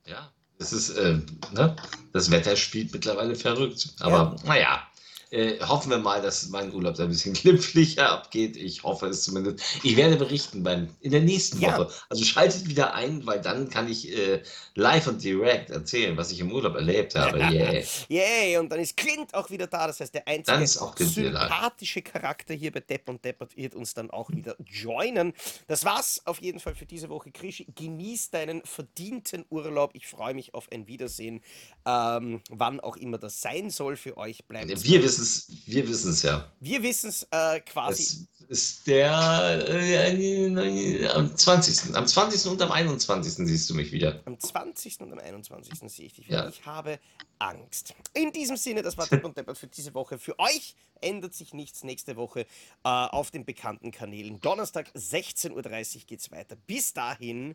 Ja, 0.05 0.33
das 0.59 0.73
ist, 0.73 0.91
äh, 0.91 1.19
ne? 1.53 1.77
Das 2.13 2.31
Wetter 2.31 2.57
spielt 2.57 2.93
mittlerweile 2.93 3.35
verrückt. 3.35 3.95
Aber 4.01 4.37
naja, 4.45 4.83
äh, 5.31 5.61
hoffen 5.61 5.91
wir 5.91 5.99
mal, 5.99 6.23
dass 6.23 6.49
mein 6.49 6.73
Urlaub 6.73 6.95
da 6.95 7.05
ein 7.05 7.09
bisschen 7.11 7.33
glimpflicher 7.35 8.11
abgeht. 8.11 8.57
Ich 8.57 8.83
hoffe 8.83 9.07
es 9.07 9.25
zumindest. 9.25 9.63
Ich 9.83 9.97
werde 9.97 10.17
berichten 10.17 10.63
beim, 10.63 10.89
in 11.01 11.11
der 11.11 11.21
nächsten 11.21 11.61
Ja. 11.61 11.79
Woche. 11.79 11.91
Also 12.09 12.25
schaltet 12.25 12.69
wieder 12.69 12.95
ein, 12.95 13.27
weil 13.27 13.41
dann 13.41 13.69
kann 13.69 13.89
ich 13.89 14.17
äh, 14.17 14.43
live 14.75 15.07
und 15.07 15.23
direkt 15.23 15.71
erzählen, 15.71 16.17
was 16.17 16.31
ich 16.31 16.41
im 16.41 16.53
Urlaub 16.53 16.75
erlebt 16.75 17.15
habe. 17.15 17.39
Yeah. 17.49 17.83
Yay, 18.09 18.59
und 18.59 18.69
dann 18.69 18.81
ist 18.81 18.97
Clint 18.97 19.33
auch 19.33 19.49
wieder 19.51 19.67
da. 19.67 19.87
Das 19.87 20.01
heißt, 20.01 20.13
der 20.13 20.27
einzige 20.29 20.67
sympathische 20.67 22.03
Charakter 22.03 22.53
hier 22.53 22.71
bei 22.73 22.81
Depp 22.81 23.09
und 23.09 23.25
Deppert 23.25 23.57
wird 23.57 23.75
uns 23.75 23.95
dann 23.95 24.11
auch 24.11 24.31
wieder 24.31 24.57
joinen. 24.67 25.33
Das 25.67 25.85
war's 25.85 26.21
auf 26.25 26.41
jeden 26.41 26.61
Fall 26.61 26.75
für 26.75 26.85
diese 26.85 27.09
Woche. 27.09 27.31
Krischi, 27.31 27.67
genieß 27.75 28.31
deinen 28.31 28.63
verdienten 28.65 29.45
Urlaub. 29.51 29.91
Ich 29.95 30.07
freue 30.07 30.35
mich 30.35 30.55
auf 30.55 30.71
ein 30.71 30.87
Wiedersehen, 30.87 31.41
ähm, 31.87 32.41
wann 32.51 32.81
auch 32.81 32.97
immer 32.97 33.19
das 33.19 33.41
sein 33.41 33.71
soll 33.71 33.97
für 33.97 34.17
euch. 34.17 34.45
Bleibt 34.47 34.85
Wir 34.85 35.03
wissen 35.03 35.18
es, 35.19 35.49
wir 35.67 35.89
wissen 35.89 36.11
es 36.11 36.23
ja. 36.23 36.51
wir 36.61 36.83
wissen 36.83 37.11
es 37.11 37.27
äh, 37.31 37.61
quasi. 37.61 38.03
Es 38.03 38.29
ist 38.49 38.87
der 38.87 39.65
äh, 39.69 41.07
am 41.09 41.37
20. 41.37 41.95
Am 41.95 42.07
20. 42.07 42.51
und 42.51 42.63
am 42.63 42.73
21. 42.73 43.47
siehst 43.47 43.69
du 43.69 43.75
mich 43.75 43.93
wieder. 43.93 44.23
Am 44.25 44.39
20. 44.39 45.01
und 45.01 45.13
am 45.13 45.19
21. 45.19 45.79
sehe 45.91 46.07
ich 46.07 46.15
dich 46.15 46.29
wieder. 46.29 46.45
Ja. 46.45 46.49
Ich 46.49 46.65
habe 46.65 46.99
Angst. 47.39 47.95
In 48.15 48.33
diesem 48.33 48.57
Sinne, 48.57 48.83
das 48.83 48.97
war 48.97 49.07
Depp 49.07 49.25
und 49.25 49.37
Deppert 49.37 49.59
für 49.59 49.67
diese 49.67 49.93
Woche. 49.93 50.19
Für 50.19 50.39
euch 50.39 50.75
ändert 51.01 51.35
sich 51.35 51.53
nichts 51.53 51.85
nächste 51.85 52.17
Woche 52.17 52.41
äh, 52.41 52.47
auf 52.85 53.31
den 53.31 53.45
bekannten 53.45 53.91
Kanälen. 53.91 54.41
Donnerstag 54.41 54.91
16.30 54.95 55.97
Uhr 55.97 56.03
geht's 56.07 56.31
weiter. 56.31 56.57
Bis 56.57 56.95
dahin, 56.95 57.55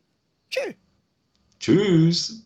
tschüss. 0.49 0.75
Tschüss. 1.59 2.45